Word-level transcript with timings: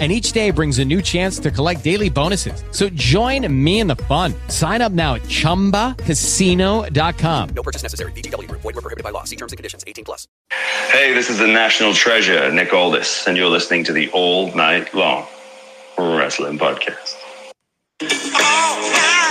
and 0.00 0.10
each 0.10 0.32
day 0.32 0.50
brings 0.50 0.80
a 0.80 0.84
new 0.84 1.00
chance 1.00 1.38
to 1.38 1.52
collect 1.52 1.84
daily 1.84 2.10
bonuses. 2.10 2.64
So 2.72 2.88
join 2.88 3.46
me 3.64 3.78
in 3.78 3.86
the 3.86 3.94
fun. 3.96 4.34
Sign 4.48 4.82
up 4.82 4.90
now 4.90 5.14
at 5.14 5.22
ChumbaCasino.com. 5.22 7.48
No 7.54 7.62
purchase 7.62 7.84
necessary. 7.84 8.10
VGW. 8.12 8.50
Void 8.50 8.64
were 8.64 8.72
prohibited 8.72 9.04
by 9.04 9.10
law. 9.10 9.22
See 9.22 9.36
terms 9.36 9.52
and 9.52 9.56
conditions. 9.56 9.84
18 9.86 10.04
plus. 10.04 10.26
Hey, 10.90 11.14
this 11.14 11.30
is 11.30 11.38
the 11.38 11.46
national 11.46 11.94
treasure, 11.94 12.50
Nick 12.52 12.72
Aldis, 12.72 13.28
and 13.28 13.36
you're 13.36 13.48
listening 13.48 13.84
to 13.84 13.92
the 13.92 14.10
All 14.10 14.52
Night 14.56 14.92
Long 14.94 15.26
Wrestling 15.96 16.58
Podcast. 16.58 17.14
Oh, 18.02 19.30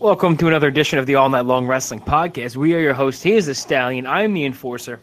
Welcome 0.00 0.36
to 0.36 0.48
another 0.48 0.68
edition 0.68 0.98
of 0.98 1.06
the 1.06 1.14
All 1.14 1.30
Night 1.30 1.46
Long 1.46 1.66
Wrestling 1.66 2.00
Podcast. 2.00 2.56
We 2.56 2.74
are 2.74 2.78
your 2.78 2.92
host. 2.92 3.22
He 3.22 3.32
is 3.32 3.46
the 3.46 3.54
Stallion. 3.54 4.06
I'm 4.06 4.34
the 4.34 4.44
Enforcer. 4.44 5.00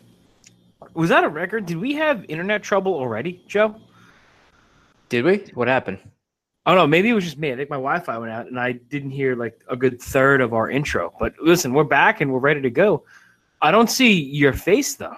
Was 0.94 1.10
that 1.10 1.23
a 1.23 1.30
record? 1.30 1.66
Did 1.66 1.78
we 1.78 1.94
have 1.95 2.23
internet 2.30 2.62
trouble 2.62 2.94
already, 2.94 3.44
Joe? 3.48 3.76
Did 5.10 5.26
we? 5.26 5.38
What 5.54 5.68
happened? 5.68 6.00
Oh 6.68 6.76
no, 6.76 6.86
maybe 6.86 7.10
it 7.10 7.14
was 7.14 7.23
just 7.23 7.40
me. 7.40 7.52
I 7.52 7.56
think 7.56 7.72
my 7.72 7.78
Wi-Fi 7.78 8.18
went 8.20 8.32
out, 8.32 8.45
and 8.45 8.60
I 8.60 8.73
didn't 8.73 9.10
hear 9.10 9.36
like 9.36 9.60
a 9.68 9.76
good 9.76 10.00
third 10.00 10.42
of 10.42 10.54
our 10.54 10.70
intro. 10.70 11.12
But 11.20 11.34
listen, 11.42 11.73
we're 11.73 11.84
back 11.84 12.22
and 12.22 12.32
we're 12.32 12.40
ready 12.40 12.62
to 12.62 12.70
go. 12.70 13.04
I 13.62 13.72
don't 13.72 13.90
see 13.90 14.14
your 14.14 14.54
face 14.54 14.95
though. 14.95 15.16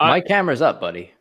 My 0.00 0.20
camera's 0.20 0.60
up, 0.60 0.80
buddy. 0.80 1.12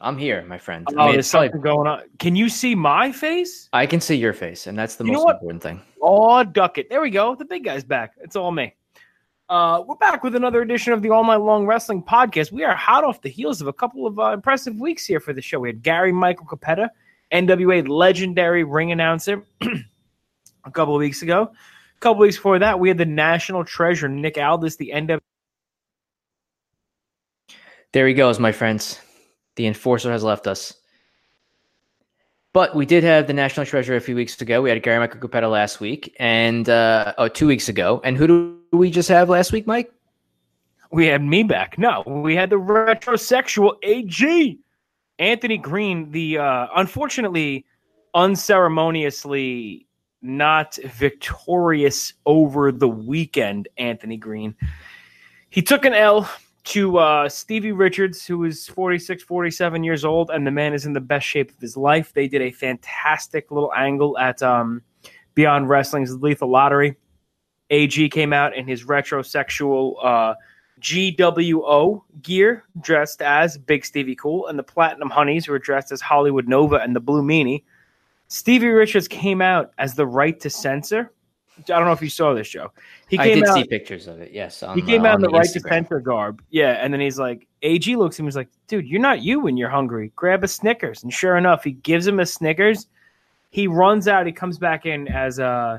I'm 0.00 0.16
here, 0.16 0.44
my 0.44 0.58
friend. 0.58 0.86
I 0.90 0.92
Oh, 0.92 0.96
mean, 1.06 1.12
there's 1.14 1.26
it's 1.26 1.30
probably- 1.32 1.48
something 1.48 1.60
going 1.62 1.88
on. 1.88 2.02
Can 2.20 2.36
you 2.36 2.48
see 2.48 2.74
my 2.76 3.10
face? 3.10 3.68
I 3.72 3.84
can 3.86 4.00
see 4.00 4.14
your 4.14 4.32
face, 4.32 4.68
and 4.68 4.78
that's 4.78 4.94
the 4.94 5.04
You 5.04 5.12
most 5.12 5.30
important 5.30 5.60
thing. 5.62 5.80
Oh, 6.00 6.44
duck 6.44 6.78
it. 6.78 6.88
There 6.88 7.00
we 7.00 7.10
go. 7.10 7.34
The 7.34 7.44
big 7.44 7.64
guy's 7.64 7.82
back. 7.82 8.12
It's 8.20 8.36
all 8.36 8.52
me. 8.52 8.74
Uh, 9.48 9.82
we're 9.88 9.96
back 9.96 10.22
with 10.22 10.36
another 10.36 10.62
edition 10.62 10.92
of 10.92 11.02
the 11.02 11.10
All 11.10 11.24
Night 11.24 11.40
Long 11.40 11.66
Wrestling 11.66 12.02
Podcast. 12.04 12.52
We 12.52 12.62
are 12.64 12.76
hot 12.76 13.02
off 13.02 13.22
the 13.22 13.30
heels 13.30 13.60
of 13.60 13.66
a 13.66 13.72
couple 13.72 14.06
of 14.06 14.18
uh, 14.20 14.26
impressive 14.34 14.78
weeks 14.78 15.04
here 15.06 15.18
for 15.20 15.32
the 15.32 15.40
show. 15.42 15.58
We 15.58 15.70
had 15.70 15.82
Gary 15.82 16.12
Michael 16.12 16.46
Cappetta, 16.46 16.90
NWA 17.32 17.88
legendary 17.88 18.62
ring 18.62 18.92
announcer, 18.92 19.42
a 20.64 20.70
couple 20.70 20.94
of 20.94 21.00
weeks 21.00 21.22
ago. 21.22 21.50
A 21.98 22.00
couple 22.00 22.20
weeks 22.20 22.36
before 22.36 22.60
that, 22.60 22.78
we 22.78 22.86
had 22.86 22.96
the 22.96 23.04
national 23.04 23.64
treasure, 23.64 24.08
Nick 24.08 24.38
Aldis, 24.38 24.76
the 24.76 24.92
NWA. 24.94 25.18
There 27.92 28.06
he 28.06 28.14
goes, 28.14 28.38
my 28.38 28.52
friends. 28.52 29.00
The 29.56 29.66
enforcer 29.66 30.12
has 30.12 30.22
left 30.22 30.46
us. 30.46 30.74
But 32.52 32.76
we 32.76 32.86
did 32.86 33.02
have 33.02 33.26
the 33.26 33.32
national 33.32 33.66
treasure 33.66 33.96
a 33.96 34.00
few 34.00 34.14
weeks 34.14 34.40
ago. 34.40 34.62
We 34.62 34.70
had 34.70 34.80
Gary 34.84 35.00
Michael 35.00 35.20
Cappetta 35.20 35.50
last 35.50 35.80
week, 35.80 36.14
and 36.20 36.68
uh, 36.68 37.14
oh, 37.18 37.26
two 37.26 37.48
weeks 37.48 37.68
ago. 37.68 38.00
And 38.04 38.16
who 38.16 38.28
do 38.28 38.60
we 38.72 38.92
just 38.92 39.08
have 39.08 39.28
last 39.28 39.50
week, 39.50 39.66
Mike? 39.66 39.90
We 40.92 41.06
had 41.06 41.20
me 41.20 41.42
back. 41.42 41.78
No, 41.78 42.04
we 42.06 42.36
had 42.36 42.50
the 42.50 42.60
retrosexual 42.60 43.74
AG. 43.82 44.58
Anthony 45.18 45.58
Green, 45.58 46.12
the 46.12 46.38
uh, 46.38 46.68
unfortunately 46.76 47.66
unceremoniously 48.14 49.87
not 50.22 50.76
victorious 50.84 52.12
over 52.26 52.72
the 52.72 52.88
weekend, 52.88 53.68
Anthony 53.76 54.16
Green. 54.16 54.54
He 55.50 55.62
took 55.62 55.84
an 55.84 55.94
L 55.94 56.28
to 56.64 56.98
uh, 56.98 57.28
Stevie 57.28 57.72
Richards, 57.72 58.26
who 58.26 58.44
is 58.44 58.66
46, 58.66 59.22
47 59.22 59.84
years 59.84 60.04
old, 60.04 60.30
and 60.30 60.46
the 60.46 60.50
man 60.50 60.74
is 60.74 60.84
in 60.84 60.92
the 60.92 61.00
best 61.00 61.26
shape 61.26 61.50
of 61.50 61.58
his 61.58 61.76
life. 61.76 62.12
They 62.12 62.28
did 62.28 62.42
a 62.42 62.50
fantastic 62.50 63.50
little 63.50 63.72
angle 63.74 64.18
at 64.18 64.42
um, 64.42 64.82
Beyond 65.34 65.68
Wrestling's 65.68 66.14
Lethal 66.16 66.50
Lottery. 66.50 66.96
AG 67.70 68.08
came 68.10 68.32
out 68.32 68.54
in 68.54 68.66
his 68.66 68.84
retrosexual 68.84 69.94
uh, 70.04 70.34
GWO 70.80 72.02
gear, 72.22 72.64
dressed 72.80 73.22
as 73.22 73.58
Big 73.58 73.84
Stevie 73.84 74.16
Cool, 74.16 74.46
and 74.46 74.58
the 74.58 74.62
Platinum 74.62 75.10
Honeys 75.10 75.48
were 75.48 75.58
dressed 75.58 75.92
as 75.92 76.00
Hollywood 76.00 76.48
Nova 76.48 76.76
and 76.76 76.94
the 76.94 77.00
Blue 77.00 77.22
Meanie. 77.22 77.62
Stevie 78.28 78.68
Richards 78.68 79.08
came 79.08 79.40
out 79.42 79.72
as 79.78 79.94
the 79.94 80.06
Right 80.06 80.38
to 80.40 80.50
Censor. 80.50 81.12
I 81.58 81.62
don't 81.62 81.86
know 81.86 81.92
if 81.92 82.02
you 82.02 82.10
saw 82.10 82.34
this 82.34 82.46
show. 82.46 82.70
He 83.08 83.18
I 83.18 83.24
came 83.24 83.40
did 83.40 83.48
out. 83.48 83.54
see 83.54 83.64
pictures 83.64 84.06
of 84.06 84.20
it. 84.20 84.32
Yes, 84.32 84.62
on, 84.62 84.76
He 84.76 84.82
came 84.82 85.04
uh, 85.04 85.08
out 85.08 85.14
in 85.16 85.22
the, 85.22 85.28
right 85.28 85.48
to 85.48 85.60
censor 85.60 85.98
garb. 85.98 86.40
Yeah, 86.50 86.72
and 86.72 86.92
then 86.92 87.00
he's 87.00 87.18
like, 87.18 87.48
AG 87.62 87.96
looks 87.96 88.16
at 88.16 88.20
him. 88.20 88.26
He's 88.26 88.36
like, 88.36 88.48
dude, 88.68 88.86
you're 88.86 89.00
not 89.00 89.22
you 89.22 89.40
when 89.40 89.56
you're 89.56 89.68
hungry. 89.68 90.12
Grab 90.14 90.44
a 90.44 90.48
Snickers. 90.48 91.02
And 91.02 91.12
sure 91.12 91.36
enough, 91.36 91.64
he 91.64 91.72
gives 91.72 92.06
him 92.06 92.20
a 92.20 92.26
Snickers. 92.26 92.86
He 93.50 93.66
runs 93.66 94.06
out. 94.06 94.26
He 94.26 94.32
comes 94.32 94.58
back 94.58 94.86
in 94.86 95.08
as 95.08 95.40
uh, 95.40 95.78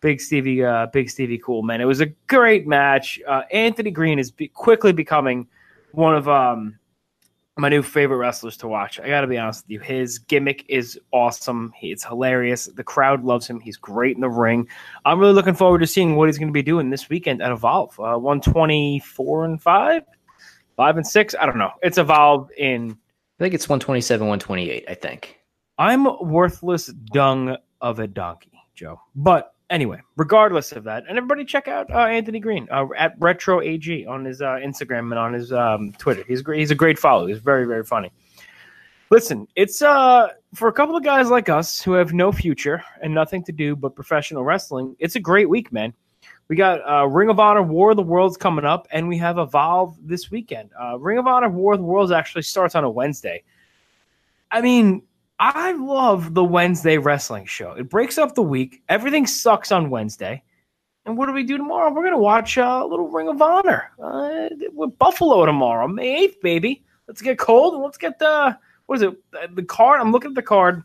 Big 0.00 0.20
Stevie, 0.20 0.64
uh, 0.64 0.86
Big 0.86 1.08
Stevie 1.08 1.38
Cool 1.38 1.62
man. 1.62 1.80
It 1.80 1.84
was 1.84 2.00
a 2.00 2.06
great 2.26 2.66
match. 2.66 3.20
Uh, 3.28 3.42
Anthony 3.52 3.90
Green 3.90 4.18
is 4.18 4.30
be- 4.30 4.48
quickly 4.48 4.92
becoming 4.92 5.46
one 5.92 6.16
of 6.16 6.28
um, 6.28 6.78
my 7.58 7.68
new 7.68 7.82
favorite 7.82 8.16
wrestlers 8.16 8.56
to 8.58 8.68
watch. 8.68 8.98
I 8.98 9.08
got 9.08 9.20
to 9.20 9.26
be 9.26 9.36
honest 9.36 9.64
with 9.64 9.70
you. 9.70 9.80
His 9.80 10.18
gimmick 10.18 10.64
is 10.68 10.98
awesome. 11.12 11.72
He, 11.76 11.92
it's 11.92 12.04
hilarious. 12.04 12.66
The 12.66 12.84
crowd 12.84 13.24
loves 13.24 13.46
him. 13.46 13.60
He's 13.60 13.76
great 13.76 14.16
in 14.16 14.22
the 14.22 14.30
ring. 14.30 14.66
I'm 15.04 15.18
really 15.18 15.34
looking 15.34 15.54
forward 15.54 15.80
to 15.80 15.86
seeing 15.86 16.16
what 16.16 16.28
he's 16.28 16.38
going 16.38 16.48
to 16.48 16.52
be 16.52 16.62
doing 16.62 16.88
this 16.88 17.08
weekend 17.10 17.42
at 17.42 17.52
Evolve. 17.52 17.98
Uh, 18.00 18.16
124 18.18 19.44
and 19.44 19.62
5, 19.62 20.02
5 20.76 20.96
and 20.96 21.06
6. 21.06 21.34
I 21.40 21.46
don't 21.46 21.58
know. 21.58 21.72
It's 21.82 21.98
Evolve 21.98 22.50
in. 22.56 22.92
I 23.38 23.44
think 23.44 23.54
it's 23.54 23.68
127, 23.68 24.26
128, 24.26 24.84
I 24.88 24.94
think. 24.94 25.38
I'm 25.78 26.06
worthless 26.20 26.86
dung 26.86 27.56
of 27.80 27.98
a 27.98 28.06
donkey, 28.06 28.52
Joe. 28.74 29.00
But 29.14 29.51
anyway, 29.72 30.00
regardless 30.16 30.70
of 30.70 30.84
that, 30.84 31.04
and 31.08 31.18
everybody 31.18 31.44
check 31.44 31.66
out 31.66 31.90
uh, 31.90 31.98
Anthony 31.98 32.38
Green 32.38 32.68
uh, 32.70 32.86
at 32.96 33.14
Retro 33.18 33.60
AG 33.60 34.06
on 34.06 34.24
his 34.24 34.40
uh, 34.40 34.60
Instagram 34.62 35.10
and 35.10 35.14
on 35.14 35.32
his 35.32 35.52
um, 35.52 35.92
Twitter. 35.98 36.22
He's 36.28 36.42
great. 36.42 36.60
He's 36.60 36.70
a 36.70 36.76
great 36.76 36.98
follow. 36.98 37.26
He's 37.26 37.38
very 37.38 37.66
very 37.66 37.84
funny. 37.84 38.12
Listen, 39.10 39.48
it's 39.56 39.82
uh 39.82 40.28
for 40.54 40.68
a 40.68 40.72
couple 40.72 40.96
of 40.96 41.02
guys 41.02 41.28
like 41.28 41.48
us 41.48 41.82
who 41.82 41.92
have 41.92 42.12
no 42.12 42.30
future 42.30 42.82
and 43.02 43.12
nothing 43.12 43.42
to 43.44 43.52
do 43.52 43.74
but 43.74 43.96
professional 43.96 44.44
wrestling. 44.44 44.94
It's 45.00 45.16
a 45.16 45.20
great 45.20 45.48
week, 45.48 45.72
man. 45.72 45.92
We 46.48 46.56
got 46.56 46.80
uh, 46.86 47.06
Ring 47.06 47.30
of 47.30 47.40
Honor 47.40 47.62
War 47.62 47.90
of 47.90 47.96
the 47.96 48.02
Worlds 48.02 48.36
coming 48.36 48.64
up, 48.64 48.86
and 48.90 49.08
we 49.08 49.16
have 49.18 49.38
Evolve 49.38 49.96
this 50.02 50.30
weekend. 50.30 50.70
Uh, 50.80 50.98
Ring 50.98 51.18
of 51.18 51.26
Honor 51.26 51.48
War 51.48 51.72
of 51.72 51.78
the 51.78 51.84
Worlds 51.84 52.12
actually 52.12 52.42
starts 52.42 52.74
on 52.74 52.84
a 52.84 52.90
Wednesday. 52.90 53.42
I 54.50 54.60
mean, 54.60 55.02
I 55.44 55.72
love 55.72 56.34
the 56.34 56.44
Wednesday 56.44 56.98
wrestling 56.98 57.46
show. 57.46 57.72
It 57.72 57.90
breaks 57.90 58.16
up 58.16 58.36
the 58.36 58.44
week. 58.44 58.80
Everything 58.88 59.26
sucks 59.26 59.72
on 59.72 59.90
Wednesday. 59.90 60.40
And 61.04 61.16
what 61.16 61.26
do 61.26 61.32
we 61.32 61.42
do 61.42 61.56
tomorrow? 61.56 61.90
We're 61.90 62.02
going 62.02 62.12
to 62.12 62.18
watch 62.18 62.58
uh, 62.58 62.82
a 62.84 62.86
little 62.86 63.08
Ring 63.08 63.28
of 63.28 63.42
Honor. 63.42 63.90
Uh, 64.00 64.50
with 64.72 64.96
Buffalo 65.00 65.44
tomorrow, 65.44 65.88
May 65.88 66.28
8th, 66.28 66.40
baby. 66.42 66.84
Let's 67.08 67.20
get 67.20 67.40
cold 67.40 67.74
and 67.74 67.82
let's 67.82 67.98
get 67.98 68.20
the, 68.20 68.56
what 68.86 68.96
is 68.98 69.02
it, 69.02 69.56
the 69.56 69.64
card? 69.64 70.00
I'm 70.00 70.12
looking 70.12 70.30
at 70.30 70.36
the 70.36 70.42
card. 70.42 70.84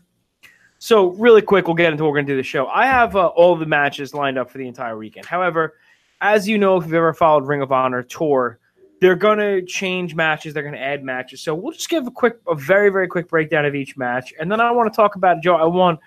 So, 0.80 1.10
really 1.10 1.42
quick, 1.42 1.68
we'll 1.68 1.76
get 1.76 1.92
into 1.92 2.02
what 2.02 2.10
we're 2.10 2.16
going 2.16 2.26
to 2.26 2.32
do 2.32 2.36
the 2.36 2.42
show. 2.42 2.66
I 2.66 2.86
have 2.86 3.14
uh, 3.14 3.28
all 3.28 3.54
the 3.54 3.64
matches 3.64 4.12
lined 4.12 4.38
up 4.38 4.50
for 4.50 4.58
the 4.58 4.66
entire 4.66 4.98
weekend. 4.98 5.26
However, 5.26 5.74
as 6.20 6.48
you 6.48 6.58
know, 6.58 6.78
if 6.78 6.84
you've 6.84 6.94
ever 6.94 7.14
followed 7.14 7.46
Ring 7.46 7.62
of 7.62 7.70
Honor 7.70 8.02
tour, 8.02 8.58
they're 9.00 9.16
going 9.16 9.38
to 9.38 9.62
change 9.62 10.14
matches. 10.14 10.54
They're 10.54 10.62
going 10.62 10.74
to 10.74 10.80
add 10.80 11.04
matches. 11.04 11.40
So 11.40 11.54
we'll 11.54 11.72
just 11.72 11.88
give 11.88 12.06
a 12.06 12.10
quick, 12.10 12.38
a 12.48 12.54
very, 12.54 12.90
very 12.90 13.08
quick 13.08 13.28
breakdown 13.28 13.64
of 13.64 13.74
each 13.74 13.96
match, 13.96 14.32
and 14.38 14.50
then 14.50 14.60
I 14.60 14.70
want 14.70 14.92
to 14.92 14.96
talk 14.96 15.16
about 15.16 15.42
Joe. 15.42 15.56
I 15.56 15.64
want 15.64 16.00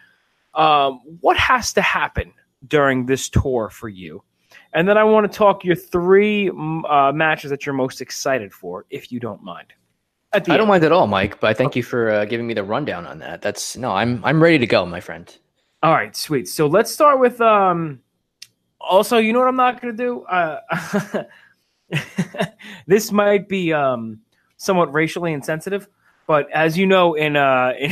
um, 0.54 1.02
what 1.22 1.38
has 1.38 1.74
to 1.74 1.82
happen 1.82 2.34
during 2.68 3.06
this 3.06 3.30
tour 3.30 3.70
for 3.70 3.90
you, 3.90 4.24
and 4.74 4.88
then 4.88 4.98
I 4.98 5.04
want 5.04 5.32
to 5.32 5.38
talk 5.38 5.64
your 5.64 5.76
three 5.76 6.50
mm, 6.50 6.82
uh, 6.90 7.12
matches 7.12 7.50
that 7.50 7.66
you're 7.66 7.74
most 7.74 8.02
excited 8.02 8.54
for, 8.54 8.86
if 8.90 9.12
you 9.12 9.20
don't 9.20 9.44
mind. 9.44 9.74
I 10.34 10.40
don't 10.40 10.68
mind 10.68 10.84
at 10.86 10.94
all, 10.94 11.08
Mike. 11.08 11.40
But 11.40 11.50
I 11.50 11.54
thank 11.54 11.76
you 11.76 11.84
for 11.84 12.10
uh, 12.10 12.26
giving 12.26 12.48
me 12.48 12.54
the 12.54 12.64
rundown 12.64 13.06
on 13.06 13.20
that. 13.20 13.42
That's 13.42 13.76
no, 13.76 13.92
I'm 13.92 14.24
I'm 14.24 14.42
ready 14.42 14.58
to 14.60 14.68
go, 14.68 14.86
my 14.86 15.02
friend. 15.02 15.36
All 15.84 15.92
right, 15.92 16.16
sweet. 16.16 16.48
So 16.48 16.68
let's 16.68 16.92
start 16.92 17.20
with 17.20 17.42
um 17.42 18.00
also, 18.80 19.18
you 19.18 19.34
know 19.34 19.40
what 19.40 19.48
I'm 19.48 19.56
not 19.56 19.82
going 19.82 19.96
to 19.96 20.04
do? 20.04 20.22
Uh 20.24 21.24
this 22.88 23.12
might 23.12 23.48
be 23.48 23.74
um 23.74 24.20
somewhat 24.58 24.94
racially 24.94 25.34
insensitive, 25.34 25.88
but 26.28 26.50
as 26.52 26.78
you 26.78 26.86
know 26.86 27.16
in 27.16 27.36
uh 27.36 27.74
in, 27.80 27.92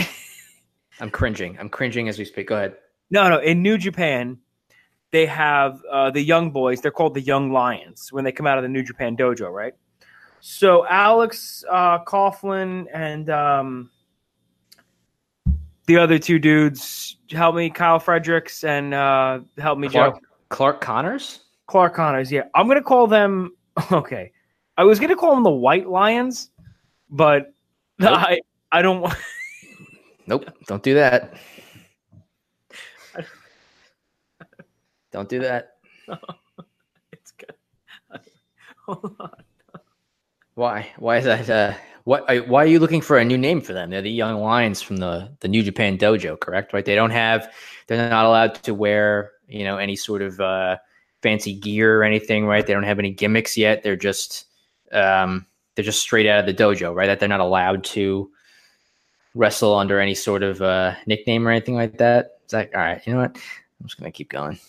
I'm 1.00 1.10
cringing. 1.10 1.57
I'm 1.60 1.69
cringing 1.69 2.10
as 2.10 2.19
we 2.19 2.25
speak. 2.25 2.48
Go 2.48 2.56
ahead. 2.56 2.75
no, 3.10 3.30
no, 3.30 3.40
in 3.40 3.62
New 3.62 3.78
Japan 3.78 4.38
they 5.12 5.25
have 5.25 5.81
uh 5.92 6.12
the 6.12 6.22
young 6.22 6.51
boys, 6.51 6.81
they're 6.81 6.92
called 6.92 7.13
the 7.13 7.22
Young 7.22 7.51
Lions 7.51 8.12
when 8.12 8.24
they 8.24 8.31
come 8.31 8.48
out 8.48 8.57
of 8.57 8.63
the 8.63 8.69
New 8.69 8.84
Japan 8.84 9.18
dojo, 9.18 9.51
right? 9.51 9.74
So 10.40 10.86
Alex 10.88 11.63
uh 11.69 12.04
Coughlin 12.04 12.86
and 12.94 13.30
um 13.30 13.90
the 15.88 15.98
other 15.98 16.19
two 16.19 16.38
dudes 16.38 17.18
help 17.31 17.56
me, 17.56 17.69
Kyle 17.69 18.00
Fredericks 18.00 18.63
and 18.63 18.94
uh 18.94 19.40
help 19.57 19.80
me, 19.80 19.88
Joe. 19.88 20.12
Clark, 20.12 20.24
Clark 20.50 20.81
Connors. 20.81 21.40
Clark 21.66 21.96
Connors, 21.96 22.31
yeah. 22.31 22.44
I'm 22.56 22.68
gonna 22.68 22.81
call 22.84 23.07
them 23.07 23.51
okay. 23.91 24.31
I 24.77 24.83
was 24.83 24.99
gonna 24.99 25.15
call 25.15 25.35
them 25.35 25.43
the 25.43 25.49
White 25.49 25.87
Lions, 25.89 26.51
but 27.09 27.53
I 28.01 28.39
I 28.71 28.81
don't 28.81 29.01
want 29.01 29.15
Nope. 30.27 30.45
Don't 30.67 30.83
do 30.83 30.93
that. 30.93 31.33
Don't 35.11 35.27
do 35.27 35.39
that. 35.39 35.71
it's 37.11 37.31
good. 37.31 37.53
Hold 38.85 39.15
on. 39.19 39.31
Why? 40.53 40.89
Why 40.97 41.17
is 41.17 41.25
that? 41.25 41.49
Uh, 41.49 41.73
what? 42.03 42.29
are- 42.29 42.43
Why 42.47 42.63
are 42.63 42.67
you 42.67 42.79
looking 42.79 43.01
for 43.01 43.17
a 43.17 43.25
new 43.25 43.37
name 43.37 43.59
for 43.61 43.73
them? 43.73 43.89
They're 43.89 44.01
the 44.03 44.11
Young 44.11 44.39
Lions 44.41 44.81
from 44.81 44.97
the 44.97 45.35
the 45.39 45.47
New 45.47 45.63
Japan 45.63 45.97
Dojo, 45.97 46.39
correct? 46.39 46.73
Right? 46.73 46.85
They 46.85 46.95
don't 46.95 47.09
have. 47.11 47.51
They're 47.87 48.09
not 48.09 48.25
allowed 48.25 48.55
to 48.63 48.73
wear, 48.75 49.31
you 49.47 49.63
know, 49.63 49.77
any 49.77 49.95
sort 49.95 50.21
of 50.21 50.39
uh, 50.39 50.77
fancy 51.21 51.54
gear 51.54 52.00
or 52.00 52.04
anything, 52.04 52.45
right? 52.45 52.66
They 52.66 52.74
don't 52.74 52.83
have 52.83 53.00
any 53.00 53.12
gimmicks 53.12 53.57
yet. 53.57 53.83
They're 53.83 53.95
just, 53.95 54.45
um, 54.92 55.45
they're 55.75 55.86
just 55.86 56.01
straight 56.01 56.27
out 56.27 56.39
of 56.39 56.45
the 56.45 56.63
dojo, 56.63 56.94
right? 56.94 57.07
That 57.07 57.19
they're 57.19 57.30
not 57.30 57.39
allowed 57.39 57.83
to 57.86 58.30
wrestle 59.36 59.75
under 59.75 60.00
any 60.00 60.16
sort 60.16 60.44
of 60.44 60.62
uh, 60.62 60.95
nickname 61.06 61.48
or 61.48 61.51
anything 61.51 61.75
like 61.75 61.98
that. 61.98 62.39
Is 62.45 62.51
that 62.51 62.74
all 62.74 62.81
right? 62.81 63.01
You 63.06 63.13
know 63.13 63.19
what? 63.19 63.36
I'm 63.36 63.88
just 63.88 64.00
gonna 64.00 64.12
keep 64.12 64.30
going. 64.30 64.60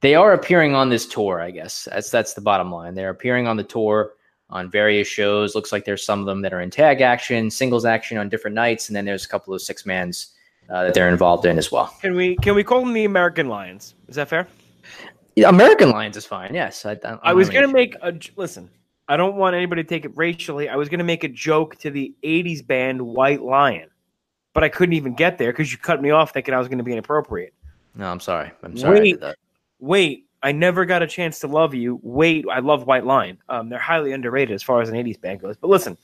They 0.00 0.14
are 0.14 0.32
appearing 0.32 0.74
on 0.74 0.88
this 0.88 1.06
tour, 1.06 1.40
I 1.40 1.50
guess. 1.50 1.88
That's 1.90 2.10
that's 2.10 2.34
the 2.34 2.40
bottom 2.40 2.70
line. 2.70 2.94
They're 2.94 3.10
appearing 3.10 3.46
on 3.46 3.56
the 3.56 3.64
tour 3.64 4.12
on 4.50 4.70
various 4.70 5.08
shows. 5.08 5.54
Looks 5.54 5.72
like 5.72 5.84
there's 5.84 6.04
some 6.04 6.20
of 6.20 6.26
them 6.26 6.42
that 6.42 6.52
are 6.52 6.60
in 6.60 6.70
tag 6.70 7.00
action, 7.00 7.50
singles 7.50 7.84
action 7.84 8.16
on 8.16 8.28
different 8.28 8.54
nights, 8.54 8.88
and 8.88 8.96
then 8.96 9.04
there's 9.04 9.24
a 9.24 9.28
couple 9.28 9.52
of 9.52 9.60
six 9.60 9.84
mans 9.84 10.34
uh, 10.70 10.84
that 10.84 10.94
they're 10.94 11.08
involved 11.08 11.44
in 11.46 11.58
as 11.58 11.72
well. 11.72 11.94
Can 12.00 12.14
we 12.14 12.36
can 12.36 12.54
we 12.54 12.62
call 12.62 12.80
them 12.80 12.92
the 12.92 13.04
American 13.04 13.48
Lions? 13.48 13.94
Is 14.08 14.16
that 14.16 14.28
fair? 14.28 14.46
American 15.44 15.90
Lions 15.90 16.16
is 16.16 16.24
fine. 16.24 16.54
Yes, 16.54 16.86
I, 16.86 16.92
I, 17.04 17.18
I 17.22 17.32
was 17.34 17.50
gonna 17.50 17.68
make 17.68 17.94
a 18.02 18.12
listen. 18.36 18.70
I 19.08 19.16
don't 19.16 19.36
want 19.36 19.54
anybody 19.54 19.82
to 19.82 19.88
take 19.88 20.04
it 20.04 20.12
racially. 20.16 20.68
I 20.68 20.76
was 20.76 20.88
gonna 20.88 21.04
make 21.04 21.24
a 21.24 21.28
joke 21.28 21.76
to 21.76 21.90
the 21.90 22.14
'80s 22.24 22.66
band 22.66 23.02
White 23.02 23.42
Lion, 23.42 23.90
but 24.54 24.64
I 24.64 24.68
couldn't 24.68 24.94
even 24.94 25.14
get 25.14 25.38
there 25.38 25.52
because 25.52 25.70
you 25.70 25.78
cut 25.78 26.00
me 26.00 26.10
off 26.10 26.32
thinking 26.32 26.54
I 26.54 26.58
was 26.58 26.68
gonna 26.68 26.82
be 26.82 26.92
inappropriate. 26.92 27.52
No, 27.94 28.10
I'm 28.10 28.20
sorry. 28.20 28.50
I'm 28.62 28.76
sorry. 28.76 29.00
Wait. 29.00 29.20
that. 29.20 29.36
Wait, 29.78 30.26
I 30.42 30.52
never 30.52 30.84
got 30.86 31.02
a 31.02 31.06
chance 31.06 31.38
to 31.40 31.46
love 31.46 31.74
you. 31.74 32.00
Wait, 32.02 32.46
I 32.50 32.60
love 32.60 32.86
White 32.86 33.04
Lion. 33.04 33.38
Um, 33.48 33.68
they're 33.68 33.78
highly 33.78 34.12
underrated 34.12 34.54
as 34.54 34.62
far 34.62 34.80
as 34.80 34.88
an 34.88 34.94
'80s 34.94 35.20
band 35.20 35.40
goes. 35.40 35.56
But 35.56 35.68
listen, 35.68 35.98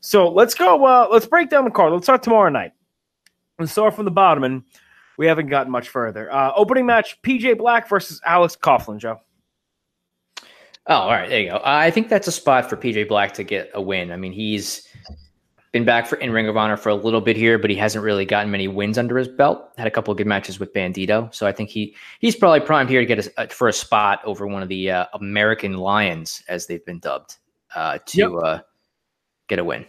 so 0.00 0.30
let's 0.30 0.54
go. 0.54 0.84
Uh, 0.84 1.08
let's 1.10 1.26
break 1.26 1.50
down 1.50 1.64
the 1.64 1.70
card. 1.70 1.92
Let's 1.92 2.06
start 2.06 2.22
tomorrow 2.22 2.48
night. 2.48 2.72
Let's 3.58 3.72
start 3.72 3.94
from 3.94 4.06
the 4.06 4.10
bottom, 4.10 4.44
and 4.44 4.62
we 5.18 5.26
haven't 5.26 5.48
gotten 5.48 5.70
much 5.72 5.88
further. 5.88 6.32
Uh, 6.32 6.52
opening 6.56 6.86
match: 6.86 7.20
PJ 7.22 7.58
Black 7.58 7.88
versus 7.88 8.20
Alex 8.24 8.56
Coughlin. 8.56 8.98
Joe. 8.98 9.20
Oh, 10.88 10.94
all 10.94 11.10
right. 11.10 11.28
There 11.28 11.40
you 11.40 11.50
go. 11.50 11.60
I 11.64 11.90
think 11.90 12.08
that's 12.08 12.28
a 12.28 12.32
spot 12.32 12.70
for 12.70 12.76
PJ 12.76 13.08
Black 13.08 13.34
to 13.34 13.42
get 13.44 13.70
a 13.74 13.82
win. 13.82 14.12
I 14.12 14.16
mean, 14.16 14.32
he's 14.32 14.86
been 15.72 15.84
back 15.84 16.06
for 16.06 16.14
in 16.16 16.30
Ring 16.30 16.46
of 16.48 16.56
Honor 16.56 16.76
for 16.76 16.90
a 16.90 16.94
little 16.94 17.20
bit 17.20 17.36
here, 17.36 17.58
but 17.58 17.70
he 17.70 17.76
hasn't 17.76 18.04
really 18.04 18.24
gotten 18.24 18.52
many 18.52 18.68
wins 18.68 18.96
under 18.96 19.18
his 19.18 19.26
belt. 19.26 19.72
Had 19.76 19.88
a 19.88 19.90
couple 19.90 20.12
of 20.12 20.18
good 20.18 20.28
matches 20.28 20.60
with 20.60 20.72
Bandito, 20.72 21.34
so 21.34 21.44
I 21.44 21.50
think 21.52 21.70
he 21.70 21.96
he's 22.20 22.36
probably 22.36 22.60
primed 22.60 22.88
here 22.88 23.00
to 23.00 23.06
get 23.06 23.26
a, 23.36 23.48
for 23.48 23.66
a 23.66 23.72
spot 23.72 24.20
over 24.24 24.46
one 24.46 24.62
of 24.62 24.68
the 24.68 24.90
uh, 24.92 25.06
American 25.14 25.74
Lions, 25.74 26.42
as 26.48 26.66
they've 26.68 26.84
been 26.84 27.00
dubbed, 27.00 27.36
uh, 27.74 27.98
to 28.06 28.18
Yep. 28.18 28.30
uh, 28.44 28.58
get 29.48 29.58
a 29.58 29.64
win. 29.64 29.84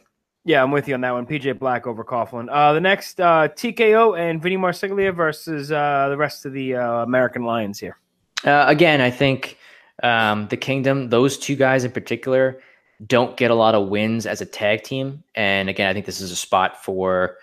Yeah, 0.47 0.63
I'm 0.63 0.71
with 0.71 0.87
you 0.87 0.93
on 0.93 1.01
that 1.01 1.11
one. 1.11 1.27
PJ 1.27 1.59
Black 1.59 1.87
over 1.87 2.05
Coughlin. 2.05 2.47
Uh, 2.49 2.71
the 2.71 2.79
next 2.79 3.19
uh, 3.19 3.49
TKO 3.49 4.17
and 4.17 4.41
Vinny 4.41 4.55
Marseglia 4.55 5.13
versus 5.13 5.73
uh, 5.73 6.07
the 6.07 6.15
rest 6.15 6.45
of 6.45 6.53
the 6.53 6.73
uh, 6.73 7.03
American 7.03 7.43
Lions 7.43 7.77
here. 7.79 7.97
Uh, 8.45 8.63
again, 8.65 9.01
I 9.01 9.11
think 9.11 9.57
um, 10.03 10.47
the 10.47 10.55
Kingdom, 10.55 11.09
those 11.09 11.37
two 11.37 11.57
guys 11.57 11.83
in 11.83 11.91
particular, 11.91 12.61
don't 13.07 13.35
get 13.35 13.51
a 13.51 13.55
lot 13.55 13.75
of 13.75 13.89
wins 13.89 14.25
as 14.25 14.39
a 14.39 14.45
tag 14.45 14.83
team. 14.83 15.21
And 15.35 15.67
again, 15.67 15.89
I 15.89 15.93
think 15.93 16.05
this 16.05 16.21
is 16.21 16.31
a 16.31 16.35
spot 16.37 16.81
for 16.81 17.35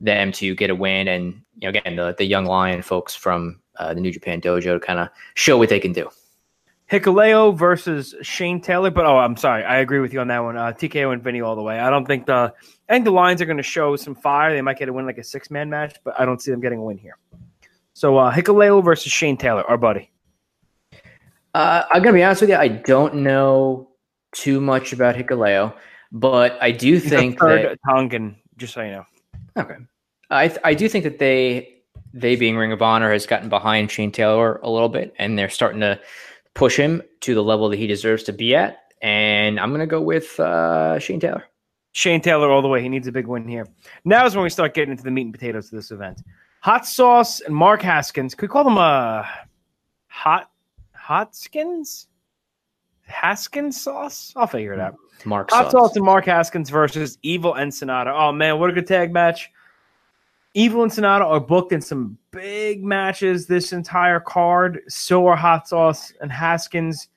them 0.00 0.32
to 0.32 0.54
get 0.54 0.70
a 0.70 0.74
win. 0.74 1.08
And 1.08 1.42
you 1.58 1.70
know, 1.70 1.78
again, 1.78 1.96
the, 1.96 2.14
the 2.16 2.24
young 2.24 2.46
lion 2.46 2.80
folks 2.80 3.14
from 3.14 3.60
uh, 3.78 3.92
the 3.92 4.00
New 4.00 4.10
Japan 4.10 4.40
Dojo 4.40 4.62
to 4.62 4.80
kind 4.80 4.98
of 4.98 5.10
show 5.34 5.58
what 5.58 5.68
they 5.68 5.78
can 5.78 5.92
do. 5.92 6.08
Hikuleo 6.90 7.56
versus 7.56 8.14
Shane 8.22 8.60
Taylor, 8.60 8.90
but 8.90 9.06
oh, 9.06 9.18
I'm 9.18 9.36
sorry, 9.36 9.64
I 9.64 9.78
agree 9.78 9.98
with 9.98 10.12
you 10.12 10.20
on 10.20 10.28
that 10.28 10.38
one. 10.38 10.56
Uh, 10.56 10.72
TKO 10.72 11.12
and 11.12 11.22
Vinny 11.22 11.40
all 11.40 11.56
the 11.56 11.62
way. 11.62 11.80
I 11.80 11.90
don't 11.90 12.06
think 12.06 12.26
the 12.26 12.52
I 12.88 12.92
think 12.92 13.04
the 13.04 13.10
Lions 13.10 13.42
are 13.42 13.46
going 13.46 13.56
to 13.56 13.62
show 13.62 13.96
some 13.96 14.14
fire. 14.14 14.54
They 14.54 14.62
might 14.62 14.78
get 14.78 14.88
a 14.88 14.92
win 14.92 15.04
like 15.04 15.18
a 15.18 15.24
six 15.24 15.50
man 15.50 15.68
match, 15.68 15.96
but 16.04 16.18
I 16.18 16.24
don't 16.24 16.40
see 16.40 16.52
them 16.52 16.60
getting 16.60 16.78
a 16.78 16.82
win 16.82 16.96
here. 16.96 17.18
So 17.94 18.18
uh, 18.18 18.32
Hikuleo 18.32 18.84
versus 18.84 19.10
Shane 19.10 19.36
Taylor, 19.36 19.64
our 19.64 19.76
buddy. 19.76 20.10
Uh, 21.54 21.84
I'm 21.90 22.02
gonna 22.02 22.14
be 22.14 22.22
honest 22.22 22.42
with 22.42 22.50
you. 22.50 22.56
I 22.56 22.68
don't 22.68 23.16
know 23.16 23.88
too 24.32 24.60
much 24.60 24.92
about 24.92 25.16
Hikuleo, 25.16 25.74
but 26.12 26.56
I 26.60 26.70
do 26.70 27.00
think 27.00 27.40
that 27.40 27.78
Tongan, 27.88 28.36
just 28.58 28.74
so 28.74 28.82
you 28.82 28.92
know. 28.92 29.06
Okay. 29.56 29.76
I 30.30 30.48
th- 30.48 30.60
I 30.62 30.74
do 30.74 30.88
think 30.88 31.02
that 31.04 31.18
they 31.18 31.76
they 32.12 32.36
being 32.36 32.56
Ring 32.56 32.72
of 32.72 32.82
Honor 32.82 33.12
has 33.12 33.26
gotten 33.26 33.48
behind 33.48 33.90
Shane 33.90 34.12
Taylor 34.12 34.60
a 34.62 34.70
little 34.70 34.88
bit, 34.88 35.14
and 35.18 35.38
they're 35.38 35.48
starting 35.48 35.80
to 35.80 35.98
push 36.56 36.76
him 36.76 37.02
to 37.20 37.34
the 37.34 37.42
level 37.42 37.68
that 37.68 37.76
he 37.76 37.86
deserves 37.86 38.24
to 38.24 38.32
be 38.32 38.56
at. 38.56 38.78
And 39.02 39.60
I'm 39.60 39.70
gonna 39.70 39.86
go 39.86 40.00
with 40.00 40.40
uh, 40.40 40.98
Shane 40.98 41.20
Taylor. 41.20 41.44
Shane 41.92 42.20
Taylor 42.20 42.50
all 42.50 42.62
the 42.62 42.68
way. 42.68 42.82
He 42.82 42.88
needs 42.88 43.06
a 43.06 43.12
big 43.12 43.26
win 43.26 43.46
here. 43.46 43.66
Now 44.04 44.26
is 44.26 44.34
when 44.34 44.42
we 44.42 44.50
start 44.50 44.74
getting 44.74 44.90
into 44.90 45.04
the 45.04 45.10
meat 45.10 45.22
and 45.22 45.32
potatoes 45.32 45.66
of 45.66 45.72
this 45.72 45.90
event. 45.90 46.22
Hot 46.60 46.84
Sauce 46.84 47.40
and 47.40 47.54
Mark 47.54 47.80
Haskins. 47.82 48.34
Could 48.34 48.48
we 48.48 48.52
call 48.52 48.64
them 48.64 48.78
uh, 48.78 49.24
hot 50.08 50.50
hot 50.92 51.36
skins? 51.36 52.08
Haskins 53.06 53.80
sauce? 53.80 54.32
I'll 54.34 54.48
figure 54.48 54.72
it 54.72 54.80
out. 54.80 54.96
Mark 55.24 55.50
Hot 55.52 55.70
Sauce. 55.70 55.72
Sauce 55.72 55.96
and 55.96 56.04
Mark 56.04 56.24
Haskins 56.24 56.70
versus 56.70 57.18
Evil 57.22 57.54
and 57.54 57.70
Sanada. 57.70 58.12
Oh 58.12 58.32
man, 58.32 58.58
what 58.58 58.68
a 58.68 58.72
good 58.72 58.86
tag 58.86 59.12
match. 59.12 59.50
Evil 60.56 60.82
and 60.82 60.90
Sanada 60.90 61.20
are 61.20 61.38
booked 61.38 61.72
in 61.72 61.82
some 61.82 62.16
big 62.30 62.82
matches 62.82 63.46
this 63.46 63.74
entire 63.74 64.18
card. 64.18 64.80
So 64.88 65.26
are 65.26 65.36
Hot 65.36 65.68
Sauce 65.68 66.14
and 66.22 66.32
Haskins. 66.32 67.08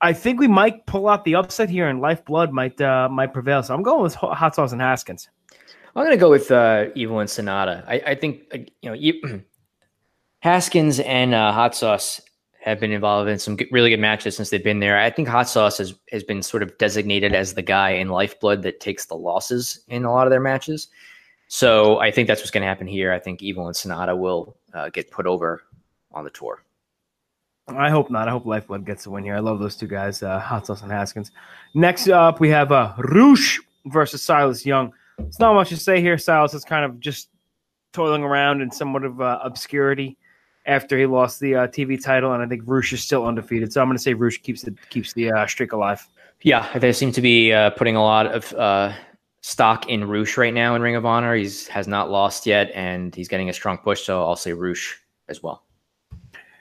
I 0.00 0.12
think 0.12 0.40
we 0.40 0.48
might 0.48 0.84
pull 0.86 1.08
out 1.08 1.24
the 1.24 1.36
upset 1.36 1.70
here, 1.70 1.88
and 1.88 2.00
Lifeblood 2.00 2.50
might 2.50 2.80
uh, 2.80 3.08
might 3.08 3.32
prevail. 3.32 3.62
So 3.62 3.72
I'm 3.72 3.84
going 3.84 4.02
with 4.02 4.16
Hot 4.16 4.56
Sauce 4.56 4.72
and 4.72 4.80
Haskins. 4.80 5.28
I'm 5.94 6.04
gonna 6.04 6.16
go 6.16 6.30
with 6.30 6.50
uh, 6.50 6.86
Evil 6.96 7.20
and 7.20 7.30
Sanada. 7.30 7.84
I, 7.86 8.02
I 8.08 8.14
think 8.16 8.42
uh, 8.52 8.58
you 8.82 8.90
know 9.22 9.40
Haskins 10.40 10.98
and 10.98 11.36
uh, 11.36 11.52
Hot 11.52 11.76
Sauce 11.76 12.20
have 12.60 12.80
been 12.80 12.90
involved 12.90 13.30
in 13.30 13.38
some 13.38 13.56
really 13.70 13.90
good 13.90 14.00
matches 14.00 14.36
since 14.36 14.50
they've 14.50 14.64
been 14.64 14.80
there. 14.80 14.98
I 14.98 15.10
think 15.10 15.28
Hot 15.28 15.48
Sauce 15.48 15.78
has 15.78 15.94
has 16.10 16.24
been 16.24 16.42
sort 16.42 16.64
of 16.64 16.76
designated 16.78 17.36
as 17.36 17.54
the 17.54 17.62
guy 17.62 17.90
in 17.90 18.08
Lifeblood 18.08 18.62
that 18.62 18.80
takes 18.80 19.06
the 19.06 19.14
losses 19.14 19.84
in 19.86 20.04
a 20.04 20.10
lot 20.10 20.26
of 20.26 20.32
their 20.32 20.40
matches. 20.40 20.88
So 21.52 21.98
I 21.98 22.10
think 22.10 22.28
that's 22.28 22.40
what's 22.40 22.50
going 22.50 22.62
to 22.62 22.66
happen 22.66 22.86
here. 22.86 23.12
I 23.12 23.18
think 23.18 23.42
Evil 23.42 23.66
and 23.66 23.76
Sanada 23.76 24.16
will 24.16 24.56
uh, 24.72 24.88
get 24.88 25.10
put 25.10 25.26
over 25.26 25.62
on 26.10 26.24
the 26.24 26.30
tour. 26.30 26.64
I 27.68 27.90
hope 27.90 28.10
not. 28.10 28.26
I 28.26 28.30
hope 28.30 28.46
Lifeblood 28.46 28.86
gets 28.86 29.04
the 29.04 29.10
win 29.10 29.22
here. 29.22 29.36
I 29.36 29.40
love 29.40 29.58
those 29.58 29.76
two 29.76 29.86
guys, 29.86 30.22
uh, 30.22 30.38
Hot 30.40 30.66
Sauce 30.66 30.80
and 30.80 30.90
Haskins. 30.90 31.30
Next 31.74 32.08
up, 32.08 32.40
we 32.40 32.48
have 32.48 32.72
uh, 32.72 32.94
Roosh 32.96 33.60
versus 33.84 34.22
Silas 34.22 34.64
Young. 34.64 34.94
It's 35.18 35.38
not 35.38 35.52
much 35.52 35.68
to 35.68 35.76
say 35.76 36.00
here. 36.00 36.16
Silas 36.16 36.54
is 36.54 36.64
kind 36.64 36.86
of 36.86 36.98
just 37.00 37.28
toiling 37.92 38.22
around 38.22 38.62
in 38.62 38.70
somewhat 38.70 39.04
of 39.04 39.20
uh, 39.20 39.38
obscurity 39.42 40.16
after 40.64 40.98
he 40.98 41.04
lost 41.04 41.38
the 41.38 41.54
uh, 41.54 41.66
TV 41.66 42.02
title, 42.02 42.32
and 42.32 42.42
I 42.42 42.46
think 42.46 42.62
Roosh 42.64 42.94
is 42.94 43.02
still 43.02 43.26
undefeated. 43.26 43.74
So 43.74 43.82
I'm 43.82 43.88
going 43.88 43.98
to 43.98 44.02
say 44.02 44.14
Roosh 44.14 44.38
keeps 44.38 44.62
the 44.62 44.74
keeps 44.88 45.12
the 45.12 45.30
uh, 45.30 45.46
streak 45.46 45.72
alive. 45.72 46.08
Yeah, 46.40 46.78
they 46.78 46.94
seem 46.94 47.12
to 47.12 47.20
be 47.20 47.52
uh, 47.52 47.70
putting 47.70 47.94
a 47.94 48.02
lot 48.02 48.26
of 48.26 48.54
uh, 48.54 48.94
stock 49.42 49.88
in 49.88 50.04
Roosh 50.08 50.38
right 50.38 50.54
now 50.54 50.74
in 50.74 50.82
Ring 50.82 50.96
of 50.96 51.04
Honor. 51.04 51.34
He's 51.34 51.68
has 51.68 51.86
not 51.86 52.10
lost 52.10 52.46
yet, 52.46 52.70
and 52.74 53.14
he's 53.14 53.28
getting 53.28 53.50
a 53.50 53.52
strong 53.52 53.76
push. 53.76 54.02
So 54.02 54.24
I'll 54.24 54.36
say 54.36 54.54
Roosh 54.54 54.94
as 55.28 55.42
well. 55.42 55.64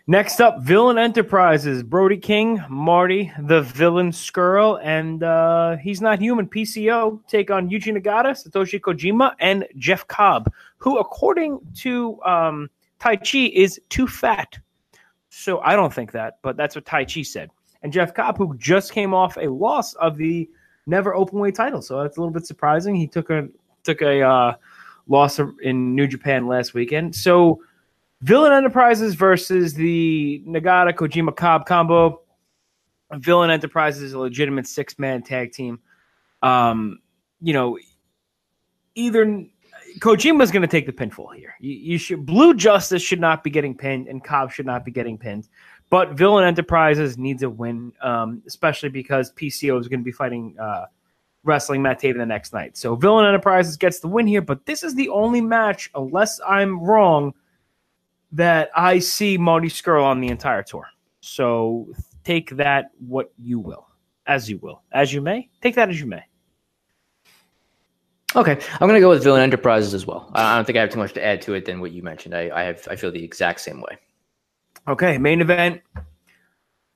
Next 0.08 0.42
up, 0.42 0.62
Villain 0.62 0.98
Enterprises, 0.98 1.84
Brody 1.84 2.18
King, 2.18 2.62
Marty, 2.68 3.32
the 3.40 3.62
Villain 3.62 4.12
Scurll, 4.12 4.80
and 4.84 5.24
uh, 5.24 5.78
he's 5.78 6.02
not 6.02 6.20
human. 6.20 6.48
PCO 6.48 7.26
take 7.28 7.52
on 7.52 7.70
Yuji 7.70 7.96
Nagata, 7.96 8.32
Satoshi 8.32 8.82
Kojima, 8.82 9.36
and 9.40 9.66
Jeff 9.78 10.06
Cobb, 10.08 10.52
who, 10.78 10.98
according 10.98 11.60
to 11.76 12.22
um, 12.24 12.70
Taichi, 13.00 13.52
is 13.54 13.80
too 13.90 14.08
fat. 14.08 14.58
So 15.30 15.60
I 15.60 15.76
don't 15.76 15.94
think 15.94 16.12
that, 16.12 16.40
but 16.42 16.58
that's 16.58 16.76
what 16.76 16.84
Taichi 16.84 17.26
said. 17.26 17.52
And 17.84 17.94
Jeff 17.94 18.14
Cobb, 18.14 18.38
who 18.38 18.58
just 18.58 18.92
came 18.92 19.14
off 19.14 19.38
a 19.38 19.48
loss 19.48 19.94
of 19.94 20.18
the 20.18 20.50
never 20.88 21.14
open 21.14 21.40
weight 21.40 21.56
title, 21.56 21.82
so 21.82 22.02
that's 22.02 22.18
a 22.18 22.20
little 22.20 22.34
bit 22.34 22.46
surprising. 22.46 22.96
He 22.96 23.08
took 23.08 23.30
a 23.30 23.48
took 23.84 24.02
a 24.02 24.22
uh, 24.22 24.54
loss 25.08 25.40
in 25.62 25.96
New 25.96 26.08
Japan 26.08 26.48
last 26.48 26.74
weekend. 26.74 27.16
So 27.16 27.62
Villain 28.22 28.54
Enterprises 28.54 29.16
versus 29.16 29.74
the 29.74 30.44
Nagata 30.48 30.94
Kojima 30.94 31.36
Cobb 31.36 31.66
combo. 31.66 32.22
Villain 33.14 33.50
Enterprises 33.50 34.04
is 34.04 34.14
a 34.14 34.20
legitimate 34.20 34.68
six 34.68 34.98
man 35.00 35.22
tag 35.24 35.52
team. 35.52 35.80
Um, 36.42 37.00
you 37.42 37.54
know, 37.54 37.78
either 38.96 39.46
Kojima's 40.00 40.52
going 40.52 40.62
to 40.62 40.68
take 40.68 40.86
the 40.86 40.94
pinfall 40.94 41.36
here. 41.36 41.56
You, 41.60 41.74
you, 41.74 41.98
should 41.98 42.26
Blue 42.26 42.54
Justice 42.54 43.02
should 43.02 43.20
not 43.20 43.44
be 43.44 43.50
getting 43.50 43.76
pinned, 43.76 44.08
and 44.08 44.24
Cobb 44.24 44.52
should 44.52 44.66
not 44.66 44.86
be 44.86 44.92
getting 44.92 45.18
pinned. 45.18 45.50
But 45.92 46.14
Villain 46.14 46.46
Enterprises 46.46 47.18
needs 47.18 47.44
a 47.44 47.50
win, 47.50 47.92
um, 48.02 48.42
especially 48.48 48.88
because 48.88 49.34
PCO 49.34 49.78
is 49.80 49.90
going 49.90 50.00
to 50.00 50.06
be 50.06 50.14
fighting 50.14 50.56
uh, 50.58 50.86
wrestling 51.44 51.82
Matt 51.82 52.02
Taven 52.02 52.18
the 52.18 52.26
next 52.26 52.54
night. 52.54 52.78
So 52.78 52.96
Villain 52.96 53.26
Enterprises 53.26 53.76
gets 53.76 54.00
the 54.00 54.08
win 54.08 54.26
here, 54.26 54.42
but 54.42 54.66
this 54.66 54.84
is 54.84 54.96
the 54.96 55.10
only 55.10 55.42
match, 55.42 55.92
unless 55.94 56.40
I'm 56.48 56.80
wrong, 56.80 57.34
that 58.32 58.70
I 58.74 59.00
see 59.00 59.38
Marty 59.38 59.68
Scurll 59.68 60.06
on 60.06 60.22
the 60.22 60.30
entire 60.30 60.64
tour. 60.64 60.88
So 61.20 61.90
take 62.24 62.52
that 62.52 62.92
what 63.06 63.34
you 63.38 63.60
will, 63.60 63.86
as 64.28 64.50
you 64.50 64.60
will, 64.60 64.84
as 64.94 65.12
you 65.12 65.20
may. 65.20 65.50
Take 65.62 65.76
that 65.76 65.90
as 65.90 66.00
you 66.00 66.06
may. 66.06 66.24
Okay, 68.34 68.58
I'm 68.76 68.88
going 68.88 68.94
to 68.94 69.02
go 69.02 69.10
with 69.10 69.26
Villain 69.26 69.42
Enterprises 69.42 69.94
as 69.94 70.08
well. 70.08 70.32
I 70.34 70.56
don't 70.56 70.64
think 70.64 70.78
I 70.78 70.82
have 70.82 70.90
too 70.90 71.00
much 71.00 71.12
to 71.14 71.26
add 71.26 71.42
to 71.42 71.54
it 71.54 71.66
than 71.66 71.82
what 71.82 71.92
you 71.92 72.02
mentioned. 72.02 72.34
I, 72.34 72.50
I 72.54 72.64
have 72.64 72.88
I 72.90 72.96
feel 72.96 73.12
the 73.12 73.22
exact 73.22 73.60
same 73.60 73.82
way. 73.82 73.98
Okay, 74.88 75.18
main 75.18 75.42
event. 75.42 75.82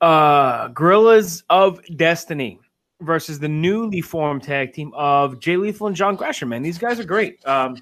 Uh 0.00 0.68
Guerrillas 0.68 1.42
of 1.48 1.80
Destiny 1.96 2.60
versus 3.00 3.38
the 3.38 3.48
newly 3.48 4.00
formed 4.00 4.42
tag 4.42 4.72
team 4.72 4.92
of 4.94 5.38
Jay 5.40 5.56
Lethal 5.56 5.86
and 5.88 5.96
John 5.96 6.16
Gresham. 6.16 6.48
Man, 6.50 6.62
these 6.62 6.78
guys 6.78 6.98
are 6.98 7.04
great. 7.04 7.44
Um, 7.46 7.76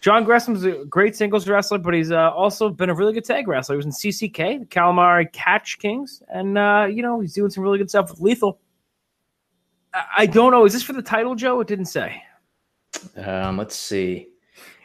John 0.00 0.24
Gresham's 0.24 0.64
a 0.64 0.84
great 0.86 1.14
singles 1.14 1.48
wrestler, 1.48 1.78
but 1.78 1.94
he's 1.94 2.10
uh, 2.10 2.30
also 2.30 2.68
been 2.68 2.90
a 2.90 2.94
really 2.94 3.12
good 3.12 3.24
tag 3.24 3.46
wrestler. 3.46 3.76
He 3.76 3.78
was 3.78 3.86
in 3.86 3.92
CCK, 3.92 4.60
the 4.60 4.66
Calamari 4.66 5.32
Catch 5.32 5.78
Kings, 5.78 6.22
and 6.28 6.58
uh, 6.58 6.88
you 6.90 7.02
know 7.02 7.20
he's 7.20 7.34
doing 7.34 7.50
some 7.50 7.62
really 7.62 7.78
good 7.78 7.88
stuff 7.88 8.10
with 8.10 8.20
Lethal. 8.20 8.58
I, 9.94 10.04
I 10.18 10.26
don't 10.26 10.50
know. 10.50 10.64
Is 10.64 10.72
this 10.72 10.82
for 10.82 10.92
the 10.92 11.02
title, 11.02 11.34
Joe? 11.34 11.60
It 11.60 11.68
didn't 11.68 11.86
say. 11.86 12.20
Um, 13.16 13.56
let's 13.56 13.76
see. 13.76 14.28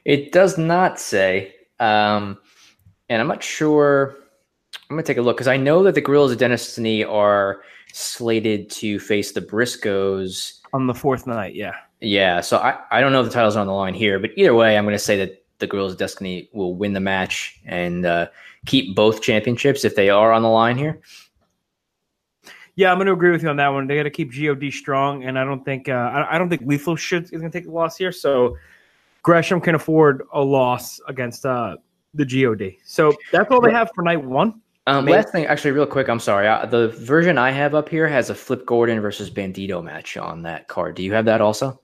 It 0.06 0.32
does 0.32 0.58
not 0.58 1.00
say, 1.00 1.56
um, 1.80 2.38
and 3.10 3.20
I'm 3.20 3.28
not 3.28 3.44
sure. 3.44 4.18
I'm 4.90 4.96
gonna 4.96 5.04
take 5.04 5.18
a 5.18 5.22
look 5.22 5.38
because 5.38 5.48
I 5.48 5.58
know 5.58 5.84
that 5.84 5.96
the 5.96 6.02
Guerrillas 6.02 6.32
of 6.32 6.38
Destiny 6.38 7.04
are 7.04 7.62
slated 7.94 8.70
to 8.72 9.00
face 9.00 9.32
the 9.32 9.42
Briscoes 9.42 10.60
on 10.74 10.88
the 10.88 10.94
fourth 10.94 11.28
night. 11.28 11.56
Yeah. 11.56 11.74
Yeah, 12.00 12.42
so 12.42 12.58
I, 12.58 12.78
I 12.92 13.02
don't 13.02 13.12
know 13.12 13.22
if 13.22 13.28
the 13.28 13.34
titles 13.34 13.56
are 13.56 13.60
on 13.60 13.68
the 13.68 13.74
line 13.74 13.96
here, 13.96 14.20
but 14.20 14.30
either 14.36 14.54
way, 14.54 14.78
I'm 14.78 14.86
going 14.86 14.94
to 14.94 15.00
say 15.00 15.18
that 15.18 15.44
the 15.58 15.66
Guerrillas 15.66 15.94
of 15.94 15.98
Destiny 15.98 16.48
will 16.54 16.76
win 16.76 16.94
the 16.94 17.00
match 17.00 17.60
and 17.66 18.06
uh, 18.06 18.28
keep 18.68 18.96
both 18.96 19.24
championships 19.24 19.84
if 19.84 19.96
they 19.96 20.10
are 20.10 20.32
on 20.32 20.44
the 20.44 20.50
line 20.50 20.78
here. 20.78 21.02
Yeah, 22.76 22.92
I'm 22.92 23.00
going 23.00 23.08
to 23.08 23.14
agree 23.14 23.32
with 23.32 23.42
you 23.42 23.50
on 23.50 23.56
that 23.58 23.70
one. 23.70 23.88
They 23.88 23.96
got 23.96 24.04
to 24.04 24.12
keep 24.12 24.32
God 24.32 24.72
strong, 24.72 25.24
and 25.24 25.40
I 25.40 25.44
don't 25.44 25.66
think 25.66 25.90
uh, 25.90 25.94
I, 25.94 26.36
I 26.36 26.38
don't 26.38 26.50
think 26.50 26.62
Lethal 26.64 26.96
should 26.96 27.24
is 27.24 27.32
going 27.32 27.50
to 27.50 27.50
take 27.50 27.66
the 27.66 27.72
loss 27.72 27.98
here. 27.98 28.12
So 28.12 28.56
Gresham 29.24 29.60
can 29.60 29.74
afford 29.74 30.22
a 30.32 30.42
loss 30.42 31.02
against 31.08 31.48
uh, 31.48 31.78
the 32.18 32.56
God. 32.58 32.74
So 32.86 33.14
that's 33.32 33.50
all 33.52 33.62
they 33.62 33.72
have 33.72 33.90
for 33.96 34.02
night 34.02 34.24
one. 34.24 34.62
Um, 34.88 35.06
last 35.06 35.30
thing, 35.34 35.46
actually, 35.46 35.72
real 35.72 35.86
quick, 35.86 36.08
I'm 36.08 36.20
sorry. 36.20 36.48
Uh, 36.48 36.66
the 36.66 36.88
version 36.88 37.38
I 37.38 37.52
have 37.52 37.76
up 37.76 37.90
here 37.90 38.08
has 38.08 38.30
a 38.30 38.36
Flip 38.36 38.66
Gordon 38.66 39.02
versus 39.02 39.30
Bandito 39.30 39.84
match 39.84 40.16
on 40.16 40.44
that 40.44 40.70
card. 40.70 40.96
Do 40.96 41.04
you 41.04 41.14
have 41.14 41.26
that 41.26 41.42
also? 41.42 41.82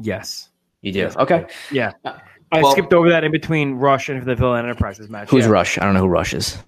Yes. 0.00 0.48
You 0.82 0.92
do. 0.92 0.98
Yes. 1.00 1.16
Okay. 1.16 1.46
Yeah. 1.70 1.92
I 2.04 2.62
well, 2.62 2.72
skipped 2.72 2.92
over 2.92 3.08
that 3.10 3.22
in 3.22 3.30
between 3.30 3.74
Rush 3.74 4.08
and 4.08 4.20
the 4.24 4.34
Villain 4.34 4.64
Enterprises 4.64 5.08
match. 5.08 5.30
Who's 5.30 5.44
yeah. 5.44 5.50
Rush? 5.50 5.78
I 5.78 5.84
don't 5.84 5.94
know 5.94 6.00
who 6.00 6.08
Rush 6.08 6.34
is. 6.34 6.58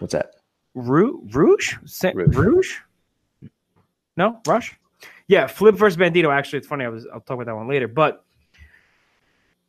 What's 0.00 0.12
that? 0.12 0.34
Ru- 0.74 1.26
Rouge? 1.30 1.76
Sa- 1.86 2.10
Rouge? 2.14 2.36
Rouge? 2.36 2.76
No, 4.18 4.40
Rush. 4.46 4.76
Yeah, 5.28 5.46
Flip 5.46 5.74
versus 5.74 5.96
Bandito. 5.96 6.30
Actually, 6.30 6.58
it's 6.58 6.68
funny. 6.68 6.84
I 6.84 6.88
was. 6.88 7.06
I'll 7.06 7.20
talk 7.20 7.36
about 7.36 7.46
that 7.46 7.56
one 7.56 7.68
later. 7.68 7.88
But 7.88 8.24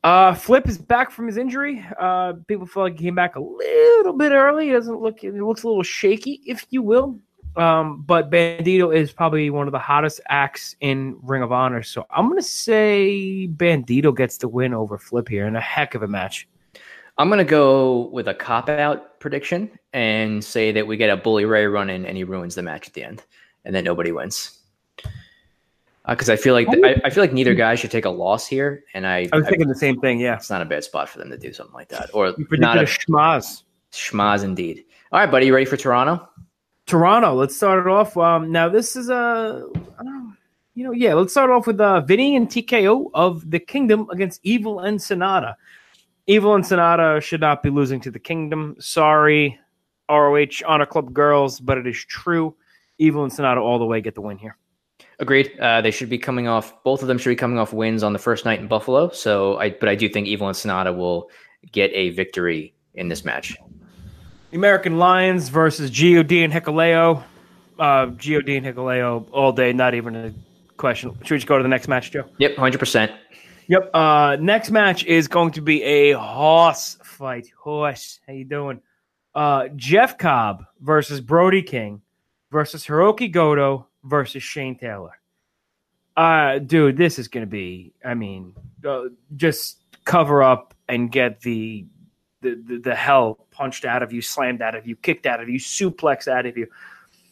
uh, 0.04 0.34
Flip 0.34 0.68
is 0.68 0.78
back 0.78 1.12
from 1.12 1.28
his 1.28 1.38
injury. 1.38 1.86
Uh, 2.00 2.34
people 2.48 2.66
feel 2.66 2.84
like 2.84 2.98
he 2.98 3.06
came 3.06 3.16
back 3.16 3.36
a 3.36 3.40
little 3.40 4.14
bit 4.14 4.32
early. 4.32 4.68
He 4.68 4.74
doesn't 4.74 5.02
look. 5.02 5.24
It 5.24 5.34
looks 5.34 5.64
a 5.64 5.68
little 5.68 5.84
shaky, 5.84 6.42
if 6.46 6.66
you 6.70 6.82
will. 6.82 7.20
Um, 7.56 8.02
but 8.02 8.32
Bandito 8.32 8.94
is 8.94 9.12
probably 9.12 9.50
one 9.50 9.68
of 9.68 9.72
the 9.72 9.80
hottest 9.80 10.20
acts 10.28 10.76
in 10.82 11.18
Ring 11.22 11.44
of 11.44 11.52
Honor. 11.52 11.84
So 11.84 12.06
I'm 12.10 12.36
to 12.36 12.42
say 12.42 13.48
Bandito 13.48 14.16
gets 14.16 14.38
the 14.38 14.48
win 14.48 14.74
over 14.74 14.98
Flip 14.98 15.28
here 15.30 15.48
in 15.48 15.56
a 15.56 15.62
heck 15.62 15.96
of 15.96 16.04
a 16.04 16.08
match. 16.08 16.48
I'm 17.18 17.30
to 17.30 17.44
go 17.44 18.10
with 18.12 18.28
a 18.28 18.34
cop 18.34 18.70
out 18.70 19.20
prediction 19.20 19.78
and 19.94 20.44
say 20.44 20.72
that 20.72 20.88
we 20.88 20.98
get 20.98 21.12
a 21.12 21.18
Bully 21.18 21.46
Ray 21.46 21.68
run 21.68 21.92
in 21.92 22.08
and 22.08 22.18
he 22.18 22.24
ruins 22.24 22.56
the 22.56 22.64
match 22.64 22.88
at 22.88 22.94
the 22.96 23.04
end 23.04 23.24
and 23.66 23.76
then 23.76 23.84
nobody 23.84 24.12
wins. 24.12 24.60
Because 26.08 26.30
uh, 26.30 26.34
I 26.34 26.36
feel 26.36 26.54
like 26.54 26.70
the, 26.70 26.86
I, 26.86 27.08
I, 27.08 27.10
feel 27.10 27.24
like 27.24 27.32
neither 27.32 27.54
guy 27.54 27.76
should 27.76 27.92
take 27.92 28.04
a 28.04 28.10
loss 28.10 28.46
here, 28.46 28.84
and 28.94 29.08
I 29.08 29.30
I 29.32 29.38
was 29.38 29.48
thinking 29.48 29.70
the 29.70 29.76
same 29.76 30.00
thing. 30.02 30.20
Yeah, 30.20 30.36
it's 30.36 30.50
not 30.50 30.62
a 30.62 30.66
bad 30.66 30.84
spot 30.84 31.08
for 31.08 31.20
them 31.20 31.30
to 31.30 31.38
do 31.38 31.54
something 31.54 31.74
like 31.74 31.90
that, 31.90 32.10
or 32.14 32.34
not 32.52 32.78
a, 32.78 32.82
a 32.82 32.86
schmaz. 32.86 33.64
Schmaz 33.94 34.44
indeed. 34.44 34.84
All 35.12 35.20
right, 35.20 35.30
buddy, 35.30 35.46
you 35.46 35.54
ready 35.54 35.66
for 35.66 35.78
Toronto? 35.78 36.28
Toronto. 36.88 37.36
Let's 37.36 37.56
start 37.56 37.86
it 37.86 37.90
off. 37.90 38.18
Um, 38.18 38.52
now 38.52 38.68
this 38.68 38.96
is 38.96 39.10
a, 39.10 39.66
you 40.74 40.84
know, 40.84 40.92
yeah. 40.92 41.14
Let's 41.14 41.32
start 41.32 41.52
off 41.52 41.68
with 41.68 41.80
uh, 41.80 42.02
Vinny 42.02 42.36
and 42.36 42.50
TKO 42.50 43.12
of 43.14 43.50
the 43.50 43.60
Kingdom 43.60 44.10
against 44.10 44.42
Evil 44.44 44.80
and 44.80 45.00
Sanada. 45.00 45.56
Evil 46.26 46.56
and 46.56 46.64
Sanada 46.64 47.22
should 47.22 47.42
not 47.42 47.64
be 47.64 47.70
losing 47.70 48.00
to 48.02 48.12
the 48.12 48.20
Kingdom. 48.20 48.76
Sorry, 48.80 49.60
ROH 50.10 50.66
Honor 50.66 50.86
Club 50.86 51.14
girls, 51.14 51.60
but 51.60 51.78
it 51.78 51.88
is 51.88 52.04
true. 52.06 52.56
Evil 52.98 53.24
and 53.24 53.32
Sanada 53.32 53.62
all 53.62 53.80
the 53.80 53.86
way 53.86 54.02
get 54.02 54.16
the 54.16 54.22
win 54.22 54.38
here. 54.38 54.58
Agreed. 55.24 55.58
Uh, 55.58 55.80
they 55.80 55.90
should 55.90 56.10
be 56.10 56.18
coming 56.18 56.50
off. 56.50 56.84
Both 56.84 57.02
of 57.02 57.08
them 57.08 57.18
should 57.18 57.30
be 57.30 57.38
coming 57.38 57.58
off 57.58 57.72
wins 57.72 58.04
on 58.04 58.12
the 58.12 58.20
first 58.20 58.44
night 58.44 58.60
in 58.60 58.68
Buffalo. 58.68 59.10
So, 59.12 59.58
I 59.58 59.70
but 59.70 59.88
I 59.88 59.96
do 59.96 60.10
think 60.10 60.28
Evil 60.28 60.48
and 60.48 60.56
Sanada 60.56 60.94
will 60.94 61.30
get 61.72 61.92
a 61.94 62.10
victory 62.10 62.76
in 62.94 63.08
this 63.08 63.24
match. 63.24 63.56
The 64.52 64.58
American 64.58 64.98
Lions 64.98 65.48
versus 65.48 65.90
God 65.90 66.30
and 66.34 66.52
Hikuleo. 66.52 67.24
Uh, 67.80 68.08
God 68.08 68.50
and 68.50 68.66
Hikuleo 68.66 69.26
all 69.32 69.54
day, 69.54 69.72
not 69.72 69.94
even 69.94 70.14
a 70.14 70.34
question. 70.76 71.18
Should 71.24 71.32
we 71.32 71.38
just 71.38 71.48
go 71.48 71.58
to 71.58 71.64
the 71.64 71.70
next 71.70 71.88
match, 71.88 72.12
Joe? 72.12 72.26
Yep, 72.40 72.58
hundred 72.58 72.80
percent. 72.80 73.14
Yep. 73.70 73.92
Uh, 73.94 74.36
next 74.42 74.72
match 74.72 75.06
is 75.06 75.30
going 75.30 75.52
to 75.52 75.62
be 75.62 75.82
a 75.84 76.12
horse 76.12 76.98
fight. 77.02 77.48
Horse, 77.58 78.20
how 78.28 78.34
you 78.34 78.44
doing? 78.44 78.82
Uh, 79.34 79.70
Jeff 79.78 80.18
Cobb 80.18 80.66
versus 80.82 81.22
Brody 81.22 81.64
King 81.64 82.02
versus 82.52 82.86
Hiroki 82.86 83.32
Goto 83.32 83.88
versus 84.04 84.44
Shane 84.44 84.78
Taylor. 84.78 85.20
Uh, 86.16 86.60
dude, 86.60 86.98
this 86.98 87.18
is 87.18 87.28
going 87.28 87.46
to 87.46 87.50
be. 87.50 87.94
I 88.06 88.14
mean, 88.14 88.54
uh, 88.88 89.06
just 89.36 89.80
cover 90.06 90.44
up 90.44 90.74
and 90.88 91.12
get 91.12 91.42
the 91.42 91.86
the, 92.42 92.62
the, 92.68 92.78
the 92.80 92.96
hell 92.96 93.48
punched 93.52 93.86
out 93.86 94.04
of 94.04 94.12
you, 94.12 94.22
slammed 94.22 94.62
out 94.62 94.76
of 94.76 94.86
you, 94.86 94.98
kicked 94.98 95.26
out 95.26 95.42
of 95.42 95.48
you, 95.48 95.58
suplexed 95.60 96.28
out 96.28 96.46
of 96.46 96.58
you. 96.58 96.68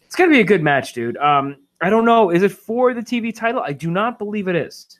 It's 0.05 0.15
gonna 0.15 0.31
be 0.31 0.39
a 0.39 0.45
good 0.45 0.63
match, 0.63 0.93
dude. 0.93 1.17
Um, 1.17 1.57
I 1.81 1.89
don't 1.89 2.05
know. 2.05 2.29
Is 2.29 2.43
it 2.43 2.51
for 2.51 2.93
the 2.93 3.01
TV 3.01 3.35
title? 3.35 3.61
I 3.61 3.73
do 3.73 3.91
not 3.91 4.17
believe 4.17 4.47
it 4.47 4.55
is. 4.55 4.99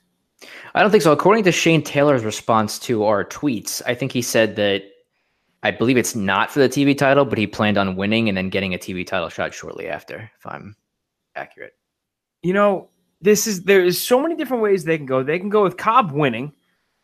I 0.74 0.82
don't 0.82 0.92
think 0.92 1.04
so. 1.04 1.12
According 1.12 1.44
to 1.46 1.52
Shane 1.52 1.82
Taylor's 1.82 2.24
response 2.24 2.80
to 2.80 3.06
our 3.06 3.24
tweets, 3.24 3.82
I 3.86 3.96
think 3.96 4.12
he 4.12 4.22
said 4.22 4.56
that 4.58 4.84
I 5.64 5.72
believe 5.72 5.98
it's 5.98 6.16
not 6.16 6.50
for 6.50 6.60
the 6.60 6.70
TV 6.70 6.98
title, 6.98 7.24
but 7.26 7.38
he 7.38 7.46
planned 7.46 7.78
on 7.78 7.96
winning 7.96 8.28
and 8.28 8.38
then 8.38 8.50
getting 8.50 8.74
a 8.74 8.78
TV 8.78 9.06
title 9.06 9.30
shot 9.30 9.54
shortly 9.54 9.88
after, 9.88 10.32
if 10.38 10.46
I'm 10.46 10.76
accurate. 11.36 11.74
You 12.42 12.54
know, 12.54 12.90
this 13.22 13.48
is 13.48 13.64
there 13.64 13.84
is 13.84 14.02
so 14.02 14.22
many 14.22 14.36
different 14.36 14.64
ways 14.64 14.84
they 14.84 14.98
can 14.98 15.06
go. 15.06 15.24
They 15.24 15.40
can 15.40 15.50
go 15.50 15.64
with 15.64 15.78
Cobb 15.78 16.12
winning 16.12 16.54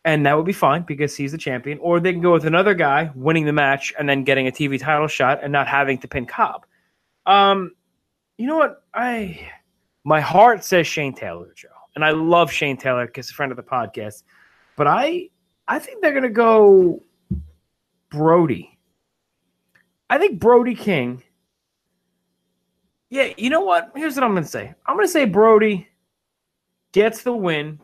and 0.04 0.24
that 0.24 0.36
would 0.36 0.46
be 0.46 0.52
fine 0.52 0.82
because 0.82 1.14
he's 1.14 1.32
the 1.32 1.38
champion. 1.38 1.78
Or 1.80 2.00
they 2.00 2.12
can 2.12 2.22
go 2.22 2.32
with 2.32 2.46
another 2.46 2.72
guy 2.72 3.10
winning 3.14 3.44
the 3.44 3.52
match 3.52 3.92
and 3.98 4.08
then 4.08 4.24
getting 4.24 4.46
a 4.46 4.50
TV 4.50 4.80
title 4.80 5.06
shot 5.06 5.40
and 5.42 5.52
not 5.52 5.66
having 5.68 5.98
to 5.98 6.08
pin 6.08 6.24
Cobb. 6.24 6.64
Um, 7.26 7.72
you 8.38 8.46
know 8.46 8.56
what? 8.56 8.84
I 8.94 9.50
my 10.04 10.20
heart 10.20 10.64
says 10.64 10.86
Shane 10.86 11.14
Taylor, 11.14 11.52
Joe, 11.54 11.68
and 11.94 12.04
I 12.04 12.12
love 12.12 12.50
Shane 12.50 12.78
Taylor 12.78 13.06
because 13.06 13.26
he's 13.26 13.32
a 13.32 13.34
friend 13.34 13.52
of 13.52 13.56
the 13.56 13.62
podcast. 13.62 14.22
But 14.76 14.86
I 14.86 15.28
I 15.66 15.78
think 15.78 16.00
they're 16.00 16.14
gonna 16.14 16.30
go 16.30 17.02
Brody. 18.10 18.78
I 20.08 20.16
think 20.16 20.40
Brody 20.40 20.74
King. 20.74 21.22
Yeah, 23.10 23.32
you 23.36 23.50
know 23.50 23.62
what? 23.62 23.90
Here's 23.94 24.14
what 24.14 24.24
I'm 24.24 24.34
gonna 24.34 24.46
say. 24.46 24.74
I'm 24.86 24.96
gonna 24.96 25.08
say 25.08 25.24
Brody 25.24 25.88
gets 26.92 27.22
the 27.22 27.32
win, 27.32 27.80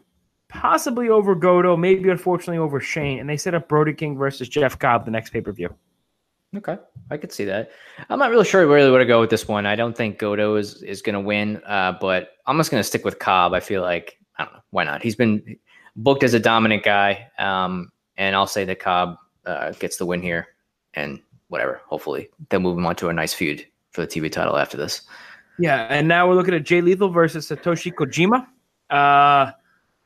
possibly 0.48 1.08
over 1.08 1.34
Goto, 1.34 1.76
maybe 1.76 2.10
unfortunately 2.10 2.58
over 2.58 2.80
Shane, 2.80 3.20
and 3.20 3.28
they 3.28 3.36
set 3.36 3.54
up 3.54 3.68
Brody 3.68 3.94
King 3.94 4.16
versus 4.16 4.48
Jeff 4.48 4.78
Cobb 4.78 5.04
the 5.04 5.10
next 5.10 5.30
pay 5.30 5.40
per 5.40 5.52
view. 5.52 5.74
Okay, 6.56 6.76
I 7.10 7.16
could 7.16 7.32
see 7.32 7.44
that. 7.46 7.70
I'm 8.08 8.18
not 8.18 8.30
really 8.30 8.44
sure 8.44 8.66
really 8.66 8.90
where 8.90 9.00
to 9.00 9.06
go 9.06 9.20
with 9.20 9.30
this 9.30 9.48
one. 9.48 9.66
I 9.66 9.74
don't 9.74 9.96
think 9.96 10.18
Goto 10.18 10.56
is 10.56 10.82
is 10.82 11.02
going 11.02 11.14
to 11.14 11.20
win, 11.20 11.60
uh, 11.66 11.96
but 12.00 12.32
I'm 12.46 12.56
just 12.58 12.70
going 12.70 12.80
to 12.80 12.86
stick 12.86 13.04
with 13.04 13.18
Cobb. 13.18 13.54
I 13.54 13.60
feel 13.60 13.82
like 13.82 14.18
I 14.38 14.44
don't 14.44 14.54
know 14.54 14.60
why 14.70 14.84
not. 14.84 15.02
He's 15.02 15.16
been 15.16 15.56
booked 15.96 16.22
as 16.22 16.34
a 16.34 16.38
dominant 16.38 16.84
guy, 16.84 17.28
um, 17.38 17.90
and 18.16 18.36
I'll 18.36 18.46
say 18.46 18.64
that 18.66 18.78
Cobb 18.78 19.16
uh, 19.46 19.72
gets 19.72 19.96
the 19.96 20.06
win 20.06 20.22
here, 20.22 20.48
and 20.94 21.20
whatever. 21.48 21.80
Hopefully, 21.86 22.28
they'll 22.50 22.60
move 22.60 22.78
him 22.78 22.86
on 22.86 22.94
to 22.96 23.08
a 23.08 23.12
nice 23.12 23.34
feud 23.34 23.66
for 23.94 24.02
the 24.02 24.06
TV 24.06 24.30
title 24.30 24.58
after 24.58 24.76
this. 24.76 25.02
Yeah, 25.58 25.86
and 25.88 26.06
now 26.08 26.28
we're 26.28 26.34
looking 26.34 26.54
at 26.54 26.64
Jay 26.64 26.80
Lethal 26.80 27.08
versus 27.08 27.48
Satoshi 27.48 27.92
Kojima. 27.92 28.46
Uh, 28.90 29.52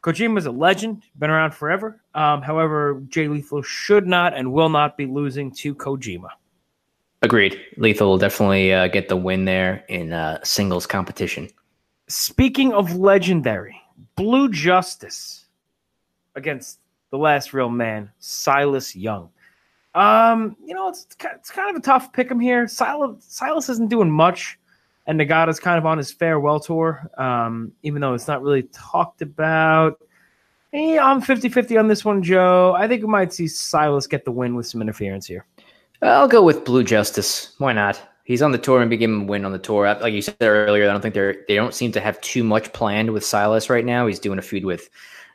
Kojima 0.02 0.38
is 0.38 0.47
a 0.47 0.52
legend, 0.52 1.02
been 1.18 1.30
around 1.30 1.52
forever. 1.52 2.00
Um, 2.14 2.42
however, 2.42 3.02
Jay 3.09 3.28
Lethal 3.28 3.62
should 3.62 4.07
not 4.07 4.37
and 4.37 4.52
will 4.52 4.68
not 4.68 4.97
be 4.97 5.07
losing 5.07 5.50
to 5.52 5.75
Kojima. 5.75 6.28
Agreed. 7.23 7.61
Lethal 7.78 8.11
will 8.11 8.18
definitely 8.18 8.73
uh, 8.73 8.87
get 8.88 9.09
the 9.09 9.16
win 9.16 9.45
there 9.47 9.85
in 9.88 10.12
uh, 10.12 10.38
singles 10.45 10.87
competition. 10.87 11.49
Speaking 12.07 12.73
of 12.73 12.95
legendary, 12.95 13.80
Blue 14.14 14.49
Justice 14.50 15.47
against 16.37 16.78
the 17.11 17.18
last 17.18 17.52
real 17.52 17.71
man, 17.71 18.11
Silas 18.18 18.95
Young. 18.95 19.30
Um, 19.95 20.57
you 20.64 20.75
know, 20.75 20.88
it's 20.88 21.07
it's 21.35 21.50
kind 21.50 21.71
of 21.71 21.76
a 21.76 21.85
tough 21.85 22.12
pick 22.12 22.30
him 22.30 22.40
here. 22.40 22.68
Silas 22.68 23.25
Silas 23.26 23.68
isn't 23.68 23.90
doing 23.90 24.11
much, 24.11 24.59
and 25.07 25.21
Nagata's 25.21 25.61
kind 25.61 25.78
of 25.78 25.87
on 25.87 25.99
his 25.99 26.12
farewell 26.12 26.61
tour. 26.61 27.11
Um, 27.18 27.73
even 27.83 28.00
though 28.00 28.14
it's 28.14 28.28
not 28.28 28.42
really 28.42 28.64
talked 28.73 29.23
about. 29.23 30.00
I'm 30.73 31.23
50-50 31.23 31.78
on 31.78 31.88
this 31.88 32.04
one, 32.04 32.23
Joe. 32.23 32.75
I 32.76 32.87
think 32.87 33.02
we 33.02 33.09
might 33.09 33.33
see 33.33 33.49
Silas 33.49 34.07
get 34.07 34.26
the 34.26 34.30
win 34.30 34.54
with 34.54 34.66
some 34.66 34.83
interference 34.83 35.26
here. 35.26 35.47
I'll 36.02 36.28
go 36.28 36.42
with 36.42 36.64
Blue 36.64 36.85
Justice. 36.85 37.54
Why 37.59 37.73
not? 37.73 38.00
He's 38.25 38.42
on 38.42 38.52
the 38.52 38.59
tour 38.59 38.83
and 38.83 38.90
begin 38.90 39.26
win 39.26 39.47
on 39.47 39.52
the 39.52 39.59
tour. 39.59 39.92
Like 40.00 40.12
you 40.12 40.21
said 40.21 40.37
earlier, 40.42 40.85
I 40.85 40.92
don't 40.92 41.00
think 41.00 41.14
they're 41.14 41.45
they 41.49 41.54
don't 41.54 41.75
seem 41.75 41.92
to 41.92 42.00
have 42.00 42.21
too 42.21 42.45
much 42.45 42.73
planned 42.75 43.11
with 43.11 43.25
Silas 43.25 43.71
right 43.71 43.85
now. 43.85 44.07
He's 44.07 44.18
doing 44.18 44.38
a 44.38 44.42
feud 44.42 44.66
with 44.66 44.90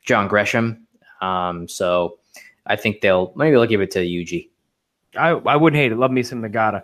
John 0.05 0.27
Gresham, 0.27 0.85
um, 1.19 1.67
so 1.67 2.19
I 2.65 2.75
think 2.75 3.01
they'll 3.01 3.33
maybe 3.35 3.51
they'll 3.51 3.65
give 3.65 3.81
it 3.81 3.91
to 3.91 3.99
Yuji. 3.99 4.49
I 5.15 5.29
I 5.29 5.55
wouldn't 5.55 5.79
hate 5.79 5.91
it. 5.91 5.97
Love 5.97 6.11
me 6.11 6.23
some 6.23 6.41
Nagata. 6.41 6.83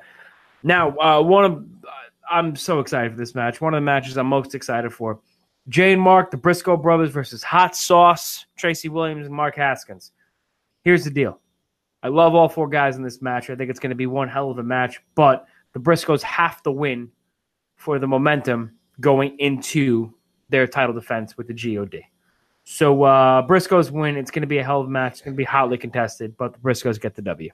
Now, 0.64 0.98
uh, 0.98 1.22
one 1.22 1.46
of 1.46 1.66
I'm 2.30 2.56
so 2.56 2.80
excited 2.80 3.12
for 3.12 3.18
this 3.18 3.34
match. 3.34 3.62
One 3.62 3.74
of 3.74 3.78
the 3.78 3.86
matches 3.86 4.18
I'm 4.18 4.28
most 4.28 4.56
excited 4.56 4.94
for: 4.94 5.20
Jay 5.68 5.94
and 5.94 6.02
Mark, 6.02 6.32
the 6.32 6.38
Briscoe 6.38 6.78
brothers 6.78 7.12
versus 7.12 7.44
Hot 7.44 7.76
Sauce, 7.76 8.46
Tracy 8.58 8.90
Williams, 8.90 9.26
and 9.26 9.36
Mark 9.36 9.56
Haskins. 9.56 10.12
Here's 10.84 11.04
the 11.04 11.12
deal: 11.12 11.40
I 12.04 12.10
love 12.10 12.36
all 12.36 12.50
four 12.50 12.68
guys 12.68 12.98
in 12.98 13.04
this 13.04 13.22
match. 13.22 13.50
I 13.50 13.56
think 13.56 13.70
it's 13.70 13.80
going 13.80 13.92
to 13.92 13.96
be 13.96 14.08
one 14.08 14.28
hell 14.28 14.52
of 14.52 14.60
a 14.60 14.64
match, 14.64 15.02
but 15.16 15.46
the 15.74 15.80
Briscoes 15.80 16.22
have 16.24 16.62
to 16.64 16.72
win 16.72 17.10
for 17.76 18.00
the 18.00 18.08
momentum 18.08 18.72
going 19.00 19.38
into 19.40 20.14
their 20.50 20.68
title 20.68 20.94
defense 20.94 21.38
with 21.38 21.48
the 21.48 21.54
God. 21.54 22.04
So 22.72 23.02
uh, 23.02 23.42
Briscoes 23.48 23.90
win. 23.90 24.16
It's 24.16 24.30
going 24.30 24.44
to 24.44 24.48
be 24.48 24.60
a 24.60 24.64
hell 24.64 24.82
of 24.82 24.86
a 24.86 24.90
match. 24.92 25.14
It's 25.14 25.22
going 25.22 25.34
to 25.34 25.38
be 25.38 25.44
hotly 25.44 25.76
contested, 25.76 26.38
but 26.38 26.54
the 26.54 26.60
Briscoes 26.60 27.02
get 27.02 27.16
the 27.16 27.22
W. 27.24 27.50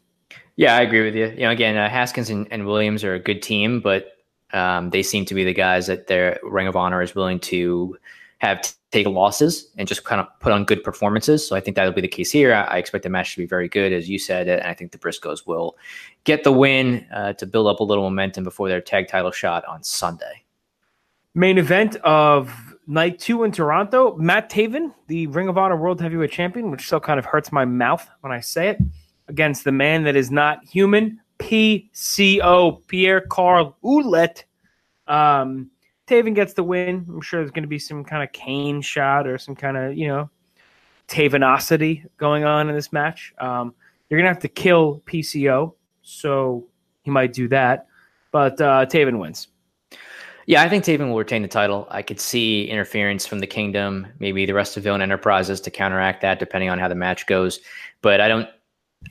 Yeah, 0.58 0.76
I 0.76 0.82
agree 0.82 1.06
with 1.06 1.16
you. 1.16 1.28
You 1.28 1.44
know, 1.44 1.52
again, 1.52 1.78
uh, 1.78 1.88
Haskins 1.88 2.30
and, 2.30 2.46
and, 2.52 2.66
Williams 2.66 3.02
are 3.06 3.13
a 3.13 3.20
good 3.20 3.42
team, 3.42 3.80
but 3.80 4.12
um, 4.52 4.89
they 4.89 5.02
seem 5.02 5.24
to 5.24 5.34
be 5.34 5.46
the 5.46 5.54
guys 5.54 5.88
that 5.88 6.08
their 6.08 6.38
Ring 6.44 6.68
of 6.68 6.76
Honor 6.76 7.02
is 7.02 7.16
willing 7.16 7.39
to 7.39 7.98
have 8.39 8.62
t- 8.62 8.74
take 8.92 9.08
losses 9.08 9.72
and 9.78 9.88
just 9.88 10.04
kind 10.04 10.20
of 10.20 10.28
put 10.42 10.52
on 10.52 10.66
good 10.66 10.84
performances. 10.84 11.48
So 11.48 11.56
I 11.56 11.62
think 11.62 11.76
that'll 11.76 11.94
be 11.94 12.02
the 12.02 12.10
case 12.10 12.30
here. 12.30 12.54
I, 12.54 12.63
I, 12.63 12.78
expect 12.78 13.04
the 13.04 13.10
match 13.10 13.36
to 13.36 13.38
be 13.39 13.48
very 13.48 13.70
good, 13.70 13.94
as 13.94 14.10
you 14.10 14.20
said, 14.20 14.50
and 14.50 14.63
I 14.63 14.74
think 14.74 14.92
the 14.92 14.98
Briscoes 14.98 15.48
will 15.48 15.78
get 16.26 16.44
the 16.44 16.52
win 16.52 17.08
uh, 17.13 17.32
to 17.34 17.46
build 17.46 17.68
up 17.68 17.80
a 17.80 17.86
little 17.86 18.04
momentum 18.04 18.44
before 18.44 18.68
their 18.68 18.82
tag 18.82 19.08
title 19.08 19.32
shot 19.32 19.63
on 19.63 19.82
Sunday. 19.82 20.44
Main 21.34 21.58
event 21.58 21.96
of 21.98 22.75
night 22.88 23.19
two 23.19 23.43
in 23.43 23.52
Toronto. 23.52 24.15
Matt 24.17 24.50
Taven, 24.50 24.93
the 25.08 25.28
Ring 25.28 25.48
of 25.48 25.58
Honor 25.58 25.78
World 25.78 26.02
Heavyweight 26.02 26.32
Champion, 26.32 26.71
which 26.71 26.86
still 26.86 27.00
kind 27.00 27.19
of 27.19 27.26
hurts 27.26 27.52
my 27.52 27.65
mouth 27.65 28.08
when 28.21 28.32
I 28.32 28.39
say 28.39 28.69
it, 28.69 28.80
against 29.28 29.63
the 29.63 29.71
man 29.71 30.04
that 30.04 30.15
is 30.15 30.32
not 30.32 30.63
human, 30.65 31.19
PCO, 31.39 32.86
Pierre 32.88 33.21
Carl 33.21 33.78
Ouellet. 33.84 34.43
Um, 35.08 35.71
Taven 36.08 36.36
gets 36.36 36.54
the 36.54 36.63
win. 36.63 37.06
I'm 37.10 37.21
sure 37.21 37.39
there's 37.41 37.52
going 37.52 37.63
to 37.63 37.69
be 37.69 37.80
some 37.80 38.04
kind 38.04 38.24
of 38.24 38.32
cane 38.32 38.82
shot 38.82 39.28
or 39.28 39.38
some 39.38 39.56
kind 39.56 39.78
of, 39.78 39.98
you 39.98 40.08
know, 40.08 40.30
Tavenosity 41.08 42.06
going 42.17 42.45
on 42.45 42.69
in 42.69 42.76
this 42.76 42.93
match. 42.93 43.34
Um, 43.39 43.74
you're 44.10 44.19
going 44.19 44.26
to 44.26 44.34
have 44.34 44.41
to 44.43 44.48
kill 44.48 45.02
PCO, 45.06 45.74
so 46.02 46.67
he 47.04 47.12
might 47.12 47.34
do 47.34 47.48
that. 47.50 47.88
But 48.32 48.60
uh, 48.62 48.86
Taven 48.86 49.19
wins. 49.19 49.48
Yeah, 50.48 50.62
I 50.62 50.70
think 50.70 50.84
Taven 50.84 51.10
will 51.10 51.18
retain 51.18 51.42
the 51.42 51.48
title. 51.48 51.88
I 51.90 52.04
could 52.04 52.20
see 52.20 52.66
interference 52.66 53.26
from 53.26 53.40
the 53.40 53.48
Kingdom, 53.48 54.08
maybe 54.20 54.46
the 54.46 54.54
rest 54.54 54.78
of 54.78 54.84
Villain 54.84 55.02
Enterprises 55.02 55.60
to 55.62 55.72
counteract 55.72 56.22
that, 56.22 56.38
depending 56.38 56.70
on 56.70 56.78
how 56.78 56.88
the 56.88 56.96
match 56.96 57.26
goes. 57.26 57.60
But 58.02 58.22
I 58.22 58.28
don't, 58.28 58.48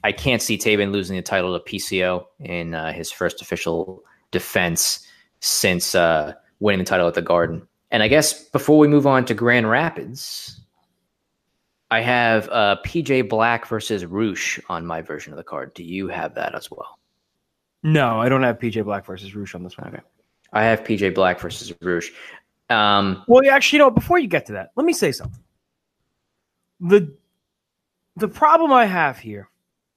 I 0.05 0.13
can't 0.13 0.41
see 0.41 0.57
Taven 0.57 0.93
losing 0.93 1.17
the 1.17 1.23
title 1.23 1.59
to 1.59 1.65
PCO 1.65 2.27
in 2.39 2.75
uh, 2.75 2.93
his 2.93 3.11
first 3.11 3.43
official 3.43 4.05
defense 4.31 5.05
since 5.41 5.95
uh, 5.95 6.35
winning 6.61 6.79
the 6.79 6.85
title 6.85 7.09
at 7.09 7.15
the 7.15 7.23
Garden. 7.23 7.67
And 7.91 8.03
I 8.03 8.09
guess 8.09 8.49
before 8.51 8.79
we 8.79 8.87
move 8.87 9.07
on 9.07 9.25
to 9.25 9.35
Grand 9.35 9.69
Rapids, 9.69 10.61
I 11.91 12.01
have 12.01 12.49
uh, 12.51 12.77
PJ 12.85 13.29
Black 13.29 13.67
versus 13.67 14.05
Rush 14.05 14.61
on 14.69 14.87
my 14.87 15.03
version 15.03 15.33
of 15.33 15.37
the 15.37 15.45
card. 15.45 15.75
Do 15.75 15.83
you 15.85 16.09
have 16.09 16.35
that 16.37 16.55
as 16.55 16.71
well? 16.71 16.99
No, 17.83 18.21
I 18.21 18.29
don't 18.29 18.43
have 18.43 18.59
PJ 18.59 18.85
Black 18.85 19.05
versus 19.05 19.35
Rush 19.35 19.55
on 19.55 19.65
this 19.65 19.77
one. 19.77 19.89
Okay. 19.89 20.01
I 20.55 20.65
have 20.65 20.85
PJ 20.85 21.15
Black 21.15 21.41
versus 21.41 21.73
Rouge. 21.81 22.11
Um, 22.71 23.25
well, 23.29 23.43
actually, 23.51 23.79
you 23.79 23.85
know, 23.85 23.91
before 23.91 24.19
you 24.19 24.29
get 24.29 24.47
to 24.47 24.53
that, 24.53 24.71
let 24.77 24.87
me 24.87 24.93
say 24.93 25.13
something. 25.13 25.43
The 26.81 27.15
the 28.17 28.29
problem 28.29 28.73
I 28.73 28.87
have 28.87 29.19
here, 29.19 29.51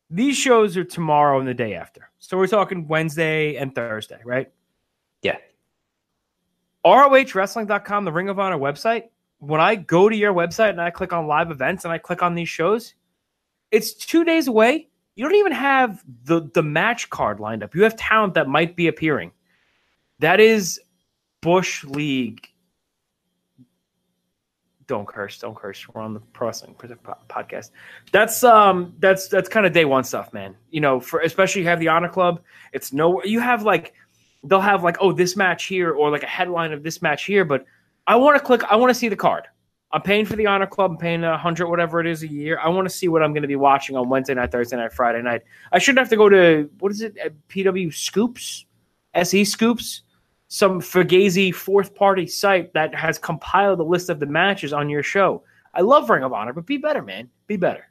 these 0.10 0.36
shows 0.36 0.76
are 0.76 0.84
tomorrow 0.84 1.40
and 1.40 1.48
the 1.48 1.54
day 1.54 1.76
after. 1.76 2.10
So 2.20 2.38
we're 2.38 2.48
talking 2.48 2.88
Wednesday 2.88 3.56
and 3.56 3.74
Thursday, 3.74 4.20
right? 4.26 4.52
Yeah. 5.22 5.38
ROHWrestling.com, 6.86 8.06
the 8.06 8.12
Ring 8.12 8.30
of 8.30 8.40
Honor 8.40 8.58
website, 8.58 9.10
when 9.40 9.62
I 9.62 9.76
go 9.76 10.10
to 10.10 10.16
your 10.16 10.34
website 10.34 10.72
and 10.72 10.82
I 10.82 10.90
click 10.90 11.14
on 11.14 11.28
live 11.28 11.52
events 11.52 11.86
and 11.86 11.92
I 11.92 11.98
click 11.98 12.22
on 12.22 12.36
these 12.36 12.50
shows, 12.50 12.96
it's 13.72 13.94
two 13.94 14.24
days 14.24 14.48
away. 14.48 14.88
You 15.16 15.26
don't 15.26 15.36
even 15.36 15.52
have 15.52 16.04
the, 16.24 16.50
the 16.54 16.64
match 16.64 17.10
card 17.10 17.40
lined 17.40 17.64
up. 17.64 17.76
You 17.76 17.84
have 17.84 17.96
talent 17.96 18.34
that 18.36 18.48
might 18.48 18.76
be 18.76 18.88
appearing. 18.88 19.32
That 20.20 20.40
is 20.40 20.80
Bush 21.42 21.84
League. 21.84 22.48
Don't 24.88 25.08
curse, 25.08 25.38
don't 25.40 25.56
curse. 25.56 25.88
We're 25.90 26.02
on 26.02 26.14
the 26.14 26.22
Pro 26.22 26.48
Wrestling 26.48 26.74
podcast. 27.30 27.72
That's 28.14 28.44
um, 28.44 28.96
that's 29.00 29.28
that's 29.28 29.50
kind 29.50 29.66
of 29.66 29.74
day 29.74 29.84
one 29.84 30.06
stuff, 30.06 30.32
man. 30.32 30.56
You 30.72 30.80
know, 30.80 31.00
for 31.00 31.20
especially 31.20 31.62
you 31.62 31.68
have 31.68 31.80
the 31.80 31.90
Honor 31.90 32.08
Club. 32.08 32.42
It's 32.72 32.94
no, 32.94 33.22
you 33.24 33.42
have 33.42 33.64
like 33.64 33.94
they'll 34.44 34.62
have 34.62 34.84
like, 34.84 34.98
oh, 35.02 35.12
this 35.12 35.36
match 35.36 35.66
here, 35.66 35.92
or 35.92 36.10
like 36.10 36.24
a 36.24 36.28
headline 36.28 36.72
of 36.72 36.84
this 36.84 37.02
match 37.02 37.26
here. 37.26 37.44
But 37.44 37.66
I 38.08 38.16
want 38.16 38.38
to 38.38 38.44
click. 38.44 38.64
I 38.64 38.78
want 38.78 38.90
to 38.90 38.94
see 38.94 39.10
the 39.10 39.16
card. 39.16 39.44
I'm 39.92 40.02
paying 40.02 40.26
for 40.26 40.36
the 40.36 40.46
Honor 40.48 40.68
Club. 40.68 40.92
I'm 40.92 40.98
paying 40.98 41.24
a 41.24 41.38
hundred, 41.38 41.68
whatever 41.68 42.00
it 42.00 42.08
is, 42.08 42.24
a 42.24 42.28
year. 42.28 42.60
I 42.60 42.70
want 42.70 42.88
to 42.88 42.94
see 42.94 43.08
what 43.10 43.22
I'm 43.24 43.34
going 43.34 43.44
to 43.44 43.48
be 43.48 43.56
watching 43.56 43.96
on 43.96 44.10
Wednesday 44.10 44.34
night, 44.34 44.52
Thursday 44.52 44.78
night, 44.78 44.94
Friday 44.94 45.22
night. 45.22 45.44
I 45.72 45.80
shouldn't 45.80 46.00
have 46.00 46.10
to 46.10 46.18
go 46.18 46.30
to 46.30 46.70
what 46.80 46.92
is 46.92 47.02
it? 47.02 47.18
PW 47.50 47.94
Scoops, 47.94 48.66
SE 49.14 49.46
Scoops, 49.46 50.04
some 50.48 50.82
Fugazi 50.82 51.54
fourth 51.54 51.94
party 51.96 52.28
site 52.28 52.74
that 52.74 52.96
has 52.96 53.18
compiled 53.18 53.80
a 53.80 53.84
list 53.84 54.10
of 54.10 54.20
the 54.20 54.26
matches 54.26 54.74
on 54.74 54.90
your 54.90 55.04
show. 55.04 55.44
I 55.74 55.82
love 55.82 56.10
Ring 56.10 56.24
of 56.24 56.34
Honor, 56.34 56.54
but 56.54 56.66
be 56.66 56.78
better, 56.78 57.02
man. 57.02 57.30
Be 57.48 57.58
better. 57.58 57.90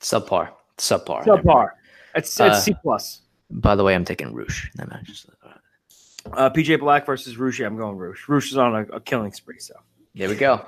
Subpar. 0.00 0.50
Subpar. 0.78 1.24
Subpar. 1.24 1.70
It's, 2.14 2.28
it's 2.28 2.40
uh, 2.40 2.54
C 2.54 2.74
plus. 2.82 3.22
By 3.50 3.74
the 3.74 3.84
way, 3.84 3.94
I'm 3.94 4.04
taking 4.04 4.34
Rush. 4.34 4.70
That 4.76 4.88
match. 4.88 5.26
Uh, 6.32 6.50
PJ 6.50 6.80
Black 6.80 7.06
versus 7.06 7.36
Rush. 7.36 7.60
I'm 7.60 7.76
going 7.76 7.96
Rush. 7.96 8.28
Rush 8.28 8.50
is 8.50 8.56
on 8.56 8.74
a, 8.74 8.82
a, 8.96 9.00
killing 9.00 9.32
spree. 9.32 9.58
So 9.58 9.74
there 10.14 10.28
we 10.28 10.34
go. 10.34 10.64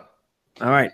All 0.60 0.70
right. 0.70 0.92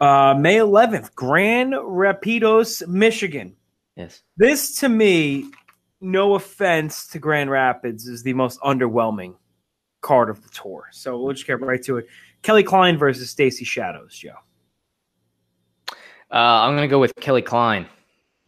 Uh, 0.00 0.34
May 0.38 0.56
11th, 0.56 1.14
Grand 1.14 1.72
Rapidos, 1.72 2.86
Michigan. 2.86 3.56
Yes. 3.96 4.22
This 4.36 4.76
to 4.76 4.88
me, 4.88 5.50
no 6.00 6.34
offense 6.34 7.06
to 7.08 7.18
Grand 7.18 7.50
Rapids, 7.50 8.06
is 8.06 8.22
the 8.22 8.32
most 8.34 8.60
underwhelming 8.60 9.34
card 10.00 10.30
of 10.30 10.42
the 10.42 10.48
tour. 10.50 10.88
So 10.92 11.20
we'll 11.20 11.32
just 11.32 11.46
get 11.46 11.60
right 11.60 11.82
to 11.84 11.98
it. 11.98 12.06
Kelly 12.42 12.62
Klein 12.62 12.96
versus 12.96 13.30
Stacy 13.30 13.64
Shadows, 13.64 14.16
Joe. 14.16 14.30
Uh, 16.30 16.34
I'm 16.36 16.72
going 16.76 16.82
to 16.88 16.90
go 16.90 16.98
with 16.98 17.14
Kelly 17.16 17.42
Klein, 17.42 17.86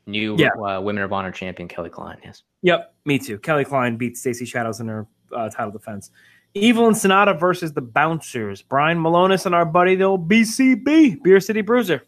new 0.07 0.37
Yeah. 0.39 0.49
uh, 0.51 0.81
Women 0.81 1.03
of 1.03 1.13
Honor 1.13 1.31
champion 1.33 1.69
Kelly 1.69 1.91
Klein. 1.91 2.19
Yes. 2.25 2.43
Yep, 2.63 2.95
me 3.07 3.19
too. 3.19 3.39
Kelly 3.39 3.65
Klein 3.65 3.97
beat 3.97 4.17
Stacy 4.19 4.45
Shadows 4.45 4.81
in 4.81 4.89
her 4.89 5.07
uh, 5.35 5.49
title 5.49 5.71
defense. 5.73 6.11
Evil 6.55 6.89
and 6.89 6.97
Sanada 6.97 7.39
versus 7.39 7.73
the 7.73 7.81
Bouncers. 7.81 8.61
Brian 8.61 8.99
Milonas 8.99 9.47
and 9.47 9.55
our 9.55 9.65
buddy, 9.65 9.95
the 9.95 10.05
old 10.05 10.29
BCB, 10.29 11.23
Beer 11.23 11.41
City 11.41 11.61
Bruiser. 11.63 12.03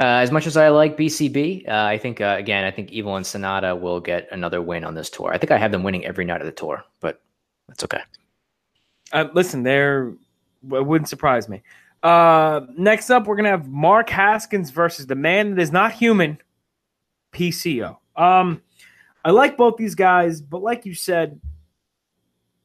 Uh, 0.00 0.22
as 0.22 0.30
much 0.30 0.46
as 0.46 0.56
I 0.56 0.70
like 0.70 0.96
BCB, 0.96 1.68
uh, 1.68 1.84
I 1.84 1.98
think 1.98 2.22
uh, 2.22 2.36
again, 2.38 2.64
I 2.64 2.70
think 2.70 2.90
Evil 2.90 3.16
and 3.16 3.26
Sanada 3.26 3.78
will 3.78 4.00
get 4.00 4.28
another 4.32 4.62
win 4.62 4.82
on 4.82 4.94
this 4.94 5.10
tour. 5.10 5.30
I 5.30 5.36
think 5.36 5.50
I 5.50 5.58
have 5.58 5.72
them 5.72 5.82
winning 5.82 6.06
every 6.06 6.24
night 6.24 6.40
of 6.40 6.46
the 6.46 6.52
tour, 6.52 6.82
but 7.00 7.20
that's 7.68 7.84
okay. 7.84 8.00
Uh, 9.12 9.26
listen, 9.34 9.62
they're 9.62 10.14
it 10.72 10.86
wouldn't 10.86 11.08
surprise 11.08 11.50
me. 11.50 11.62
Uh, 12.02 12.62
next 12.78 13.10
up, 13.10 13.26
we're 13.26 13.36
gonna 13.36 13.50
have 13.50 13.68
Mark 13.68 14.08
Haskins 14.08 14.70
versus 14.70 15.06
the 15.06 15.14
man 15.14 15.54
that 15.54 15.60
is 15.60 15.70
not 15.70 15.92
human, 15.92 16.38
PCO. 17.32 17.98
Um, 18.16 18.62
I 19.22 19.32
like 19.32 19.58
both 19.58 19.76
these 19.76 19.94
guys, 19.94 20.40
but 20.40 20.62
like 20.62 20.86
you 20.86 20.94
said, 20.94 21.38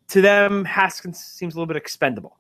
to 0.08 0.22
them, 0.22 0.64
Haskins 0.64 1.20
seems 1.20 1.54
a 1.54 1.58
little 1.58 1.68
bit 1.68 1.76
expendable. 1.76 2.38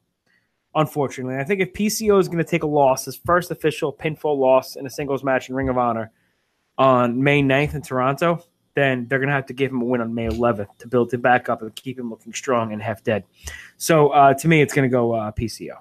Unfortunately, 0.75 1.37
I 1.37 1.43
think 1.43 1.61
if 1.61 1.73
PCO 1.73 2.19
is 2.19 2.27
going 2.27 2.39
to 2.39 2.43
take 2.43 2.63
a 2.63 2.67
loss, 2.67 3.05
his 3.05 3.15
first 3.15 3.49
official 3.49 3.93
pinfall 3.93 4.37
loss 4.37 4.75
in 4.75 4.85
a 4.85 4.89
singles 4.89 5.23
match 5.23 5.49
in 5.49 5.55
Ring 5.55 5.69
of 5.69 5.77
Honor 5.77 6.11
on 6.77 7.23
May 7.23 7.41
9th 7.41 7.75
in 7.75 7.81
Toronto, 7.81 8.43
then 8.75 9.07
they're 9.07 9.19
going 9.19 9.29
to 9.29 9.33
have 9.33 9.45
to 9.45 9.53
give 9.53 9.71
him 9.71 9.81
a 9.81 9.85
win 9.85 10.01
on 10.01 10.13
May 10.13 10.27
11th 10.27 10.67
to 10.79 10.87
build 10.87 11.13
him 11.13 11.21
back 11.21 11.47
up 11.47 11.61
and 11.61 11.73
keep 11.75 11.97
him 11.97 12.09
looking 12.09 12.33
strong 12.33 12.73
and 12.73 12.81
half 12.81 13.03
dead. 13.03 13.23
So 13.77 14.09
uh, 14.09 14.33
to 14.33 14.47
me, 14.49 14.61
it's 14.61 14.73
going 14.73 14.87
to 14.89 14.93
go 14.93 15.13
uh, 15.13 15.31
PCO. 15.31 15.77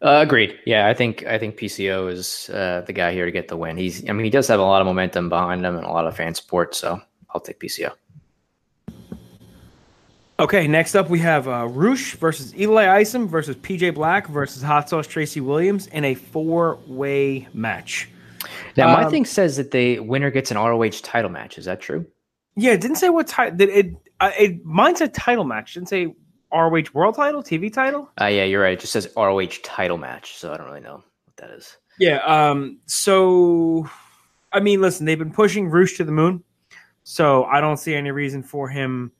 Uh, 0.00 0.20
agreed. 0.22 0.58
Yeah, 0.66 0.86
I 0.86 0.94
think 0.94 1.24
I 1.24 1.38
think 1.38 1.56
PCO 1.56 2.10
is 2.10 2.50
uh, 2.50 2.82
the 2.86 2.92
guy 2.92 3.12
here 3.12 3.24
to 3.24 3.32
get 3.32 3.48
the 3.48 3.56
win. 3.56 3.78
He's 3.78 4.06
I 4.08 4.12
mean 4.12 4.24
he 4.24 4.30
does 4.30 4.46
have 4.48 4.60
a 4.60 4.62
lot 4.62 4.82
of 4.82 4.86
momentum 4.86 5.30
behind 5.30 5.64
him 5.64 5.76
and 5.76 5.86
a 5.86 5.90
lot 5.90 6.06
of 6.06 6.14
fan 6.14 6.34
support, 6.34 6.74
so 6.74 7.00
I'll 7.30 7.40
take 7.40 7.58
PCO. 7.58 7.90
Okay, 10.38 10.66
next 10.66 10.96
up 10.96 11.08
we 11.08 11.20
have 11.20 11.46
uh, 11.46 11.68
Roosh 11.68 12.16
versus 12.16 12.54
Eli 12.56 12.88
Isom 12.88 13.28
versus 13.28 13.54
PJ 13.56 13.94
Black 13.94 14.26
versus 14.26 14.62
Hot 14.62 14.88
Sauce 14.88 15.06
Tracy 15.06 15.40
Williams 15.40 15.86
in 15.88 16.04
a 16.04 16.14
four-way 16.14 17.46
match. 17.54 18.08
Now 18.76 18.92
my 18.92 19.04
Um, 19.04 19.10
thing 19.10 19.24
says 19.26 19.56
that 19.58 19.70
the 19.70 20.00
winner 20.00 20.32
gets 20.32 20.50
an 20.50 20.56
ROH 20.56 20.90
title 21.02 21.30
match. 21.30 21.56
Is 21.56 21.66
that 21.66 21.80
true? 21.80 22.04
Yeah, 22.56 22.72
it 22.72 22.80
didn't 22.80 22.96
say 22.96 23.10
what 23.10 23.28
title. 23.28 23.60
It, 23.60 23.68
it, 23.68 23.96
uh, 24.18 24.32
it 24.36 24.64
mine 24.64 24.96
said 24.96 25.14
title 25.14 25.44
match. 25.44 25.76
It 25.76 25.80
didn't 25.80 25.88
say 25.88 26.14
ROH 26.52 26.90
World 26.92 27.14
Title, 27.14 27.42
TV 27.42 27.72
title. 27.72 28.10
Uh, 28.20 28.26
yeah, 28.26 28.44
you're 28.44 28.62
right. 28.62 28.72
It 28.74 28.80
just 28.80 28.92
says 28.92 29.08
ROH 29.16 29.60
title 29.62 29.98
match, 29.98 30.36
so 30.36 30.52
I 30.52 30.56
don't 30.56 30.66
really 30.66 30.80
know 30.80 31.02
what 31.26 31.36
that 31.36 31.50
is. 31.50 31.76
Yeah. 31.98 32.18
Um. 32.24 32.80
So, 32.86 33.88
I 34.52 34.58
mean, 34.58 34.80
listen, 34.80 35.06
they've 35.06 35.18
been 35.18 35.32
pushing 35.32 35.70
Roosh 35.70 35.96
to 35.98 36.04
the 36.04 36.12
moon, 36.12 36.42
so 37.04 37.44
I 37.44 37.60
don't 37.60 37.76
see 37.76 37.94
any 37.94 38.10
reason 38.10 38.42
for 38.42 38.68
him 38.68 39.12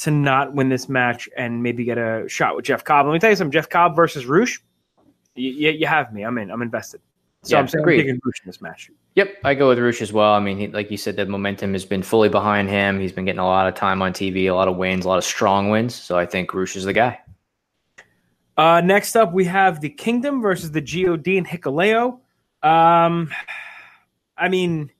to 0.00 0.10
not 0.10 0.54
win 0.54 0.68
this 0.68 0.88
match 0.88 1.28
and 1.36 1.62
maybe 1.62 1.84
get 1.84 1.98
a 1.98 2.24
shot 2.28 2.56
with 2.56 2.64
Jeff 2.64 2.84
Cobb. 2.84 3.06
Let 3.06 3.12
me 3.12 3.18
tell 3.18 3.30
you 3.30 3.36
something: 3.36 3.52
Jeff 3.52 3.68
Cobb 3.68 3.94
versus 3.94 4.26
Roosh. 4.26 4.58
You, 5.34 5.70
you, 5.70 5.86
have 5.86 6.12
me. 6.12 6.22
I'm 6.22 6.36
in. 6.38 6.50
I'm 6.50 6.62
invested. 6.62 7.00
So 7.42 7.56
Yeah, 7.56 7.60
I'm 7.60 7.68
saying 7.68 7.84
I'm 7.84 7.90
taking 7.90 8.20
Roosh 8.22 8.40
in 8.42 8.48
this 8.48 8.60
match. 8.60 8.90
Yep, 9.14 9.36
I 9.44 9.54
go 9.54 9.68
with 9.68 9.78
Roosh 9.78 10.02
as 10.02 10.12
well. 10.12 10.32
I 10.32 10.40
mean, 10.40 10.58
he, 10.58 10.68
like 10.68 10.90
you 10.90 10.96
said, 10.96 11.16
the 11.16 11.26
momentum 11.26 11.72
has 11.72 11.84
been 11.84 12.02
fully 12.02 12.28
behind 12.28 12.68
him. 12.68 13.00
He's 13.00 13.12
been 13.12 13.24
getting 13.24 13.38
a 13.38 13.46
lot 13.46 13.66
of 13.66 13.74
time 13.74 14.02
on 14.02 14.12
TV, 14.12 14.44
a 14.44 14.50
lot 14.50 14.68
of 14.68 14.76
wins, 14.76 15.04
a 15.04 15.08
lot 15.08 15.18
of 15.18 15.24
strong 15.24 15.70
wins. 15.70 15.94
So 15.94 16.18
I 16.18 16.26
think 16.26 16.52
Roosh 16.52 16.76
is 16.76 16.84
the 16.84 16.92
guy. 16.92 17.18
Uh, 18.56 18.80
next 18.82 19.16
up, 19.16 19.32
we 19.32 19.44
have 19.46 19.80
the 19.80 19.88
Kingdom 19.88 20.42
versus 20.42 20.70
the 20.70 20.80
God 20.80 21.26
and 21.26 21.46
Hikuleo. 21.46 22.20
Um, 22.62 23.30
I 24.36 24.48
mean, 24.48 24.90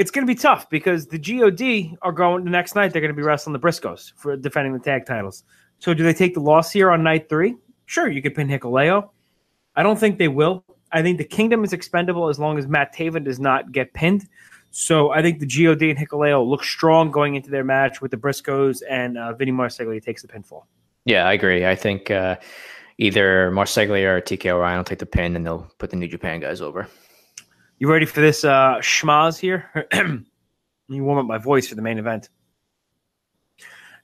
it's 0.00 0.10
going 0.10 0.26
to 0.26 0.32
be 0.32 0.34
tough 0.34 0.70
because 0.70 1.08
the 1.08 1.18
God 1.18 1.98
are 2.00 2.12
going 2.12 2.44
the 2.44 2.50
next 2.50 2.74
night. 2.74 2.90
They're 2.90 3.02
going 3.02 3.12
to 3.12 3.16
be 3.16 3.22
wrestling 3.22 3.52
the 3.52 3.58
Briscoes 3.58 4.14
for 4.16 4.34
defending 4.34 4.72
the 4.72 4.78
tag 4.78 5.04
titles. 5.04 5.44
So, 5.78 5.92
do 5.92 6.02
they 6.02 6.14
take 6.14 6.32
the 6.32 6.40
loss 6.40 6.72
here 6.72 6.90
on 6.90 7.02
night 7.02 7.28
three? 7.28 7.54
Sure, 7.84 8.08
you 8.08 8.22
could 8.22 8.34
pin 8.34 8.48
Hikuleo. 8.48 9.10
I 9.76 9.82
don't 9.82 9.98
think 9.98 10.16
they 10.16 10.28
will. 10.28 10.64
I 10.90 11.02
think 11.02 11.18
the 11.18 11.24
Kingdom 11.24 11.64
is 11.64 11.74
expendable 11.74 12.28
as 12.28 12.38
long 12.38 12.58
as 12.58 12.66
Matt 12.66 12.94
Taven 12.94 13.24
does 13.24 13.38
not 13.38 13.72
get 13.72 13.92
pinned. 13.92 14.26
So, 14.70 15.10
I 15.10 15.20
think 15.20 15.38
the 15.38 15.46
God 15.46 15.90
and 15.90 15.98
Hikuleo 15.98 16.48
look 16.48 16.64
strong 16.64 17.10
going 17.10 17.34
into 17.34 17.50
their 17.50 17.64
match 17.64 18.00
with 18.00 18.10
the 18.10 18.16
Briscoes, 18.16 18.82
and 18.88 19.18
uh, 19.18 19.34
Vinny 19.34 19.52
Marseglia 19.52 20.02
takes 20.02 20.22
the 20.22 20.28
pinfall. 20.28 20.64
Yeah, 21.04 21.26
I 21.26 21.34
agree. 21.34 21.66
I 21.66 21.74
think 21.74 22.10
uh, 22.10 22.36
either 22.96 23.50
Marseglia 23.50 24.16
or 24.16 24.20
TK 24.22 24.50
O'Ryan 24.50 24.78
will 24.78 24.84
take 24.84 24.98
the 24.98 25.04
pin, 25.04 25.36
and 25.36 25.44
they'll 25.44 25.70
put 25.76 25.90
the 25.90 25.96
New 25.96 26.08
Japan 26.08 26.40
guys 26.40 26.62
over. 26.62 26.88
You 27.80 27.90
ready 27.90 28.04
for 28.04 28.20
this 28.20 28.44
uh, 28.44 28.76
schmaz 28.80 29.38
here? 29.38 29.70
Let 29.94 30.04
me 30.90 31.00
warm 31.00 31.18
up 31.18 31.24
my 31.24 31.38
voice 31.38 31.66
for 31.66 31.76
the 31.76 31.80
main 31.82 31.96
event. 31.96 32.28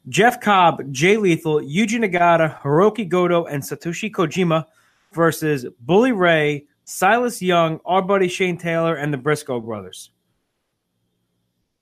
Jeff 0.08 0.40
Cobb, 0.40 0.90
Jay 0.92 1.18
Lethal, 1.18 1.60
Yuji 1.60 2.02
Nagata, 2.02 2.58
Hiroki 2.62 3.06
Goto, 3.06 3.44
and 3.44 3.62
Satoshi 3.62 4.10
Kojima 4.10 4.64
versus 5.12 5.66
Bully 5.80 6.12
Ray, 6.12 6.64
Silas 6.84 7.42
Young, 7.42 7.78
our 7.84 8.00
buddy 8.00 8.28
Shane 8.28 8.56
Taylor, 8.56 8.94
and 8.94 9.12
the 9.12 9.18
Briscoe 9.18 9.60
brothers. 9.60 10.10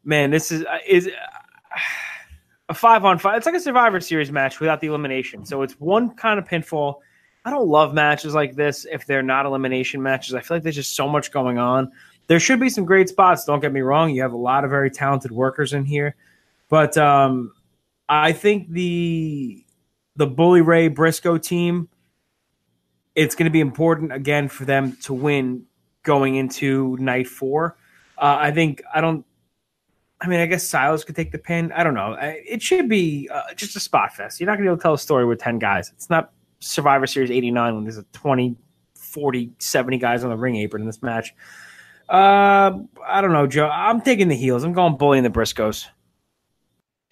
Man, 0.03 0.33
this 0.33 0.51
is 0.51 0.65
uh, 0.65 0.79
is 0.89 1.07
uh, 1.07 1.79
a 2.71 2.75
five 2.75 3.05
on 3.05 3.21
five. 3.21 3.37
It's 3.37 3.47
like 3.47 3.55
a 3.55 3.61
Survivor 3.61 4.01
Series 4.01 4.33
match 4.33 4.59
without 4.59 4.81
the 4.81 4.89
elimination. 4.89 5.47
So 5.47 5.63
it's 5.63 5.75
one 5.75 6.11
kind 6.17 6.41
of 6.41 6.45
pinfall. 6.45 6.97
I 7.45 7.51
don't 7.51 7.69
love 7.69 7.93
matches 7.93 8.35
like 8.35 8.55
this 8.55 8.87
if 8.91 9.07
they're 9.07 9.23
not 9.23 9.45
elimination 9.45 10.03
matches. 10.03 10.35
I 10.35 10.41
feel 10.41 10.57
like 10.57 10.63
there's 10.63 10.77
just 10.77 10.97
so 10.97 11.09
much 11.09 11.31
going 11.31 11.59
on. 11.59 11.93
There 12.27 12.41
should 12.41 12.59
be 12.59 12.71
some 12.71 12.87
great 12.87 13.11
spots. 13.11 13.45
Don't 13.45 13.61
get 13.61 13.73
me 13.73 13.83
wrong. 13.83 14.11
You 14.11 14.23
have 14.23 14.33
a 14.33 14.39
lot 14.39 14.65
of 14.65 14.71
very 14.71 14.91
talented 14.91 15.31
workers 15.31 15.75
in 15.75 15.85
here, 15.85 16.17
but 16.71 16.97
um, 16.97 17.53
I 18.09 18.33
think 18.33 18.71
the 18.71 19.63
the 20.17 20.27
Bully 20.27 20.63
Ray 20.63 20.89
Briscoe 20.89 21.39
team. 21.39 21.89
It's 23.15 23.37
going 23.37 23.45
to 23.45 23.51
be 23.51 23.61
important 23.61 24.13
again 24.13 24.49
for 24.49 24.65
them 24.65 24.97
to 25.03 25.15
win 25.15 25.67
going 26.03 26.35
into 26.35 26.97
night 26.99 27.29
four. 27.29 27.77
Uh, 28.17 28.37
I 28.41 28.51
think 28.51 28.83
I 28.93 29.01
don't. 29.01 29.25
I 30.21 30.29
mean, 30.29 30.41
I 30.41 30.47
guess 30.47 30.67
Silas 30.67 31.05
could 31.05 31.15
take 31.15 31.33
the 31.33 31.39
pin. 31.39 31.71
I 31.73 31.85
don't 31.85 31.95
know. 31.95 32.17
It 32.21 32.63
should 32.63 32.89
be 32.89 33.29
uh, 33.31 33.53
just 33.55 33.77
a 33.77 33.81
spot 33.81 34.15
fest. 34.15 34.41
You're 34.41 34.47
not 34.47 34.53
going 34.53 34.65
to 34.65 34.71
be 34.71 34.73
able 34.73 34.79
to 34.79 34.83
tell 34.83 34.95
a 34.95 34.99
story 34.99 35.27
with 35.27 35.39
10 35.39 35.59
guys. 35.59 35.91
It's 35.95 36.09
not 36.09 36.33
Survivor 36.65 37.07
Series 37.07 37.31
89 37.31 37.75
when 37.75 37.85
there's 37.85 37.99
a 37.99 38.05
20, 38.13 38.57
40, 38.95 39.53
70 39.59 39.99
guys 39.99 40.25
on 40.25 40.31
the 40.31 40.37
ring 40.37 40.57
apron 40.57 40.83
in 40.83 40.87
this 40.87 41.03
match. 41.03 41.35
Uh, 42.09 42.79
I 43.07 43.21
don't 43.21 43.33
know, 43.33 43.47
Joe. 43.47 43.69
I'm 43.69 44.01
taking 44.01 44.29
the 44.29 44.37
heels. 44.37 44.65
I'm 44.65 44.73
going 44.73 44.97
bullying 44.97 45.25
the 45.25 45.31
Briscoes. 45.31 45.87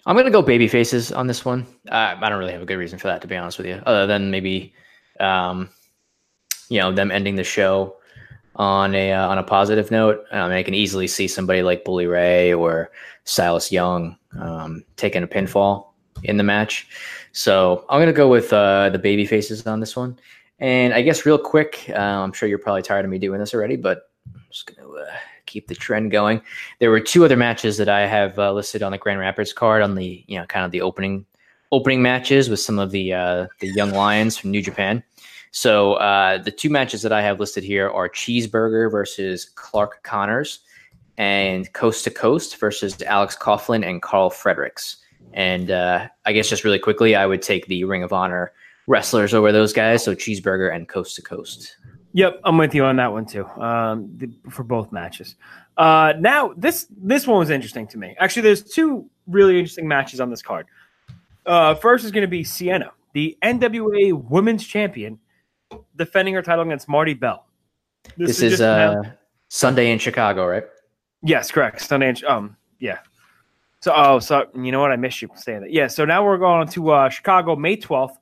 I'm 0.05 0.17
gonna 0.17 0.31
go 0.31 0.41
baby 0.41 0.67
faces 0.67 1.11
on 1.11 1.27
this 1.27 1.45
one. 1.45 1.65
Uh, 1.89 2.15
I 2.19 2.29
don't 2.29 2.37
really 2.37 2.51
have 2.51 2.61
a 2.61 2.65
good 2.65 2.75
reason 2.75 2.99
for 2.99 3.07
that, 3.07 3.21
to 3.21 3.27
be 3.27 3.37
honest 3.37 3.57
with 3.57 3.67
you, 3.67 3.81
other 3.85 4.05
than 4.05 4.31
maybe, 4.31 4.73
um, 5.19 5.69
you 6.69 6.79
know, 6.79 6.91
them 6.91 7.09
ending 7.09 7.35
the 7.35 7.43
show 7.43 7.95
on 8.57 8.93
a 8.93 9.13
uh, 9.13 9.29
on 9.29 9.37
a 9.37 9.43
positive 9.43 9.91
note. 9.91 10.25
I 10.31 10.43
mean, 10.43 10.57
I 10.57 10.63
can 10.63 10.73
easily 10.73 11.07
see 11.07 11.27
somebody 11.27 11.63
like 11.63 11.85
Bully 11.85 12.05
Ray 12.05 12.53
or 12.53 12.91
Silas 13.23 13.71
Young 13.71 14.17
um, 14.39 14.83
taking 14.97 15.23
a 15.23 15.27
pinfall 15.27 15.87
in 16.23 16.37
the 16.37 16.43
match. 16.43 16.87
So 17.33 17.85
I'm 17.89 17.99
gonna 17.99 18.13
go 18.13 18.29
with 18.29 18.53
uh, 18.53 18.89
the 18.89 18.99
baby 18.99 19.25
faces 19.25 19.65
on 19.67 19.79
this 19.79 19.95
one. 19.95 20.17
And 20.59 20.93
I 20.93 21.01
guess 21.01 21.25
real 21.25 21.39
quick, 21.39 21.85
uh, 21.89 21.97
I'm 21.97 22.31
sure 22.31 22.47
you're 22.47 22.59
probably 22.59 22.83
tired 22.83 23.03
of 23.03 23.11
me 23.11 23.17
doing 23.17 23.39
this 23.39 23.53
already, 23.53 23.75
but 23.75 24.09
I'm 24.33 24.41
just 24.49 24.73
gonna 24.73 24.87
uh, 24.87 25.05
keep 25.47 25.67
the 25.67 25.75
trend 25.75 26.11
going. 26.11 26.41
There 26.79 26.91
were 26.91 26.99
two 26.99 27.25
other 27.25 27.35
matches 27.35 27.75
that 27.77 27.89
I 27.89 28.05
have 28.05 28.37
uh, 28.37 28.53
listed 28.53 28.83
on 28.83 28.91
the 28.91 28.99
Grand 28.99 29.19
Rapids 29.19 29.51
card 29.51 29.81
on 29.81 29.95
the 29.95 30.23
you 30.27 30.39
know 30.39 30.45
kind 30.45 30.63
of 30.63 30.71
the 30.71 30.81
opening 30.81 31.25
opening 31.71 32.03
matches 32.03 32.49
with 32.49 32.59
some 32.59 32.77
of 32.77 32.91
the 32.91 33.13
uh, 33.13 33.47
the 33.59 33.69
young 33.69 33.91
lions 33.91 34.37
from 34.37 34.51
New 34.51 34.61
Japan. 34.61 35.03
So 35.49 35.93
uh, 35.95 36.37
the 36.37 36.51
two 36.51 36.69
matches 36.69 37.01
that 37.01 37.11
I 37.11 37.21
have 37.23 37.39
listed 37.39 37.63
here 37.63 37.89
are 37.89 38.07
Cheeseburger 38.09 38.91
versus 38.91 39.45
Clark 39.45 40.03
Connors, 40.03 40.59
and 41.17 41.71
Coast 41.73 42.03
to 42.03 42.11
Coast 42.11 42.57
versus 42.57 43.01
Alex 43.01 43.35
Coughlin 43.35 43.87
and 43.87 44.03
Karl 44.03 44.29
Fredericks. 44.29 44.97
And 45.33 45.71
uh, 45.71 46.07
I 46.25 46.33
guess 46.33 46.49
just 46.49 46.63
really 46.63 46.79
quickly, 46.79 47.15
I 47.15 47.25
would 47.25 47.41
take 47.41 47.67
the 47.67 47.83
Ring 47.83 48.03
of 48.03 48.13
Honor 48.13 48.51
wrestlers 48.87 49.33
over 49.33 49.51
those 49.51 49.73
guys. 49.73 50.03
So 50.03 50.15
Cheeseburger 50.15 50.73
and 50.73 50.87
Coast 50.87 51.15
to 51.15 51.21
Coast. 51.21 51.77
Yep, 52.13 52.41
I'm 52.43 52.57
with 52.57 52.75
you 52.75 52.85
on 52.85 52.95
that 52.97 53.11
one 53.11 53.25
too. 53.25 53.45
Um, 53.45 54.11
the, 54.17 54.31
for 54.49 54.63
both 54.63 54.91
matches. 54.91 55.35
Uh, 55.77 56.13
now 56.19 56.53
this 56.55 56.85
this 56.95 57.25
one 57.25 57.39
was 57.39 57.49
interesting 57.49 57.87
to 57.87 57.97
me. 57.97 58.15
Actually, 58.19 58.43
there's 58.43 58.63
two 58.63 59.09
really 59.25 59.57
interesting 59.57 59.87
matches 59.87 60.19
on 60.19 60.29
this 60.29 60.43
card. 60.43 60.67
Uh, 61.45 61.73
first 61.73 62.05
is 62.05 62.11
going 62.11 62.21
to 62.21 62.27
be 62.27 62.43
Sienna, 62.43 62.91
the 63.13 63.35
NWA 63.43 64.13
Women's 64.29 64.65
Champion, 64.65 65.19
defending 65.95 66.35
her 66.35 66.43
title 66.43 66.63
against 66.63 66.87
Marti 66.87 67.15
Belle. 67.15 67.45
This, 68.17 68.39
just 68.39 68.41
is 68.43 68.59
announced- 68.59 69.09
uh, 69.09 69.13
Sunday 69.49 69.91
in 69.91 69.99
Chicago, 69.99 70.45
right? 70.45 70.63
Yes, 71.23 71.51
correct. 71.51 71.81
Sunday. 71.81 72.13
Um, 72.27 72.55
yeah. 72.79 72.99
So, 73.83 73.91
oh, 73.93 74.19
so 74.19 74.45
you 74.55 74.71
know 74.71 74.79
what? 74.79 74.93
I 74.93 74.95
missed 74.95 75.21
you 75.21 75.27
saying 75.35 75.59
that. 75.59 75.73
Yeah. 75.73 75.87
So 75.87 76.05
now 76.05 76.23
we're 76.23 76.37
going 76.37 76.69
to 76.69 76.91
uh, 76.91 77.09
Chicago, 77.09 77.57
May 77.57 77.75
twelfth. 77.75 78.17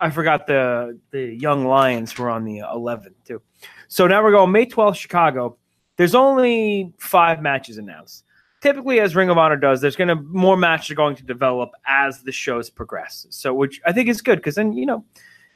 I 0.00 0.10
forgot 0.10 0.46
the 0.46 1.00
the 1.12 1.34
young 1.34 1.64
lions 1.64 2.18
were 2.18 2.28
on 2.28 2.44
the 2.44 2.58
11th 2.58 3.14
too. 3.24 3.40
So 3.88 4.06
now 4.06 4.22
we're 4.22 4.32
going 4.32 4.52
May 4.52 4.66
12th, 4.66 4.96
Chicago. 4.96 5.56
There's 5.96 6.14
only 6.14 6.92
five 6.98 7.40
matches 7.40 7.78
announced. 7.78 8.24
Typically, 8.60 9.00
as 9.00 9.16
Ring 9.16 9.30
of 9.30 9.38
Honor 9.38 9.56
does, 9.56 9.80
there's 9.80 9.96
going 9.96 10.08
to 10.08 10.16
more 10.16 10.58
matches 10.58 10.90
are 10.90 10.94
going 10.94 11.16
to 11.16 11.24
develop 11.24 11.70
as 11.86 12.22
the 12.22 12.32
shows 12.32 12.68
progress. 12.68 13.26
So, 13.30 13.54
which 13.54 13.80
I 13.86 13.92
think 13.92 14.10
is 14.10 14.20
good 14.20 14.36
because 14.40 14.56
then 14.56 14.74
you 14.74 14.84
know 14.84 15.06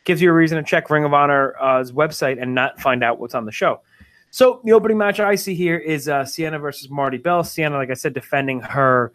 gives 0.04 0.22
you 0.22 0.30
a 0.30 0.32
reason 0.32 0.56
to 0.56 0.64
check 0.64 0.88
Ring 0.88 1.04
of 1.04 1.12
Honor's 1.12 1.92
website 1.92 2.40
and 2.40 2.54
not 2.54 2.80
find 2.80 3.04
out 3.04 3.20
what's 3.20 3.34
on 3.34 3.44
the 3.44 3.52
show. 3.52 3.82
So 4.30 4.60
the 4.64 4.72
opening 4.72 4.96
match 4.96 5.18
I 5.18 5.34
see 5.34 5.54
here 5.54 5.76
is 5.76 6.08
uh, 6.08 6.24
Sienna 6.24 6.58
versus 6.58 6.88
Marti 6.88 7.18
Belle. 7.18 7.42
Sienna, 7.42 7.76
like 7.76 7.90
I 7.90 7.94
said, 7.94 8.14
defending 8.14 8.60
her 8.60 9.12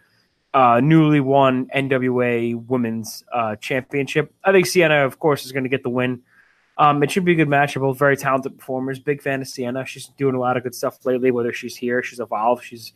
uh, 0.54 0.82
newly 0.82 1.22
won 1.22 1.68
NWA 1.74 2.56
Women's 2.68 3.24
uh, 3.34 3.56
Championship. 3.56 4.34
I 4.44 4.52
think 4.52 4.66
Sienna, 4.66 5.06
of 5.06 5.20
course, 5.20 5.46
is 5.46 5.54
going 5.54 5.64
to 5.64 5.70
get 5.70 5.84
the 5.84 5.90
win. 5.90 6.22
Um, 6.78 7.02
it 7.02 7.12
should 7.12 7.24
be 7.24 7.32
a 7.32 7.36
good 7.36 7.48
match. 7.48 7.74
They're 7.74 7.82
both 7.82 7.98
very 7.98 8.18
talented 8.18 8.58
performers. 8.58 9.00
Big 9.00 9.22
fan 9.22 9.42
of 9.42 9.48
Sienna. 9.48 9.86
She's 9.86 10.08
doing 10.18 10.36
a 10.36 10.40
lot 10.40 10.58
of 10.58 10.64
good 10.64 10.76
stuff 10.76 11.06
lately. 11.06 11.32
Whether 11.32 11.54
she's 11.54 11.78
here, 11.78 12.04
she's 12.04 12.20
evolved. 12.20 12.66
She's 12.66 12.92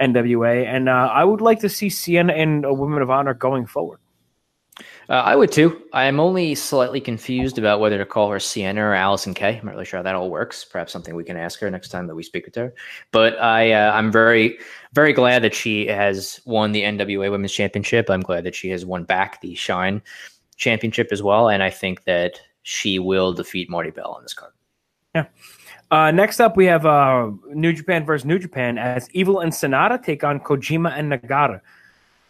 NWA, 0.00 0.66
and 0.66 0.88
uh, 0.88 1.08
I 1.12 1.24
would 1.24 1.40
like 1.40 1.60
to 1.60 1.68
see 1.68 1.88
Sienna 1.88 2.32
and 2.32 2.64
a 2.64 2.74
Women 2.74 3.00
of 3.00 3.10
Honor 3.10 3.32
going 3.32 3.64
forward. 3.64 4.00
Uh, 5.08 5.14
I 5.14 5.36
would 5.36 5.52
too. 5.52 5.82
I 5.92 6.04
am 6.04 6.18
only 6.18 6.54
slightly 6.54 7.00
confused 7.00 7.58
about 7.58 7.80
whether 7.80 7.98
to 7.98 8.06
call 8.06 8.30
her 8.30 8.40
Sienna 8.40 8.80
or 8.80 8.94
Allison 8.94 9.34
Kay. 9.34 9.58
I'm 9.58 9.66
not 9.66 9.72
really 9.72 9.84
sure 9.84 9.98
how 9.98 10.02
that 10.02 10.14
all 10.14 10.30
works. 10.30 10.64
Perhaps 10.64 10.92
something 10.92 11.14
we 11.14 11.24
can 11.24 11.36
ask 11.36 11.60
her 11.60 11.70
next 11.70 11.88
time 11.88 12.06
that 12.06 12.14
we 12.14 12.22
speak 12.22 12.46
with 12.46 12.54
her. 12.54 12.74
But 13.12 13.38
I, 13.40 13.72
uh, 13.72 13.92
I'm 13.92 14.10
very, 14.10 14.58
very 14.94 15.12
glad 15.12 15.42
that 15.42 15.54
she 15.54 15.86
has 15.88 16.40
won 16.46 16.72
the 16.72 16.82
NWA 16.82 17.30
Women's 17.30 17.52
Championship. 17.52 18.08
I'm 18.08 18.22
glad 18.22 18.44
that 18.44 18.54
she 18.54 18.70
has 18.70 18.86
won 18.86 19.04
back 19.04 19.40
the 19.42 19.54
Shine 19.54 20.00
Championship 20.56 21.08
as 21.10 21.22
well, 21.22 21.48
and 21.48 21.62
I 21.62 21.70
think 21.70 22.04
that 22.04 22.40
she 22.62 22.98
will 22.98 23.32
defeat 23.32 23.68
Marti 23.68 23.90
Belle 23.90 24.12
on 24.12 24.22
this 24.22 24.34
card. 24.34 24.52
Yeah. 25.14 25.26
Uh, 25.90 26.10
next 26.10 26.40
up, 26.40 26.56
we 26.56 26.64
have 26.64 26.86
uh, 26.86 27.30
New 27.50 27.72
Japan 27.72 28.06
versus 28.06 28.24
New 28.24 28.38
Japan 28.38 28.78
as 28.78 29.08
Evil 29.12 29.40
and 29.40 29.52
Sanada 29.52 30.02
take 30.02 30.24
on 30.24 30.40
Kojima 30.40 30.92
and 30.96 31.12
Nagata. 31.12 31.60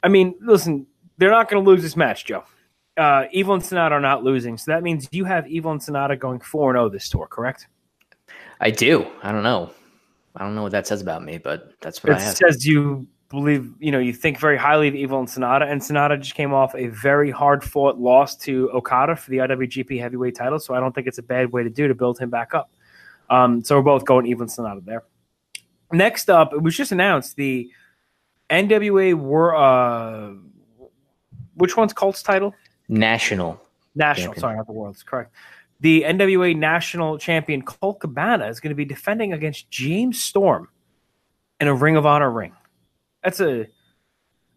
I 0.03 0.09
mean, 0.09 0.35
listen, 0.41 0.87
they're 1.17 1.31
not 1.31 1.49
going 1.49 1.65
to 1.65 1.71
lose 1.71 1.83
this 1.83 1.97
match, 1.97 2.25
Joe. 2.27 2.45
Uh, 2.97 3.25
Evil 3.33 3.55
and 3.55 3.63
Sanada 3.63 3.91
are 3.93 4.01
not 4.01 4.23
losing, 4.23 4.57
so 4.57 4.71
that 4.71 4.83
means 4.83 5.09
you 5.11 5.25
have 5.25 5.49
Evil 5.49 5.73
and 5.73 5.81
Sanada 5.81 6.19
going 6.19 6.41
four 6.41 6.71
and 6.71 6.77
zero 6.77 6.89
this 6.89 7.09
tour, 7.09 7.27
correct? 7.27 7.67
I 8.61 8.71
do. 8.71 9.07
I 9.23 9.33
don't 9.33 9.43
know. 9.43 9.71
I 10.37 10.45
don't 10.45 10.55
know 10.55 10.63
what 10.63 10.73
that 10.73 10.87
says 10.87 11.01
about 11.01 11.25
me, 11.25 11.39
but 11.39 11.73
that's 11.81 12.03
what 12.03 12.13
It 12.13 12.17
I 12.19 12.21
have. 12.21 12.37
says 12.37 12.65
you 12.65 13.07
believe, 13.31 13.73
you 13.81 13.91
know, 13.91 13.99
you 13.99 14.13
think 14.13 14.39
very 14.39 14.57
highly 14.57 14.87
of 14.89 14.95
Evil 14.95 15.19
and 15.19 15.29
Sanada, 15.29 15.71
and 15.71 15.81
Sanada 15.81 16.21
just 16.21 16.35
came 16.35 16.53
off 16.53 16.75
a 16.75 16.87
very 16.89 17.31
hard 17.31 17.65
fought 17.65 17.99
loss 17.99 18.37
to 18.39 18.71
Okada 18.73 19.17
for 19.17 19.31
the 19.31 19.39
IWGP 19.39 19.99
Heavyweight 19.99 20.37
title, 20.37 20.61
so 20.61 20.75
I 20.75 20.81
don't 20.81 20.95
think 20.95 21.07
it's 21.07 21.19
a 21.19 21.23
bad 21.23 21.53
way 21.53 21.65
to 21.65 21.71
do 21.71 21.89
to 21.89 21.95
build 21.95 22.19
him 22.19 22.31
back 22.31 22.55
up. 22.55 22.71
Um, 23.31 23.65
so 23.65 23.77
we're 23.77 23.83
both 23.83 24.05
going 24.05 24.27
Evil 24.27 24.43
and 24.43 24.51
Sanada 24.51 24.85
there. 24.85 25.03
Next 25.93 26.31
up, 26.31 26.53
it 26.53 26.63
was 26.63 26.77
just 26.77 26.93
announced 26.93 27.37
the 27.37 27.71
NWA 28.51 29.15
were 29.15 29.55
uh, 29.55 30.33
which 31.55 31.77
one's 31.77 31.93
Colt's 31.93 32.23
title? 32.23 32.55
National. 32.89 33.61
National, 33.95 34.29
Champion. 34.29 34.41
sorry, 34.41 34.57
not 34.57 34.67
the 34.67 34.73
world's 34.73 35.03
correct. 35.03 35.33
The 35.81 36.03
NWA 36.03 36.57
national 36.57 37.19
champion 37.19 37.63
Colt 37.63 38.01
Cabana 38.01 38.47
is 38.49 38.61
going 38.61 38.71
to 38.71 38.77
be 38.77 38.85
defending 38.85 39.33
against 39.33 39.71
James 39.71 40.21
Storm 40.21 40.69
in 41.61 41.69
a 41.69 41.75
Ring 41.75 41.97
of 41.97 42.07
Honor 42.07 42.31
ring. 42.31 42.53
That's 43.23 43.41
a 43.41 43.63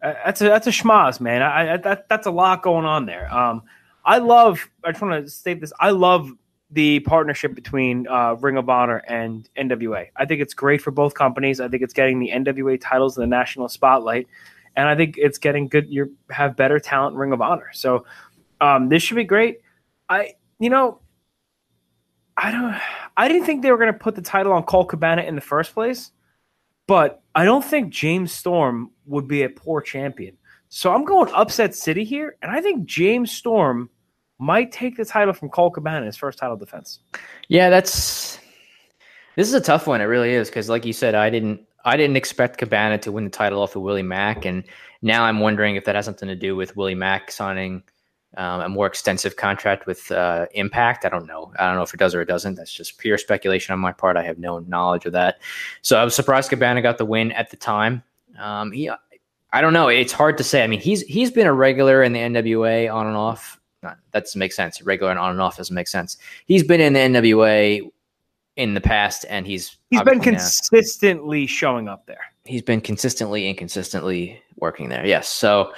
uh, 0.00 0.14
that's 0.24 0.40
a 0.40 0.44
that's 0.44 0.66
a 0.66 0.70
schmaz, 0.70 1.20
man. 1.20 1.42
I, 1.42 1.74
I 1.74 1.76
that 1.78 2.08
that's 2.08 2.26
a 2.26 2.30
lot 2.30 2.62
going 2.62 2.84
on 2.84 3.06
there. 3.06 3.32
Um, 3.32 3.62
I 4.04 4.18
love. 4.18 4.68
I 4.84 4.92
just 4.92 5.02
want 5.02 5.24
to 5.24 5.30
state 5.30 5.60
this. 5.60 5.72
I 5.80 5.90
love 5.90 6.30
the 6.70 7.00
partnership 7.00 7.54
between 7.54 8.06
uh, 8.08 8.34
Ring 8.34 8.56
of 8.56 8.68
Honor 8.68 8.98
and 9.08 9.48
NWA. 9.56 10.08
I 10.16 10.24
think 10.26 10.40
it's 10.40 10.54
great 10.54 10.82
for 10.82 10.90
both 10.90 11.14
companies. 11.14 11.60
I 11.60 11.68
think 11.68 11.82
it's 11.82 11.94
getting 11.94 12.20
the 12.20 12.30
NWA 12.30 12.78
titles 12.80 13.16
in 13.16 13.22
the 13.22 13.26
national 13.26 13.68
spotlight, 13.68 14.28
and 14.78 14.88
I 14.88 14.94
think 14.94 15.16
it's 15.18 15.38
getting 15.38 15.66
good. 15.66 15.90
You 15.90 16.16
have 16.30 16.56
better 16.56 16.78
talent 16.78 17.14
in 17.14 17.18
Ring 17.18 17.32
of 17.32 17.42
Honor. 17.42 17.68
So 17.72 18.06
um, 18.60 18.88
this 18.88 19.02
should 19.02 19.16
be 19.16 19.24
great. 19.24 19.58
I 20.08 20.34
you 20.58 20.70
know. 20.70 21.00
I 22.36 22.52
don't. 22.52 22.80
I 23.16 23.26
didn't 23.26 23.44
think 23.44 23.62
they 23.62 23.72
were 23.72 23.78
going 23.78 23.92
to 23.92 23.98
put 23.98 24.14
the 24.14 24.22
title 24.22 24.52
on 24.52 24.62
Colt 24.62 24.88
Cabana 24.90 25.22
in 25.22 25.34
the 25.34 25.40
first 25.40 25.74
place, 25.74 26.12
but 26.86 27.20
I 27.34 27.44
don't 27.44 27.64
think 27.64 27.92
James 27.92 28.30
Storm 28.30 28.92
would 29.06 29.26
be 29.26 29.42
a 29.42 29.48
poor 29.48 29.80
champion. 29.80 30.36
So 30.68 30.94
I'm 30.94 31.04
going 31.04 31.28
upset 31.34 31.74
city 31.74 32.04
here, 32.04 32.36
and 32.40 32.52
I 32.52 32.60
think 32.60 32.84
James 32.84 33.32
Storm 33.32 33.90
might 34.38 34.70
take 34.70 34.96
the 34.96 35.04
title 35.04 35.34
from 35.34 35.48
Colt 35.48 35.74
Cabana 35.74 36.02
in 36.02 36.06
his 36.06 36.16
first 36.16 36.38
title 36.38 36.56
defense. 36.56 37.00
Yeah, 37.48 37.70
that's 37.70 38.38
this 39.34 39.48
is 39.48 39.54
a 39.54 39.60
tough 39.60 39.88
one. 39.88 40.00
It 40.00 40.04
really 40.04 40.30
is 40.30 40.48
because, 40.48 40.68
like 40.68 40.84
you 40.84 40.92
said, 40.92 41.16
I 41.16 41.30
didn't 41.30 41.67
I 41.88 41.96
didn't 41.96 42.16
expect 42.16 42.58
Cabana 42.58 42.98
to 42.98 43.12
win 43.12 43.24
the 43.24 43.30
title 43.30 43.62
off 43.62 43.74
of 43.74 43.82
Willie 43.82 44.02
Mack, 44.02 44.44
and 44.44 44.64
now 45.02 45.24
I'm 45.24 45.40
wondering 45.40 45.76
if 45.76 45.84
that 45.86 45.94
has 45.94 46.04
something 46.04 46.28
to 46.28 46.36
do 46.36 46.54
with 46.54 46.76
Willie 46.76 46.94
Mack 46.94 47.30
signing 47.30 47.82
um, 48.36 48.60
a 48.60 48.68
more 48.68 48.86
extensive 48.86 49.36
contract 49.36 49.86
with 49.86 50.10
uh, 50.12 50.46
Impact. 50.52 51.04
I 51.04 51.08
don't 51.08 51.26
know. 51.26 51.52
I 51.58 51.66
don't 51.66 51.76
know 51.76 51.82
if 51.82 51.94
it 51.94 51.96
does 51.98 52.14
or 52.14 52.20
it 52.20 52.28
doesn't. 52.28 52.56
That's 52.56 52.72
just 52.72 52.98
pure 52.98 53.16
speculation 53.18 53.72
on 53.72 53.80
my 53.80 53.92
part. 53.92 54.16
I 54.16 54.22
have 54.22 54.38
no 54.38 54.58
knowledge 54.60 55.06
of 55.06 55.12
that. 55.12 55.40
So 55.82 55.98
I 55.98 56.04
was 56.04 56.14
surprised 56.14 56.50
Cabana 56.50 56.82
got 56.82 56.98
the 56.98 57.06
win 57.06 57.32
at 57.32 57.50
the 57.50 57.56
time. 57.56 58.02
Um, 58.38 58.70
he, 58.70 58.90
I 59.52 59.60
don't 59.60 59.72
know. 59.72 59.88
It's 59.88 60.12
hard 60.12 60.36
to 60.38 60.44
say. 60.44 60.62
I 60.62 60.66
mean, 60.66 60.80
he's 60.80 61.02
he's 61.02 61.30
been 61.30 61.46
a 61.46 61.52
regular 61.52 62.02
in 62.02 62.12
the 62.12 62.20
NWA 62.20 62.92
on 62.92 63.06
and 63.06 63.16
off. 63.16 63.58
That 63.82 63.98
doesn't 64.12 64.38
make 64.38 64.52
sense. 64.52 64.82
Regular 64.82 65.10
and 65.10 65.20
on 65.20 65.30
and 65.30 65.40
off 65.40 65.56
doesn't 65.56 65.74
make 65.74 65.88
sense. 65.88 66.18
He's 66.44 66.64
been 66.64 66.80
in 66.80 66.92
the 66.92 67.20
NWA 67.20 67.90
in 68.58 68.74
the 68.74 68.80
past, 68.80 69.24
and 69.30 69.46
he's 69.46 69.76
He's 69.90 70.00
been 70.02 70.18
obviously 70.18 70.32
now- 70.32 70.38
consistently 70.38 71.46
showing 71.46 71.88
up 71.88 72.04
there. 72.06 72.20
he's 72.44 72.60
been 72.62 72.80
consistently 72.82 73.48
and 73.48 73.56
consistently 73.56 74.42
working 74.56 74.90
there. 74.90 75.06
Yes. 75.06 75.28
So 75.28 75.72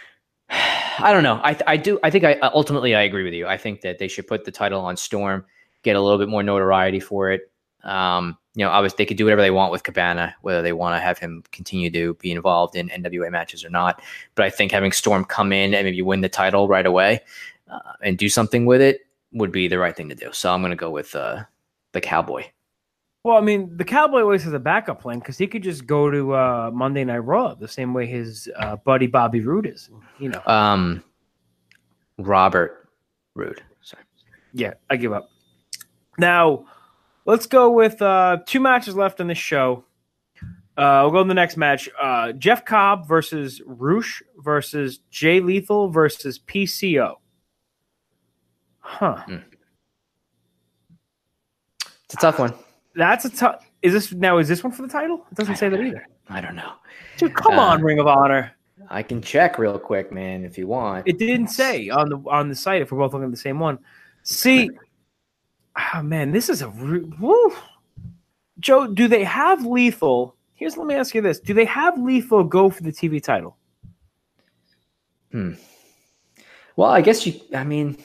I 0.50 1.12
don't 1.12 1.22
know. 1.22 1.40
I, 1.42 1.56
I 1.66 1.76
do. 1.76 1.98
I 2.02 2.10
think 2.10 2.24
I 2.24 2.38
ultimately 2.54 2.94
I 2.94 3.02
agree 3.02 3.24
with 3.24 3.34
you. 3.34 3.46
I 3.46 3.56
think 3.56 3.82
that 3.82 3.98
they 3.98 4.08
should 4.08 4.26
put 4.26 4.44
the 4.44 4.50
title 4.50 4.80
on 4.80 4.96
Storm, 4.96 5.44
get 5.82 5.96
a 5.96 6.00
little 6.00 6.18
bit 6.18 6.28
more 6.28 6.42
notoriety 6.42 7.00
for 7.00 7.30
it. 7.30 7.50
Um, 7.84 8.36
you 8.54 8.64
know, 8.64 8.70
obviously 8.70 8.96
they 8.98 9.06
could 9.06 9.16
do 9.16 9.24
whatever 9.24 9.42
they 9.42 9.50
want 9.52 9.72
with 9.72 9.84
Cabana, 9.84 10.34
whether 10.42 10.60
they 10.60 10.72
want 10.72 10.94
to 10.96 11.00
have 11.00 11.18
him 11.18 11.42
continue 11.52 11.90
to 11.90 12.14
be 12.14 12.32
involved 12.32 12.74
in 12.76 12.88
NWA 12.88 13.30
matches 13.30 13.64
or 13.64 13.70
not. 13.70 14.02
But 14.34 14.44
I 14.44 14.50
think 14.50 14.72
having 14.72 14.92
Storm 14.92 15.24
come 15.24 15.52
in 15.52 15.72
and 15.72 15.84
maybe 15.84 16.02
win 16.02 16.20
the 16.20 16.28
title 16.28 16.68
right 16.68 16.84
away 16.84 17.20
uh, 17.70 17.78
and 18.02 18.18
do 18.18 18.28
something 18.28 18.66
with 18.66 18.80
it 18.82 19.00
would 19.32 19.52
be 19.52 19.68
the 19.68 19.78
right 19.78 19.96
thing 19.96 20.08
to 20.08 20.14
do. 20.16 20.30
So 20.32 20.52
I'm 20.52 20.60
going 20.60 20.70
to 20.70 20.76
go 20.76 20.90
with 20.90 21.14
uh, 21.14 21.44
the 21.92 22.00
Cowboy. 22.00 22.44
Well, 23.22 23.36
I 23.36 23.40
mean, 23.42 23.76
the 23.76 23.84
Cowboy 23.84 24.20
always 24.22 24.44
has 24.44 24.52
a 24.54 24.58
backup 24.58 25.02
plan 25.02 25.18
because 25.18 25.36
he 25.36 25.46
could 25.46 25.62
just 25.62 25.86
go 25.86 26.10
to 26.10 26.34
uh, 26.34 26.70
Monday 26.72 27.04
Night 27.04 27.18
Raw 27.18 27.54
the 27.54 27.68
same 27.68 27.92
way 27.92 28.06
his 28.06 28.48
uh, 28.56 28.76
buddy 28.76 29.06
Bobby 29.06 29.40
Roode 29.40 29.66
is. 29.66 29.90
You 30.18 30.30
know, 30.30 30.40
Um, 30.46 31.04
Robert 32.18 32.88
Roode. 33.34 33.62
Sorry. 33.82 34.02
yeah, 34.54 34.74
I 34.88 34.96
give 34.96 35.12
up. 35.12 35.28
Now, 36.18 36.64
let's 37.26 37.46
go 37.46 37.70
with 37.70 38.00
uh, 38.00 38.38
two 38.46 38.60
matches 38.60 38.94
left 38.96 39.20
in 39.20 39.26
this 39.26 39.38
show. 39.38 39.84
Uh, 40.76 41.00
we'll 41.02 41.10
go 41.10 41.22
to 41.22 41.28
the 41.28 41.34
next 41.34 41.58
match. 41.58 41.90
Uh, 42.00 42.32
Jeff 42.32 42.64
Cobb 42.64 43.06
versus 43.06 43.60
Roosh 43.66 44.22
versus 44.38 44.98
Jay 45.10 45.40
Lethal 45.40 45.90
versus 45.90 46.38
PCO. 46.38 47.16
Huh. 48.78 49.22
It's 52.10 52.14
a 52.14 52.26
tough 52.26 52.40
one. 52.40 52.52
That's 52.96 53.24
a 53.24 53.30
tough. 53.30 53.64
Is 53.82 53.92
this 53.92 54.10
now? 54.12 54.38
Is 54.38 54.48
this 54.48 54.64
one 54.64 54.72
for 54.72 54.82
the 54.82 54.88
title? 54.88 55.24
It 55.30 55.36
doesn't 55.36 55.56
say 55.56 55.68
that 55.68 55.80
either. 55.80 56.04
I 56.28 56.40
don't 56.40 56.56
know. 56.56 56.72
Dude, 57.18 57.34
come 57.34 57.56
Uh, 57.56 57.62
on, 57.62 57.82
Ring 57.82 58.00
of 58.00 58.08
Honor. 58.08 58.50
I 58.88 59.04
can 59.04 59.22
check 59.22 59.58
real 59.60 59.78
quick, 59.78 60.10
man, 60.10 60.44
if 60.44 60.58
you 60.58 60.66
want. 60.66 61.06
It 61.06 61.18
didn't 61.18 61.48
say 61.48 61.88
on 61.88 62.08
the 62.08 62.18
on 62.28 62.48
the 62.48 62.56
site 62.56 62.82
if 62.82 62.90
we're 62.90 62.98
both 62.98 63.12
looking 63.12 63.26
at 63.26 63.30
the 63.30 63.36
same 63.36 63.60
one. 63.60 63.78
See, 64.24 64.70
oh 65.94 66.02
man, 66.02 66.32
this 66.32 66.48
is 66.48 66.62
a 66.62 66.68
woo. 66.68 67.52
Joe. 68.58 68.88
Do 68.88 69.06
they 69.06 69.22
have 69.22 69.64
lethal? 69.64 70.34
Here's 70.54 70.76
let 70.76 70.88
me 70.88 70.94
ask 70.96 71.14
you 71.14 71.20
this: 71.22 71.38
Do 71.38 71.54
they 71.54 71.64
have 71.66 71.96
lethal 71.96 72.42
go 72.42 72.70
for 72.70 72.82
the 72.82 72.90
TV 72.90 73.22
title? 73.22 73.56
Hmm. 75.30 75.52
Well, 76.74 76.90
I 76.90 77.02
guess 77.02 77.24
you. 77.24 77.40
I 77.54 77.62
mean, 77.62 77.98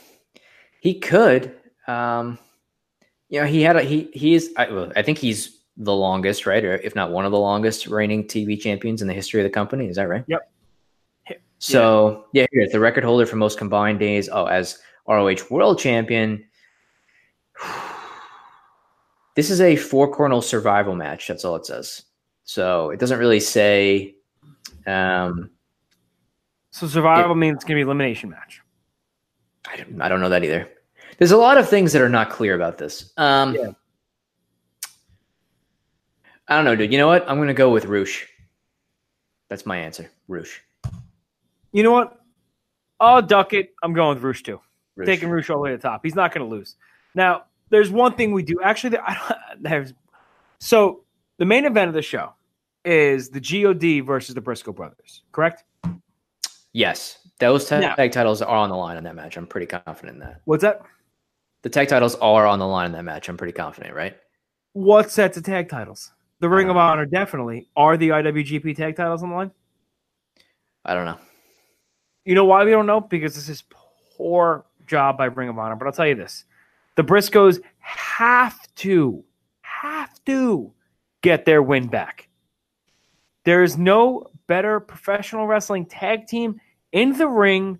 he 0.79 0.99
could. 0.99 1.55
Um, 1.87 2.37
you 3.29 3.41
know, 3.41 3.47
he 3.47 3.61
had 3.61 3.75
a 3.75 3.81
he. 3.81 4.09
He 4.13 4.35
is. 4.35 4.51
I, 4.57 4.69
well, 4.69 4.91
I 4.95 5.01
think 5.01 5.17
he's 5.17 5.59
the 5.77 5.93
longest, 5.93 6.45
right, 6.45 6.63
or 6.63 6.75
if 6.75 6.95
not 6.95 7.11
one 7.11 7.25
of 7.25 7.31
the 7.31 7.39
longest 7.39 7.87
reigning 7.87 8.23
TV 8.23 8.59
champions 8.59 9.01
in 9.01 9.07
the 9.07 9.13
history 9.13 9.41
of 9.41 9.43
the 9.43 9.49
company. 9.49 9.87
Is 9.87 9.95
that 9.97 10.07
right? 10.07 10.23
Yep. 10.27 10.51
So 11.57 12.25
yeah, 12.33 12.45
here's 12.51 12.71
the 12.71 12.79
record 12.79 13.03
holder 13.03 13.25
for 13.25 13.37
most 13.37 13.57
combined 13.57 13.99
days. 13.99 14.29
Oh, 14.31 14.45
as 14.45 14.79
ROH 15.07 15.47
World 15.49 15.79
Champion. 15.79 16.45
This 19.35 19.49
is 19.49 19.59
a 19.59 19.75
four 19.75 20.09
corner 20.09 20.41
survival 20.41 20.95
match. 20.95 21.27
That's 21.27 21.43
all 21.43 21.57
it 21.57 21.65
says. 21.65 22.03
So 22.45 22.91
it 22.91 23.01
doesn't 23.01 23.19
really 23.19 23.41
say. 23.41 24.15
Um, 24.87 25.49
So 26.71 26.87
survival 26.87 27.35
means 27.35 27.55
it's 27.55 27.65
gonna 27.65 27.75
be 27.75 27.81
elimination 27.81 28.29
match. 28.29 28.61
I 29.69 29.75
don't, 29.75 30.01
I 30.01 30.07
don't 30.07 30.21
know 30.21 30.29
that 30.29 30.45
either. 30.45 30.69
There's 31.17 31.31
a 31.31 31.37
lot 31.37 31.57
of 31.57 31.69
things 31.69 31.93
that 31.93 32.01
are 32.01 32.09
not 32.09 32.29
clear 32.29 32.55
about 32.55 32.77
this. 32.77 33.11
Um, 33.17 33.55
Yeah. 33.55 33.71
I 36.47 36.55
don't 36.55 36.65
know, 36.65 36.75
dude. 36.75 36.91
You 36.91 36.99
know 36.99 37.07
what? 37.07 37.27
I'm 37.27 37.37
going 37.37 37.47
to 37.47 37.53
go 37.55 37.71
with 37.71 37.85
Roosh. 37.85 38.25
That's 39.49 39.65
my 39.65 39.77
answer. 39.77 40.11
Roosh. 40.27 40.59
You 41.71 41.81
know 41.83 41.91
what? 41.91 42.19
I'll 42.99 43.21
duck 43.21 43.53
it. 43.53 43.73
I'm 43.83 43.93
going 43.93 44.15
with 44.15 44.23
Roosh 44.23 44.43
too. 44.43 44.61
Roosh. 44.95 45.07
Taking 45.07 45.29
Roosh 45.29 45.49
all 45.49 45.57
the 45.57 45.61
way 45.63 45.71
to 45.71 45.77
the 45.77 45.81
top. 45.81 46.01
He's 46.03 46.15
not 46.15 46.33
going 46.33 46.47
to 46.47 46.55
lose. 46.55 46.75
Now, 47.15 47.45
there's 47.69 47.89
one 47.89 48.13
thing 48.15 48.31
we 48.31 48.43
do. 48.43 48.61
Actually, 48.63 48.91
there- 48.91 49.03
I 49.09 49.15
don't, 49.15 49.63
there's 49.63 49.93
so 50.59 51.01
the 51.37 51.45
main 51.45 51.65
event 51.65 51.87
of 51.89 51.93
the 51.95 52.01
show 52.01 52.33
is 52.85 53.29
the 53.29 53.39
God 53.39 54.05
versus 54.05 54.35
the 54.35 54.41
Briscoe 54.41 54.71
brothers. 54.71 55.23
Correct? 55.31 55.63
Yes, 56.73 57.17
those 57.39 57.65
tag, 57.65 57.81
Now- 57.81 57.95
tag 57.95 58.11
titles 58.11 58.41
are 58.43 58.55
on 58.55 58.69
the 58.69 58.75
line 58.75 58.97
in 58.97 59.03
that 59.05 59.15
match. 59.15 59.35
I'm 59.35 59.47
pretty 59.47 59.65
confident 59.65 60.13
in 60.15 60.19
that. 60.19 60.41
What's 60.45 60.61
that? 60.61 60.83
The 61.65 61.71
tag 61.71 61.87
titles 61.87 62.13
are 62.17 62.45
on 62.45 62.59
the 62.59 62.67
line 62.67 62.85
in 62.85 62.91
that 62.91 63.05
match. 63.05 63.27
I'm 63.27 63.37
pretty 63.37 63.51
confident, 63.51 63.95
right? 63.95 64.15
What 64.73 65.09
sets 65.09 65.35
of 65.35 65.45
tag 65.45 65.67
titles? 65.67 66.11
The 66.39 66.47
Ring 66.47 66.69
of 66.69 66.77
Uh, 66.77 66.81
Honor 66.81 67.07
definitely. 67.07 67.67
Are 67.75 67.97
the 67.97 68.09
IWGP 68.09 68.75
tag 68.77 68.95
titles 68.95 69.23
on 69.23 69.29
the 69.29 69.35
line? 69.35 69.51
I 70.85 70.93
don't 70.93 71.05
know. 71.05 71.17
You 72.23 72.35
know 72.35 72.45
why 72.45 72.63
we 72.65 72.69
don't 72.69 72.85
know? 72.85 73.01
Because 73.01 73.33
this 73.33 73.49
is 73.49 73.63
poor 74.15 74.63
job 74.85 75.17
by 75.17 75.25
Ring 75.25 75.49
of 75.49 75.57
Honor. 75.57 75.75
But 75.75 75.87
I'll 75.87 75.91
tell 75.91 76.05
you 76.05 76.13
this: 76.13 76.45
the 76.97 77.03
Briscoes 77.03 77.59
have 77.79 78.59
to, 78.75 79.23
have 79.61 80.23
to 80.25 80.71
get 81.23 81.45
their 81.45 81.63
win 81.63 81.87
back. 81.87 82.29
There 83.43 83.63
is 83.63 83.75
no 83.75 84.27
better 84.45 84.79
professional 84.79 85.47
wrestling 85.47 85.87
tag 85.87 86.27
team 86.27 86.61
in 86.91 87.17
the 87.17 87.27
ring, 87.27 87.79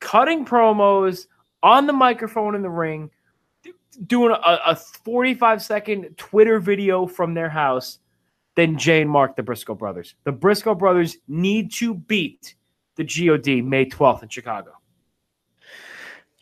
cutting 0.00 0.44
promos 0.44 1.28
on 1.62 1.86
the 1.86 1.94
microphone 1.94 2.54
in 2.54 2.60
the 2.60 2.68
ring, 2.68 3.08
doing 4.06 4.32
a, 4.32 4.58
a 4.66 4.76
45 4.76 5.62
second 5.62 6.16
Twitter 6.16 6.60
video 6.60 7.06
from 7.06 7.34
their 7.34 7.48
house 7.48 7.98
than 8.54 8.78
Jay 8.78 9.02
and 9.02 9.10
Mark, 9.10 9.36
the 9.36 9.42
Briscoe 9.42 9.74
brothers. 9.74 10.14
The 10.24 10.32
Briscoe 10.32 10.74
brothers 10.74 11.16
need 11.28 11.72
to 11.72 11.94
beat 11.94 12.54
the 12.96 13.04
God 13.04 13.46
May 13.46 13.86
12th 13.86 14.22
in 14.22 14.28
Chicago. 14.28 14.72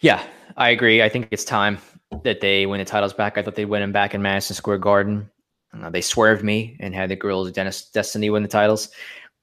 Yeah, 0.00 0.22
I 0.56 0.70
agree. 0.70 1.02
I 1.02 1.08
think 1.08 1.28
it's 1.30 1.44
time 1.44 1.78
that 2.24 2.40
they 2.40 2.66
win 2.66 2.78
the 2.78 2.84
titles 2.84 3.12
back. 3.12 3.38
I 3.38 3.42
thought 3.42 3.54
they'd 3.54 3.66
win 3.66 3.82
them 3.82 3.92
back 3.92 4.14
in 4.14 4.22
Madison 4.22 4.56
Square 4.56 4.78
Garden. 4.78 5.30
Uh, 5.72 5.90
they 5.90 6.00
swerved 6.00 6.42
me 6.42 6.76
and 6.80 6.94
had 6.94 7.10
the 7.10 7.16
Guerrillas 7.16 7.56
of 7.56 7.92
Destiny 7.92 8.30
win 8.30 8.42
the 8.42 8.48
titles. 8.48 8.88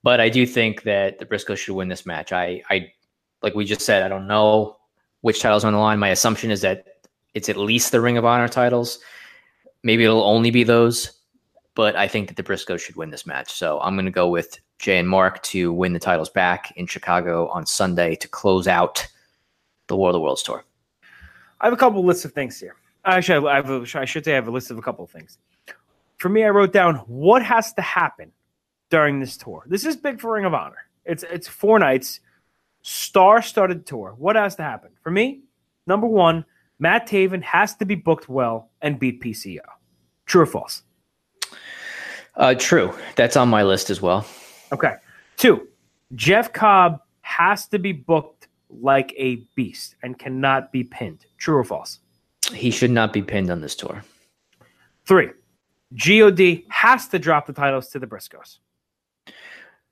But 0.04 0.20
I 0.20 0.30
do 0.30 0.46
think 0.46 0.84
that 0.84 1.20
the 1.20 1.26
Briscoe 1.26 1.56
should 1.56 1.76
win 1.76 1.88
this 1.88 2.06
match. 2.06 2.34
I, 2.34 2.62
I, 2.70 2.91
like 3.41 3.56
we 3.56 3.65
just 3.65 3.82
said, 3.82 4.04
I 4.04 4.10
don't 4.10 4.28
know 4.28 4.78
which 5.22 5.41
titles 5.41 5.63
on 5.63 5.74
the 5.74 5.80
line. 5.80 6.00
My 6.00 6.10
assumption 6.10 6.52
is 6.52 6.62
that 6.62 6.86
it's 7.38 7.50
at 7.50 7.56
least 7.56 7.91
the 7.91 8.02
Ring 8.02 8.17
of 8.17 8.26
Honor 8.26 8.47
titles. 8.47 8.97
Maybe 9.84 10.04
it'll 10.04 10.23
only 10.23 10.50
be 10.50 10.63
those, 10.63 11.12
but 11.76 11.95
I 11.95 12.08
think 12.08 12.28
that 12.30 12.36
the 12.36 12.41
Briscoes 12.41 12.80
should 12.80 12.95
win 12.95 13.12
this 13.12 13.28
match. 13.28 13.54
So 13.54 13.80
I'm 13.82 13.93
going 13.93 14.06
to 14.06 14.12
go 14.12 14.28
with 14.28 14.60
Jay 14.80 14.97
and 14.97 15.08
Mark 15.08 15.43
to 15.43 15.71
win 15.71 15.93
the 15.93 16.00
titles 16.00 16.32
back 16.32 16.73
in 16.76 16.88
Chicago 16.88 17.47
on 17.50 17.67
Sunday 17.67 18.15
to 18.15 18.28
close 18.28 18.67
out 18.67 19.08
the 19.86 19.95
War 19.95 20.10
of 20.10 20.13
the 20.13 20.19
Worlds 20.19 20.41
tour. 20.41 20.65
I 21.62 21.67
have 21.67 21.73
a 21.73 21.78
couple 21.78 22.04
lists 22.04 22.26
of 22.26 22.34
things 22.34 22.60
here. 22.60 22.76
Actually, 23.06 23.47
I, 23.50 23.58
have 23.58 23.69
a, 23.69 24.00
I 24.00 24.06
should 24.06 24.26
say 24.26 24.32
I 24.32 24.36
have 24.36 24.47
a 24.47 24.52
list 24.52 24.71
of 24.71 24.80
a 24.80 24.82
couple 24.82 25.06
of 25.06 25.12
things. 25.12 25.38
For 26.17 26.30
me, 26.30 26.43
I 26.43 26.50
wrote 26.50 26.73
down 26.73 26.95
what 27.06 27.43
has 27.43 27.71
to 27.73 27.84
happen 27.84 28.32
during 28.89 29.19
this 29.19 29.38
tour. 29.38 29.63
This 29.67 29.86
is 29.86 29.95
big 29.95 30.19
for 30.19 30.34
Ring 30.34 30.45
of 30.45 30.56
Honor. 30.56 30.89
It's 31.06 31.23
it's 31.23 31.47
four 31.47 31.78
nights, 31.78 32.19
star-studded 32.82 33.86
tour. 33.86 34.15
What 34.17 34.36
has 34.36 34.56
to 34.56 34.63
happen? 34.63 34.89
For 35.04 35.12
me, 35.12 35.41
number 35.86 36.08
one, 36.08 36.43
Matt 36.80 37.08
Taven 37.08 37.42
has 37.44 37.76
to 37.76 37.86
be 37.86 37.96
booked 37.96 38.30
well 38.30 38.70
and 38.82 39.00
beat 39.00 39.22
PCO. 39.22 39.60
True 40.26 40.44
or 40.44 40.46
false? 40.46 40.84
Uh, 42.36 42.54
true. 42.54 42.94
That's 43.16 43.36
on 43.36 43.50
my 43.50 43.63
list 43.63 43.90
as 43.90 44.02
well. 44.02 44.26
Okay. 44.72 44.94
Two, 45.38 45.68
Jeff 46.16 46.54
Cobb 46.54 47.02
has 47.22 47.68
to 47.68 47.80
be 47.80 47.92
booked 47.92 48.48
like 48.70 49.13
a 49.18 49.38
beast 49.56 49.96
and 50.04 50.20
cannot 50.20 50.72
be 50.72 50.84
pinned. 50.84 51.26
True 51.38 51.58
or 51.58 51.63
false? 51.63 52.00
He 52.54 52.72
should 52.72 52.92
not 52.92 53.12
be 53.12 53.22
pinned 53.22 53.50
on 53.50 53.62
this 53.62 53.76
tour. 53.76 54.04
Three, 55.06 55.30
God 55.96 56.63
has 56.70 57.08
to 57.10 57.20
drop 57.20 57.48
the 57.48 57.54
titles 57.54 57.90
to 57.90 58.00
the 58.00 58.08
Briscoes. 58.08 58.60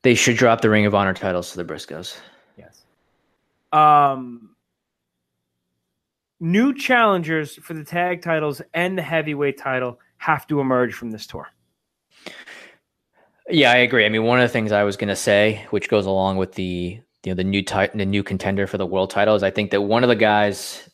They 0.04 0.16
should 0.16 0.38
drop 0.38 0.62
the 0.62 0.70
Ring 0.70 0.86
of 0.86 0.94
Honor 0.94 1.14
titles 1.14 1.52
to 1.52 1.58
the 1.58 1.66
Briscoes. 1.66 2.18
Yes. 2.58 2.84
Um, 3.72 4.55
new 6.40 6.74
challengers 6.74 7.56
for 7.56 7.74
the 7.74 7.84
tag 7.84 8.22
titles 8.22 8.62
and 8.74 8.98
the 8.98 9.02
heavyweight 9.02 9.58
title 9.58 10.00
have 10.18 10.48
to 10.48 10.60
emerge 10.60 10.94
from 10.94 11.12
this 11.12 11.28
tour. 11.28 11.48
Yeah, 13.50 13.72
I 13.72 13.78
agree. 13.78 14.06
I 14.06 14.10
mean, 14.10 14.24
one 14.24 14.40
of 14.40 14.44
the 14.44 14.52
things 14.52 14.72
I 14.72 14.84
was 14.84 14.98
going 14.98 15.10
to 15.10 15.16
say, 15.16 15.66
which 15.70 15.88
goes 15.90 16.06
along 16.06 16.38
with 16.38 16.54
the 16.54 17.00
you 17.24 17.32
know 17.32 17.36
the 17.36 17.44
new 17.44 17.62
ti- 17.62 17.90
the 17.94 18.06
new 18.06 18.24
contender 18.24 18.68
for 18.68 18.78
the 18.78 18.86
world 18.86 19.12
title, 19.12 19.36
is 19.36 19.44
I 19.44 19.52
think 19.52 19.72
that 19.72 19.82
one 19.82 20.04
of 20.04 20.10
the 20.10 20.16
guys 20.16 20.90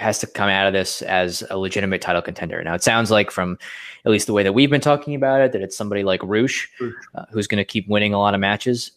has 0.00 0.18
to 0.18 0.26
come 0.26 0.48
out 0.48 0.66
of 0.66 0.72
this 0.72 1.02
as 1.02 1.44
a 1.50 1.58
legitimate 1.58 2.00
title 2.00 2.22
contender. 2.22 2.62
Now, 2.64 2.74
it 2.74 2.82
sounds 2.82 3.10
like 3.10 3.30
from 3.30 3.58
at 4.04 4.10
least 4.10 4.26
the 4.26 4.32
way 4.32 4.42
that 4.42 4.54
we've 4.54 4.70
been 4.70 4.80
talking 4.80 5.14
about 5.14 5.42
it, 5.42 5.52
that 5.52 5.60
it's 5.60 5.76
somebody 5.76 6.02
like 6.02 6.22
Roosh, 6.22 6.68
uh, 7.14 7.26
who's 7.30 7.46
going 7.46 7.58
to 7.58 7.64
keep 7.64 7.86
winning 7.86 8.14
a 8.14 8.18
lot 8.18 8.32
of 8.32 8.40
matches, 8.40 8.92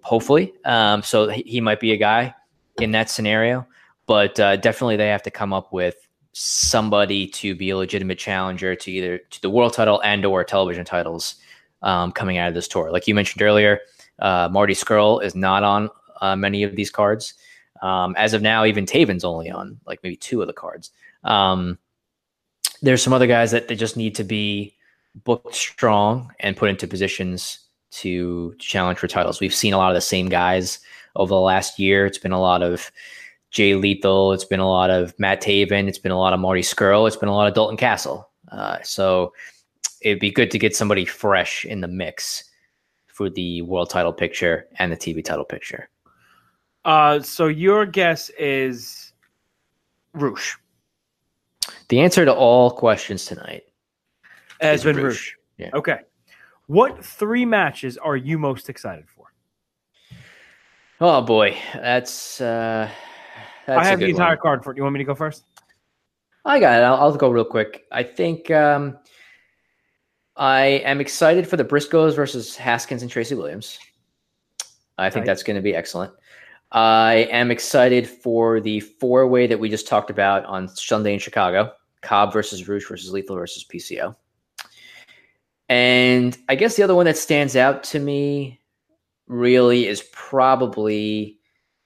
hopefully. 0.00 0.54
Um, 0.64 1.02
so 1.02 1.28
he, 1.28 1.42
he 1.42 1.60
might 1.60 1.80
be 1.80 1.92
a 1.92 1.98
guy 1.98 2.34
in 2.80 2.92
that 2.92 3.10
scenario, 3.10 3.66
but 4.08 4.40
uh, 4.40 4.56
definitely 4.56 4.96
they 4.96 5.08
have 5.08 5.22
to 5.22 5.30
come 5.30 5.52
up 5.52 5.72
with 5.72 5.94
somebody 6.32 7.26
to 7.26 7.54
be 7.54 7.70
a 7.70 7.76
legitimate 7.76 8.18
challenger 8.18 8.74
to 8.74 8.90
either 8.90 9.18
to 9.18 9.40
the 9.42 9.50
world 9.50 9.74
title 9.74 10.00
and 10.02 10.24
or 10.24 10.42
television 10.42 10.84
titles 10.84 11.36
um, 11.82 12.10
coming 12.10 12.38
out 12.38 12.48
of 12.48 12.54
this 12.54 12.66
tour. 12.66 12.90
Like 12.90 13.06
you 13.06 13.14
mentioned 13.14 13.42
earlier, 13.42 13.80
uh, 14.18 14.48
Marty 14.50 14.74
Scurll 14.74 15.22
is 15.22 15.34
not 15.34 15.62
on 15.62 15.90
uh, 16.22 16.34
many 16.34 16.62
of 16.62 16.74
these 16.74 16.90
cards. 16.90 17.34
Um, 17.82 18.14
as 18.16 18.32
of 18.32 18.42
now, 18.42 18.64
even 18.64 18.86
Taven's 18.86 19.24
only 19.24 19.50
on 19.50 19.78
like 19.86 20.00
maybe 20.02 20.16
two 20.16 20.40
of 20.40 20.46
the 20.46 20.52
cards. 20.54 20.90
Um, 21.22 21.78
there's 22.80 23.02
some 23.02 23.12
other 23.12 23.26
guys 23.26 23.50
that 23.50 23.68
they 23.68 23.76
just 23.76 23.96
need 23.96 24.14
to 24.14 24.24
be 24.24 24.74
booked 25.24 25.54
strong 25.54 26.32
and 26.40 26.56
put 26.56 26.70
into 26.70 26.86
positions 26.86 27.60
to 27.90 28.54
challenge 28.58 28.98
for 28.98 29.06
titles. 29.06 29.40
We've 29.40 29.54
seen 29.54 29.74
a 29.74 29.78
lot 29.78 29.90
of 29.90 29.94
the 29.94 30.00
same 30.00 30.28
guys 30.28 30.80
over 31.14 31.30
the 31.30 31.40
last 31.40 31.78
year. 31.78 32.06
It's 32.06 32.18
been 32.18 32.32
a 32.32 32.40
lot 32.40 32.62
of 32.62 32.90
Jay 33.50 33.74
Lethal. 33.74 34.32
It's 34.32 34.44
been 34.44 34.60
a 34.60 34.68
lot 34.68 34.90
of 34.90 35.18
Matt 35.18 35.42
Taven. 35.42 35.88
It's 35.88 35.98
been 35.98 36.12
a 36.12 36.18
lot 36.18 36.32
of 36.32 36.40
Marty 36.40 36.62
Scurll. 36.62 37.06
It's 37.06 37.16
been 37.16 37.28
a 37.28 37.34
lot 37.34 37.48
of 37.48 37.54
Dalton 37.54 37.76
Castle. 37.76 38.28
Uh, 38.52 38.78
so 38.82 39.32
it'd 40.02 40.20
be 40.20 40.30
good 40.30 40.50
to 40.50 40.58
get 40.58 40.76
somebody 40.76 41.04
fresh 41.04 41.64
in 41.64 41.80
the 41.80 41.88
mix 41.88 42.44
for 43.06 43.28
the 43.28 43.62
world 43.62 43.90
title 43.90 44.12
picture 44.12 44.66
and 44.78 44.92
the 44.92 44.96
TV 44.96 45.24
title 45.24 45.44
picture. 45.44 45.88
Uh, 46.84 47.20
so 47.20 47.48
your 47.48 47.84
guess 47.84 48.30
is 48.38 49.12
Roosh. 50.14 50.56
The 51.88 52.00
answer 52.00 52.24
to 52.24 52.32
all 52.32 52.70
questions 52.70 53.24
tonight 53.26 53.64
Has 54.60 54.84
been 54.84 54.96
Roosh. 54.96 55.04
Roosh. 55.04 55.32
Yeah. 55.58 55.70
Okay. 55.74 55.98
What 56.66 57.04
three 57.04 57.44
matches 57.44 57.96
are 57.98 58.16
you 58.16 58.38
most 58.38 58.68
excited 58.68 59.08
for? 59.08 59.32
Oh 61.00 61.22
boy, 61.22 61.56
that's 61.74 62.40
uh, 62.40 62.90
that's 63.68 63.86
I 63.86 63.90
have 63.90 64.00
the 64.00 64.06
entire 64.10 64.30
one. 64.30 64.38
card 64.38 64.64
for 64.64 64.72
it. 64.72 64.76
You 64.76 64.82
want 64.82 64.94
me 64.94 64.98
to 64.98 65.04
go 65.04 65.14
first? 65.14 65.44
I 66.44 66.58
got 66.58 66.80
it. 66.80 66.82
I'll, 66.84 66.94
I'll 66.96 67.16
go 67.16 67.30
real 67.30 67.44
quick. 67.44 67.84
I 67.92 68.02
think 68.02 68.50
um, 68.50 68.96
I 70.36 70.62
am 70.84 71.00
excited 71.00 71.46
for 71.46 71.56
the 71.56 71.64
Briscoes 71.64 72.16
versus 72.16 72.56
Haskins 72.56 73.02
and 73.02 73.10
Tracy 73.10 73.34
Williams. 73.34 73.78
I 74.96 75.10
think 75.10 75.22
Right. 75.22 75.26
that's 75.26 75.42
going 75.42 75.56
to 75.56 75.62
be 75.62 75.76
excellent. 75.76 76.12
I 76.72 77.28
am 77.30 77.50
excited 77.50 78.08
for 78.08 78.60
the 78.60 78.80
four 78.80 79.26
way 79.26 79.46
that 79.46 79.58
we 79.60 79.68
just 79.68 79.86
talked 79.86 80.10
about 80.10 80.44
on 80.46 80.68
Sunday 80.68 81.12
in 81.12 81.18
Chicago 81.18 81.72
Cobb 82.02 82.32
versus 82.32 82.66
Rouge 82.68 82.86
versus 82.88 83.12
Lethal 83.12 83.36
versus 83.36 83.64
PCO. 83.64 84.14
And 85.68 86.36
I 86.48 86.54
guess 86.54 86.76
the 86.76 86.82
other 86.82 86.94
one 86.94 87.06
that 87.06 87.16
stands 87.18 87.54
out 87.56 87.84
to 87.84 87.98
me 87.98 88.60
really 89.26 89.86
is 89.86 90.02
probably 90.12 91.37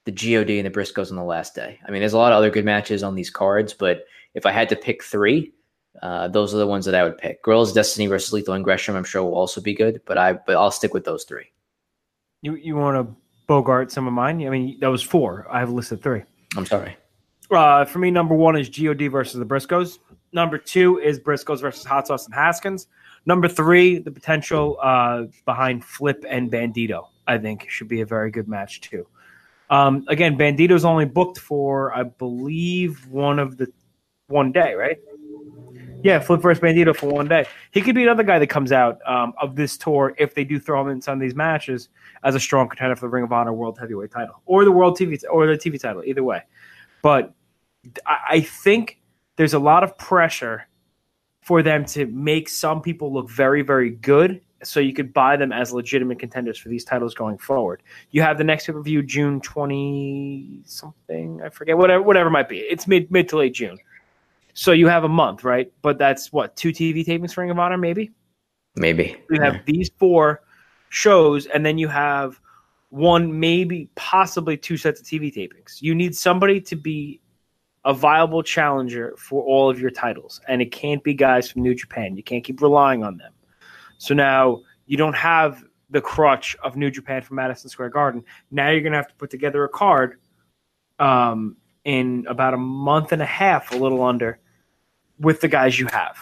the 0.05 0.12
God 0.12 0.50
and 0.50 0.66
the 0.66 0.70
Briscoes 0.70 1.11
on 1.11 1.16
the 1.16 1.24
last 1.24 1.55
day. 1.55 1.78
I 1.86 1.90
mean, 1.90 2.00
there's 2.00 2.12
a 2.12 2.18
lot 2.18 2.32
of 2.32 2.38
other 2.38 2.50
good 2.50 2.64
matches 2.64 3.03
on 3.03 3.14
these 3.14 3.30
cards, 3.30 3.72
but 3.72 4.05
if 4.34 4.46
I 4.46 4.53
had 4.53 4.68
to 4.70 4.76
pick 4.76 5.03
three, 5.03 5.53
uh, 6.03 6.28
those 6.28 6.55
are 6.55 6.59
the 6.59 6.66
ones 6.66 6.84
that 6.86 6.94
I 6.94 7.05
would 7.05 7.18
pick. 7.18 7.42
Girls 7.42 7.72
Destiny 7.72 8.07
versus 8.07 8.32
Lethal 8.32 8.55
and 8.55 8.64
Gresham, 8.64 8.96
I'm 8.96 9.05
sure 9.05 9.22
will 9.22 9.34
also 9.34 9.61
be 9.61 9.74
good, 9.74 10.00
but 10.07 10.18
I 10.18 10.32
but 10.32 10.57
I'll 10.57 10.70
stick 10.70 10.94
with 10.94 11.05
those 11.05 11.24
three. 11.24 11.53
You 12.40 12.57
you 12.57 12.76
want 12.76 12.96
to 12.96 13.14
bogart 13.46 13.92
some 13.92 14.07
of 14.07 14.12
mine? 14.12 14.44
I 14.46 14.50
mean, 14.50 14.78
that 14.80 14.88
was 14.88 15.03
four. 15.03 15.46
I 15.50 15.61
have 15.61 15.70
listed 15.70 16.03
three. 16.03 16.22
I'm 16.57 16.66
sorry. 16.66 16.96
Uh, 17.50 17.84
for 17.84 17.98
me, 17.98 18.11
number 18.11 18.34
one 18.34 18.57
is 18.57 18.68
God 18.68 19.03
versus 19.11 19.38
the 19.38 19.44
Briscoes. 19.44 19.98
Number 20.32 20.57
two 20.57 20.98
is 20.98 21.20
Briscoes 21.20 21.61
versus 21.61 21.84
Hot 21.84 22.07
Sauce 22.07 22.24
and 22.24 22.34
Haskins. 22.34 22.86
Number 23.26 23.46
three, 23.46 23.98
the 23.98 24.11
potential 24.11 24.78
uh, 24.82 25.24
behind 25.44 25.84
Flip 25.84 26.24
and 26.28 26.50
Bandido. 26.50 27.09
I 27.26 27.38
think 27.38 27.68
should 27.68 27.88
be 27.88 28.00
a 28.00 28.07
very 28.07 28.30
good 28.30 28.48
match 28.48 28.80
too. 28.80 29.07
Um, 29.72 30.04
again, 30.08 30.36
Bandido's 30.36 30.84
only 30.84 31.06
booked 31.06 31.38
for, 31.38 31.96
I 31.96 32.02
believe, 32.02 33.06
one 33.06 33.38
of 33.38 33.56
the 33.56 33.72
one 34.26 34.52
day, 34.52 34.74
right? 34.74 34.98
Yeah, 36.02 36.18
Flip 36.18 36.42
versus 36.42 36.62
Bandido 36.62 36.94
for 36.94 37.06
one 37.06 37.26
day. 37.26 37.46
He 37.70 37.80
could 37.80 37.94
be 37.94 38.02
another 38.02 38.22
guy 38.22 38.38
that 38.38 38.48
comes 38.48 38.70
out 38.70 38.98
um, 39.06 39.32
of 39.40 39.56
this 39.56 39.78
tour 39.78 40.14
if 40.18 40.34
they 40.34 40.44
do 40.44 40.60
throw 40.60 40.82
him 40.82 40.88
in 40.88 41.00
some 41.00 41.14
of 41.14 41.20
these 41.20 41.34
matches 41.34 41.88
as 42.22 42.34
a 42.34 42.40
strong 42.40 42.68
contender 42.68 42.96
for 42.96 43.06
the 43.06 43.08
Ring 43.08 43.24
of 43.24 43.32
Honor 43.32 43.54
World 43.54 43.78
Heavyweight 43.78 44.10
Title 44.10 44.42
or 44.44 44.66
the 44.66 44.72
World 44.72 44.98
TV 44.98 45.18
or 45.30 45.46
the 45.46 45.54
TV 45.54 45.80
title, 45.80 46.04
either 46.04 46.22
way. 46.22 46.42
But 47.00 47.32
I, 48.04 48.18
I 48.28 48.40
think 48.40 49.00
there's 49.36 49.54
a 49.54 49.58
lot 49.58 49.84
of 49.84 49.96
pressure 49.96 50.68
for 51.40 51.62
them 51.62 51.86
to 51.86 52.04
make 52.06 52.50
some 52.50 52.82
people 52.82 53.10
look 53.10 53.30
very, 53.30 53.62
very 53.62 53.88
good 53.88 54.42
so 54.62 54.80
you 54.80 54.92
could 54.92 55.12
buy 55.12 55.36
them 55.36 55.52
as 55.52 55.72
legitimate 55.72 56.18
contenders 56.18 56.58
for 56.58 56.68
these 56.68 56.84
titles 56.84 57.14
going 57.14 57.38
forward. 57.38 57.82
You 58.10 58.22
have 58.22 58.38
the 58.38 58.44
next 58.44 58.66
pay 58.66 58.72
per 58.72 58.82
view 58.82 59.02
June 59.02 59.40
twenty 59.40 60.60
something, 60.64 61.40
I 61.42 61.48
forget 61.48 61.76
whatever 61.76 62.02
whatever 62.02 62.28
it 62.28 62.32
might 62.32 62.48
be. 62.48 62.58
It's 62.58 62.86
mid 62.86 63.10
mid 63.10 63.28
to 63.30 63.38
late 63.38 63.54
June, 63.54 63.78
so 64.54 64.72
you 64.72 64.88
have 64.88 65.04
a 65.04 65.08
month, 65.08 65.44
right? 65.44 65.72
But 65.82 65.98
that's 65.98 66.32
what 66.32 66.56
two 66.56 66.70
TV 66.70 67.04
tapings 67.04 67.34
for 67.34 67.42
Ring 67.42 67.50
of 67.50 67.58
Honor, 67.58 67.78
maybe. 67.78 68.10
Maybe. 68.76 69.16
You 69.30 69.40
have 69.40 69.64
these 69.66 69.90
four 69.98 70.42
shows, 70.88 71.46
and 71.46 71.64
then 71.64 71.78
you 71.78 71.88
have 71.88 72.40
one, 72.90 73.38
maybe 73.38 73.88
possibly 73.94 74.56
two 74.56 74.76
sets 74.76 75.00
of 75.00 75.06
TV 75.06 75.34
tapings. 75.34 75.80
You 75.80 75.94
need 75.94 76.16
somebody 76.16 76.60
to 76.60 76.76
be 76.76 77.20
a 77.84 77.92
viable 77.92 78.42
challenger 78.42 79.14
for 79.18 79.42
all 79.42 79.68
of 79.68 79.80
your 79.80 79.90
titles, 79.90 80.40
and 80.48 80.62
it 80.62 80.70
can't 80.72 81.02
be 81.02 81.14
guys 81.14 81.50
from 81.50 81.62
New 81.62 81.74
Japan. 81.74 82.16
You 82.16 82.22
can't 82.22 82.44
keep 82.44 82.62
relying 82.62 83.02
on 83.02 83.16
them. 83.16 83.32
So 84.03 84.14
now 84.14 84.62
you 84.86 84.96
don't 84.96 85.14
have 85.14 85.62
the 85.90 86.00
crutch 86.00 86.57
of 86.64 86.74
New 86.74 86.90
Japan 86.90 87.22
from 87.22 87.36
Madison 87.36 87.70
Square 87.70 87.90
Garden. 87.90 88.24
Now 88.50 88.68
you're 88.68 88.80
going 88.80 88.94
to 88.94 88.98
have 88.98 89.07
to 89.07 89.14
put 89.14 89.30
together 89.30 89.62
a 89.62 89.68
card 89.68 90.18
um, 90.98 91.57
in 91.84 92.26
about 92.28 92.53
a 92.53 92.57
month 92.57 93.12
and 93.12 93.22
a 93.22 93.26
half, 93.26 93.70
a 93.70 93.76
little 93.76 94.03
under, 94.03 94.40
with 95.20 95.40
the 95.40 95.46
guys 95.46 95.78
you 95.78 95.86
have. 95.86 96.16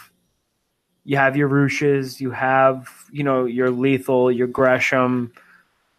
You 1.04 1.16
have 1.16 1.38
your 1.38 1.48
Rushes, 1.48 2.20
you 2.20 2.30
have 2.32 2.86
you 3.10 3.24
know 3.24 3.46
your 3.46 3.70
Lethal, 3.70 4.30
your 4.30 4.46
Gresham. 4.46 5.32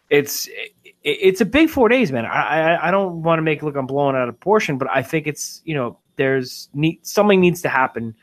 It's 0.08 0.46
it, 0.46 0.72
it's 1.02 1.40
a 1.40 1.44
big 1.44 1.68
four 1.68 1.88
days, 1.88 2.12
man. 2.12 2.26
I 2.26 2.74
I, 2.74 2.88
I 2.88 2.90
don't 2.92 3.24
want 3.24 3.38
to 3.38 3.42
make 3.42 3.60
it 3.60 3.64
look 3.64 3.74
I'm 3.74 3.86
blowing 3.86 4.14
out 4.14 4.28
of 4.28 4.38
proportion, 4.38 4.78
but 4.78 4.88
I 4.88 5.02
think 5.02 5.26
it's 5.26 5.60
you 5.64 5.74
know 5.74 5.98
there's 6.14 6.68
need, 6.74 7.04
something 7.04 7.40
needs 7.40 7.60
to 7.62 7.68
happen 7.68 8.14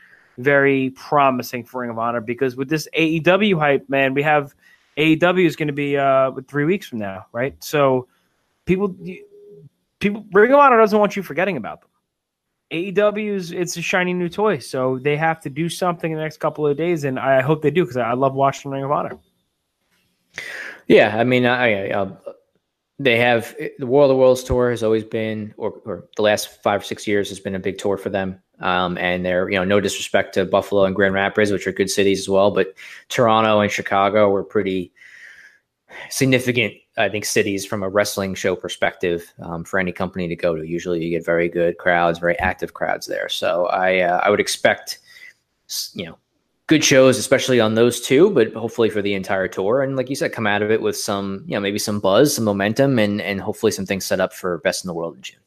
very 0.42 0.90
promising 0.90 1.64
for 1.64 1.82
Ring 1.82 1.90
of 1.90 1.98
Honor 1.98 2.20
because 2.20 2.56
with 2.56 2.68
this 2.68 2.88
AEW 2.96 3.58
hype, 3.58 3.88
man, 3.88 4.14
we 4.14 4.22
have 4.22 4.54
AEW 4.96 5.46
is 5.46 5.56
going 5.56 5.68
to 5.68 5.74
be 5.74 5.96
uh 5.96 6.32
three 6.48 6.64
weeks 6.64 6.88
from 6.88 6.98
now, 6.98 7.26
right? 7.32 7.54
So 7.62 8.08
people, 8.64 8.94
people, 9.98 10.24
Ring 10.32 10.52
of 10.52 10.58
Honor 10.58 10.78
doesn't 10.78 10.98
want 10.98 11.16
you 11.16 11.22
forgetting 11.22 11.56
about 11.56 11.80
them. 11.80 11.90
AEW 12.70 13.34
is 13.34 13.52
it's 13.52 13.76
a 13.76 13.82
shiny 13.82 14.12
new 14.12 14.28
toy, 14.28 14.58
so 14.58 14.98
they 14.98 15.16
have 15.16 15.40
to 15.40 15.50
do 15.50 15.68
something 15.68 16.12
in 16.12 16.16
the 16.16 16.22
next 16.22 16.38
couple 16.38 16.66
of 16.66 16.76
days, 16.76 17.04
and 17.04 17.18
I 17.18 17.40
hope 17.40 17.62
they 17.62 17.70
do 17.70 17.82
because 17.82 17.96
I 17.96 18.12
love 18.12 18.34
watching 18.34 18.70
Ring 18.70 18.84
of 18.84 18.92
Honor. 18.92 19.18
Yeah, 20.86 21.16
I 21.16 21.24
mean, 21.24 21.46
I, 21.46 21.88
I 21.88 21.90
uh, 21.90 22.16
they 23.00 23.16
have 23.16 23.56
the 23.78 23.86
World 23.86 24.10
of 24.10 24.18
Worlds 24.18 24.44
tour 24.44 24.70
has 24.70 24.82
always 24.82 25.04
been, 25.04 25.54
or, 25.56 25.72
or 25.84 26.08
the 26.16 26.22
last 26.22 26.62
five 26.62 26.82
or 26.82 26.84
six 26.84 27.06
years 27.06 27.28
has 27.30 27.40
been 27.40 27.54
a 27.54 27.58
big 27.58 27.78
tour 27.78 27.96
for 27.96 28.10
them. 28.10 28.40
Um, 28.60 28.98
and 28.98 29.24
they're, 29.24 29.48
you 29.50 29.58
know, 29.58 29.64
no 29.64 29.80
disrespect 29.80 30.34
to 30.34 30.44
Buffalo 30.44 30.84
and 30.84 30.94
Grand 30.94 31.14
Rapids, 31.14 31.50
which 31.50 31.66
are 31.66 31.72
good 31.72 31.90
cities 31.90 32.20
as 32.20 32.28
well, 32.28 32.50
but 32.50 32.74
Toronto 33.08 33.60
and 33.60 33.72
Chicago 33.72 34.28
were 34.28 34.44
pretty 34.44 34.92
significant, 36.10 36.74
I 36.96 37.08
think, 37.08 37.24
cities 37.24 37.64
from 37.66 37.82
a 37.82 37.88
wrestling 37.88 38.34
show 38.34 38.54
perspective 38.54 39.32
um, 39.40 39.64
for 39.64 39.78
any 39.78 39.92
company 39.92 40.28
to 40.28 40.36
go 40.36 40.54
to. 40.54 40.66
Usually, 40.66 41.02
you 41.02 41.10
get 41.10 41.24
very 41.24 41.48
good 41.48 41.78
crowds, 41.78 42.18
very 42.18 42.38
active 42.38 42.74
crowds 42.74 43.06
there. 43.06 43.28
So 43.28 43.66
I, 43.66 44.00
uh, 44.00 44.20
I 44.22 44.30
would 44.30 44.40
expect, 44.40 44.98
you 45.94 46.06
know, 46.06 46.18
good 46.70 46.84
shows, 46.84 47.18
especially 47.18 47.58
on 47.58 47.74
those 47.74 48.00
two, 48.00 48.30
but 48.30 48.52
hopefully 48.54 48.90
for 48.90 49.02
the 49.02 49.14
entire 49.14 49.48
tour. 49.48 49.82
And 49.82 49.96
like 49.96 50.08
you 50.08 50.14
said, 50.14 50.32
come 50.32 50.46
out 50.46 50.62
of 50.62 50.70
it 50.70 50.80
with 50.80 50.96
some, 50.96 51.42
you 51.46 51.54
know, 51.54 51.60
maybe 51.60 51.80
some 51.80 51.98
buzz, 51.98 52.34
some 52.34 52.44
momentum, 52.44 52.98
and 53.00 53.20
and 53.20 53.40
hopefully 53.40 53.72
some 53.72 53.86
things 53.86 54.06
set 54.06 54.20
up 54.20 54.32
for 54.32 54.58
best 54.58 54.84
in 54.84 54.88
the 54.88 54.94
world 54.94 55.16
in 55.16 55.22
June. 55.22 55.40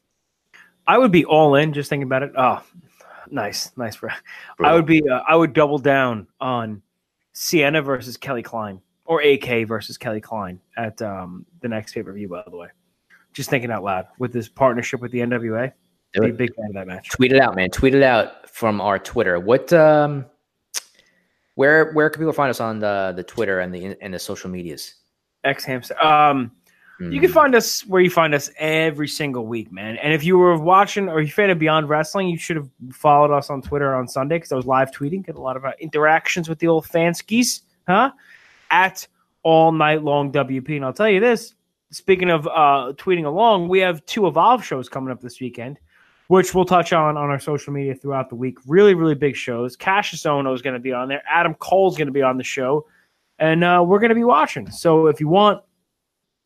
I 0.85 0.97
would 0.97 1.13
be 1.13 1.23
all 1.23 1.55
in 1.55 1.71
just 1.71 1.89
thinking 1.89 2.07
about 2.07 2.23
it. 2.23 2.33
Oh, 2.37 2.61
nice, 3.33 3.71
nice, 3.75 3.97
bro. 3.97 4.09
I 4.63 4.73
would 4.73 4.85
be. 4.85 5.01
Uh, 5.07 5.21
I 5.27 5.35
would 5.35 5.53
double 5.53 5.77
down 5.77 6.27
on 6.39 6.81
Sienna 7.33 7.81
versus 7.81 8.15
Kelly 8.15 8.43
Klein 8.43 8.79
or 9.05 9.21
AK 9.21 9.67
versus 9.67 9.97
Kelly 9.97 10.21
Klein 10.21 10.59
at 10.77 11.01
um, 11.01 11.45
the 11.61 11.67
next 11.67 11.93
pay 11.93 12.03
per 12.03 12.13
view. 12.13 12.29
By 12.29 12.43
the 12.49 12.55
way, 12.55 12.69
just 13.33 13.49
thinking 13.49 13.71
out 13.71 13.83
loud 13.83 14.07
with 14.19 14.31
this 14.31 14.47
partnership 14.47 15.01
with 15.01 15.11
the 15.11 15.19
NWA. 15.19 15.73
Be 16.13 16.29
a 16.29 16.33
big 16.33 16.53
fan 16.53 16.67
of 16.67 16.73
that 16.73 16.87
match. 16.87 17.09
Tweet 17.09 17.31
it 17.31 17.41
out, 17.41 17.55
man. 17.55 17.71
Tweet 17.71 17.95
it 17.95 18.03
out 18.03 18.47
from 18.47 18.79
our 18.79 18.99
Twitter. 18.99 19.39
What 19.39 19.73
um 19.73 20.25
where 21.55 21.91
where 21.93 22.09
can 22.09 22.19
people 22.19 22.33
find 22.33 22.49
us 22.49 22.59
on 22.59 22.79
the 22.79 23.13
the 23.15 23.23
Twitter 23.23 23.59
and 23.59 23.73
the 23.73 23.97
and 23.99 24.13
the 24.13 24.19
social 24.19 24.49
medias? 24.49 24.95
X 25.43 25.65
hamster. 25.65 26.01
Um, 26.03 26.51
you 26.99 27.19
can 27.19 27.31
find 27.31 27.55
us 27.55 27.85
where 27.85 28.01
you 28.01 28.09
find 28.09 28.33
us 28.35 28.49
every 28.57 29.07
single 29.07 29.47
week, 29.47 29.71
man. 29.71 29.97
And 29.97 30.13
if 30.13 30.23
you 30.23 30.37
were 30.37 30.57
watching 30.57 31.09
or 31.09 31.21
you 31.21 31.31
fan 31.31 31.49
of 31.49 31.59
Beyond 31.59 31.89
Wrestling, 31.89 32.29
you 32.29 32.37
should 32.37 32.55
have 32.55 32.69
followed 32.91 33.35
us 33.35 33.49
on 33.49 33.61
Twitter 33.61 33.95
on 33.95 34.07
Sunday 34.07 34.37
because 34.37 34.51
I 34.51 34.55
was 34.55 34.65
live 34.65 34.91
tweeting, 34.91 35.25
get 35.25 35.35
a 35.35 35.41
lot 35.41 35.57
of 35.57 35.65
uh, 35.65 35.71
interactions 35.79 36.47
with 36.47 36.59
the 36.59 36.67
old 36.67 36.85
fanskis, 36.85 37.61
huh? 37.87 38.11
At 38.69 39.07
all 39.41 39.71
night 39.71 40.03
long 40.03 40.31
WP. 40.31 40.75
And 40.75 40.85
I'll 40.85 40.93
tell 40.93 41.09
you 41.09 41.19
this: 41.19 41.55
speaking 41.89 42.29
of 42.29 42.47
uh, 42.47 42.93
tweeting 42.95 43.25
along, 43.25 43.69
we 43.69 43.79
have 43.79 44.05
two 44.05 44.27
Evolve 44.27 44.63
shows 44.63 44.87
coming 44.87 45.11
up 45.11 45.19
this 45.19 45.39
weekend, 45.41 45.79
which 46.27 46.53
we'll 46.53 46.65
touch 46.65 46.93
on 46.93 47.17
on 47.17 47.29
our 47.29 47.39
social 47.39 47.73
media 47.73 47.95
throughout 47.95 48.29
the 48.29 48.35
week. 48.35 48.59
Really, 48.67 48.93
really 48.93 49.15
big 49.15 49.35
shows. 49.35 49.75
Kassius 49.75 50.25
Ohno 50.25 50.53
is 50.53 50.61
going 50.61 50.75
to 50.75 50.79
be 50.79 50.93
on 50.93 51.07
there. 51.07 51.23
Adam 51.27 51.55
Cole's 51.55 51.97
going 51.97 52.07
to 52.07 52.13
be 52.13 52.21
on 52.21 52.37
the 52.37 52.43
show, 52.43 52.85
and 53.39 53.63
uh, 53.63 53.83
we're 53.85 53.99
going 53.99 54.09
to 54.09 54.15
be 54.15 54.23
watching. 54.23 54.69
So 54.69 55.07
if 55.07 55.19
you 55.19 55.27
want 55.27 55.63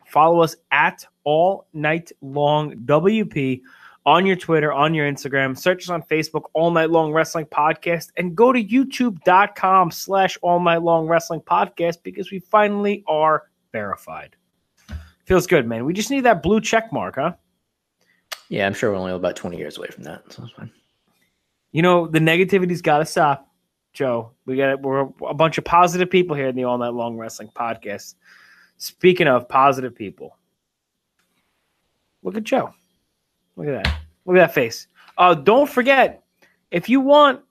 follow 0.07 0.41
us 0.41 0.55
at 0.71 1.05
all 1.23 1.67
night 1.73 2.11
long 2.21 2.75
WP 2.85 3.61
on 4.07 4.25
your 4.25 4.37
Twitter, 4.37 4.71
on 4.71 4.93
your 4.93 5.11
Instagram. 5.11 5.57
Search 5.57 5.83
us 5.83 5.89
on 5.89 6.01
Facebook, 6.01 6.43
All 6.53 6.71
Night 6.71 6.89
Long 6.89 7.11
Wrestling 7.11 7.45
Podcast, 7.45 8.07
and 8.15 8.35
go 8.35 8.53
to 8.53 8.63
youtube.com 8.63 9.91
slash 9.91 10.37
All 10.41 10.61
Night 10.61 10.81
Long 10.81 11.07
Wrestling 11.07 11.41
Podcast 11.41 11.97
because 12.03 12.31
we 12.31 12.39
finally 12.39 13.03
are 13.05 13.43
verified. 13.73 14.37
Feels 15.25 15.45
good, 15.45 15.67
man. 15.67 15.83
We 15.83 15.93
just 15.93 16.09
need 16.09 16.21
that 16.21 16.41
blue 16.41 16.61
check 16.61 16.93
mark, 16.93 17.15
huh? 17.15 17.33
Yeah, 18.47 18.65
I'm 18.65 18.73
sure 18.73 18.91
we're 18.91 18.97
only 18.97 19.11
about 19.11 19.35
20 19.35 19.57
years 19.57 19.77
away 19.77 19.89
from 19.89 20.05
that. 20.05 20.31
So 20.31 20.43
it's 20.43 20.53
fine. 20.53 20.71
You 21.73 21.81
know, 21.81 22.07
the 22.07 22.21
negativity's 22.21 22.81
got 22.81 22.99
to 22.99 23.05
stop, 23.05 23.51
Joe. 23.91 24.31
We 24.45 24.55
got 24.55 24.81
we're 24.81 25.09
a 25.27 25.33
bunch 25.33 25.57
of 25.57 25.65
positive 25.65 26.09
people 26.09 26.33
here 26.33 26.47
in 26.47 26.55
the 26.55 26.63
All 26.63 26.77
Night 26.77 26.93
Long 26.93 27.17
Wrestling 27.17 27.49
Podcast. 27.53 28.15
Speaking 28.77 29.27
of 29.27 29.49
positive 29.49 29.95
people, 29.95 30.37
look 32.23 32.37
at 32.37 32.43
Joe. 32.43 32.73
Look 33.55 33.67
at 33.67 33.83
that. 33.83 33.99
Look 34.25 34.37
at 34.37 34.39
that 34.39 34.53
face. 34.53 34.87
Uh, 35.17 35.33
don't 35.33 35.69
forget, 35.69 36.23
if 36.71 36.87
you 36.89 37.01
want 37.01 37.41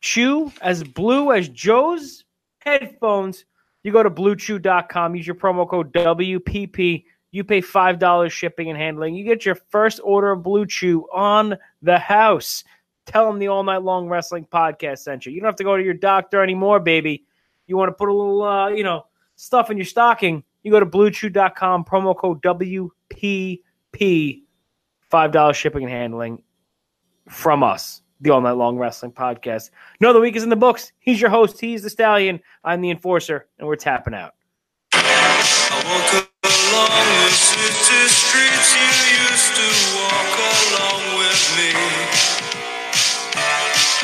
Chew 0.00 0.52
as 0.60 0.84
blue 0.84 1.32
as 1.32 1.48
Joe's 1.48 2.24
headphones, 2.58 3.44
you 3.82 3.92
go 3.92 4.02
to 4.02 4.10
bluechew.com. 4.10 5.14
Use 5.14 5.26
your 5.26 5.36
promo 5.36 5.68
code 5.68 5.92
WPP. 5.92 7.04
You 7.30 7.44
pay 7.44 7.60
$5 7.60 8.30
shipping 8.30 8.70
and 8.70 8.78
handling. 8.78 9.14
You 9.14 9.24
get 9.24 9.44
your 9.44 9.54
first 9.54 10.00
order 10.02 10.32
of 10.32 10.42
Blue 10.42 10.66
Chew 10.66 11.06
on 11.12 11.58
the 11.82 11.98
house. 11.98 12.64
Tell 13.06 13.26
them 13.26 13.38
the 13.38 13.48
All 13.48 13.62
Night 13.62 13.82
Long 13.82 14.08
Wrestling 14.08 14.46
Podcast 14.50 14.98
sent 14.98 15.26
you. 15.26 15.32
You 15.32 15.40
don't 15.40 15.48
have 15.48 15.56
to 15.56 15.64
go 15.64 15.76
to 15.76 15.82
your 15.82 15.94
doctor 15.94 16.42
anymore, 16.42 16.80
baby. 16.80 17.24
You 17.66 17.76
want 17.76 17.90
to 17.90 17.94
put 17.94 18.08
a 18.08 18.12
little, 18.12 18.42
uh, 18.42 18.68
you 18.68 18.82
know, 18.82 19.06
stuff 19.38 19.70
in 19.70 19.78
your 19.78 19.86
stocking. 19.86 20.42
You 20.62 20.72
go 20.72 20.80
to 20.80 20.86
bluechew.com, 20.86 21.84
promo 21.84 22.14
code 22.16 22.42
WPP, 22.42 23.62
$5 25.10 25.54
shipping 25.54 25.84
and 25.84 25.92
handling 25.92 26.42
from 27.28 27.62
us, 27.62 28.02
the 28.20 28.30
All 28.30 28.40
Night 28.40 28.52
Long 28.52 28.76
Wrestling 28.76 29.12
Podcast. 29.12 29.70
Another 30.00 30.20
week 30.20 30.36
is 30.36 30.42
in 30.42 30.50
the 30.50 30.56
books. 30.56 30.92
He's 30.98 31.20
your 31.20 31.30
host. 31.30 31.60
He's 31.60 31.82
the 31.82 31.90
Stallion. 31.90 32.40
I'm 32.64 32.80
the 32.80 32.90
Enforcer, 32.90 33.46
and 33.58 33.66
we're 33.68 33.76
tapping 33.76 34.14
out. 34.14 34.34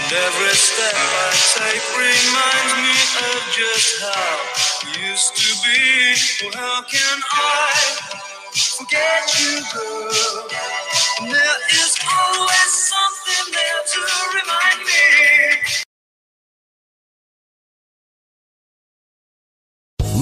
And 0.04 0.12
every 0.12 0.54
step 0.54 0.92
I 0.94 1.32
take 1.56 1.86
reminds 1.96 2.74
me 2.76 2.96
of 3.24 3.40
just 3.56 4.02
how 4.02 4.36
we 4.84 5.08
used 5.08 5.34
to 5.34 5.50
be. 5.64 6.14
Well, 6.44 6.52
how 6.60 6.82
can 6.82 7.20
I 7.32 7.72
forget 8.52 9.24
you, 9.40 9.62
girl? 9.72 10.48
And 11.22 11.32
there 11.32 11.60
is 11.72 11.96
always 12.04 12.70
something 12.92 13.54
there 13.54 13.82
to 13.94 14.00
remind 14.36 14.80
me. 14.84 15.83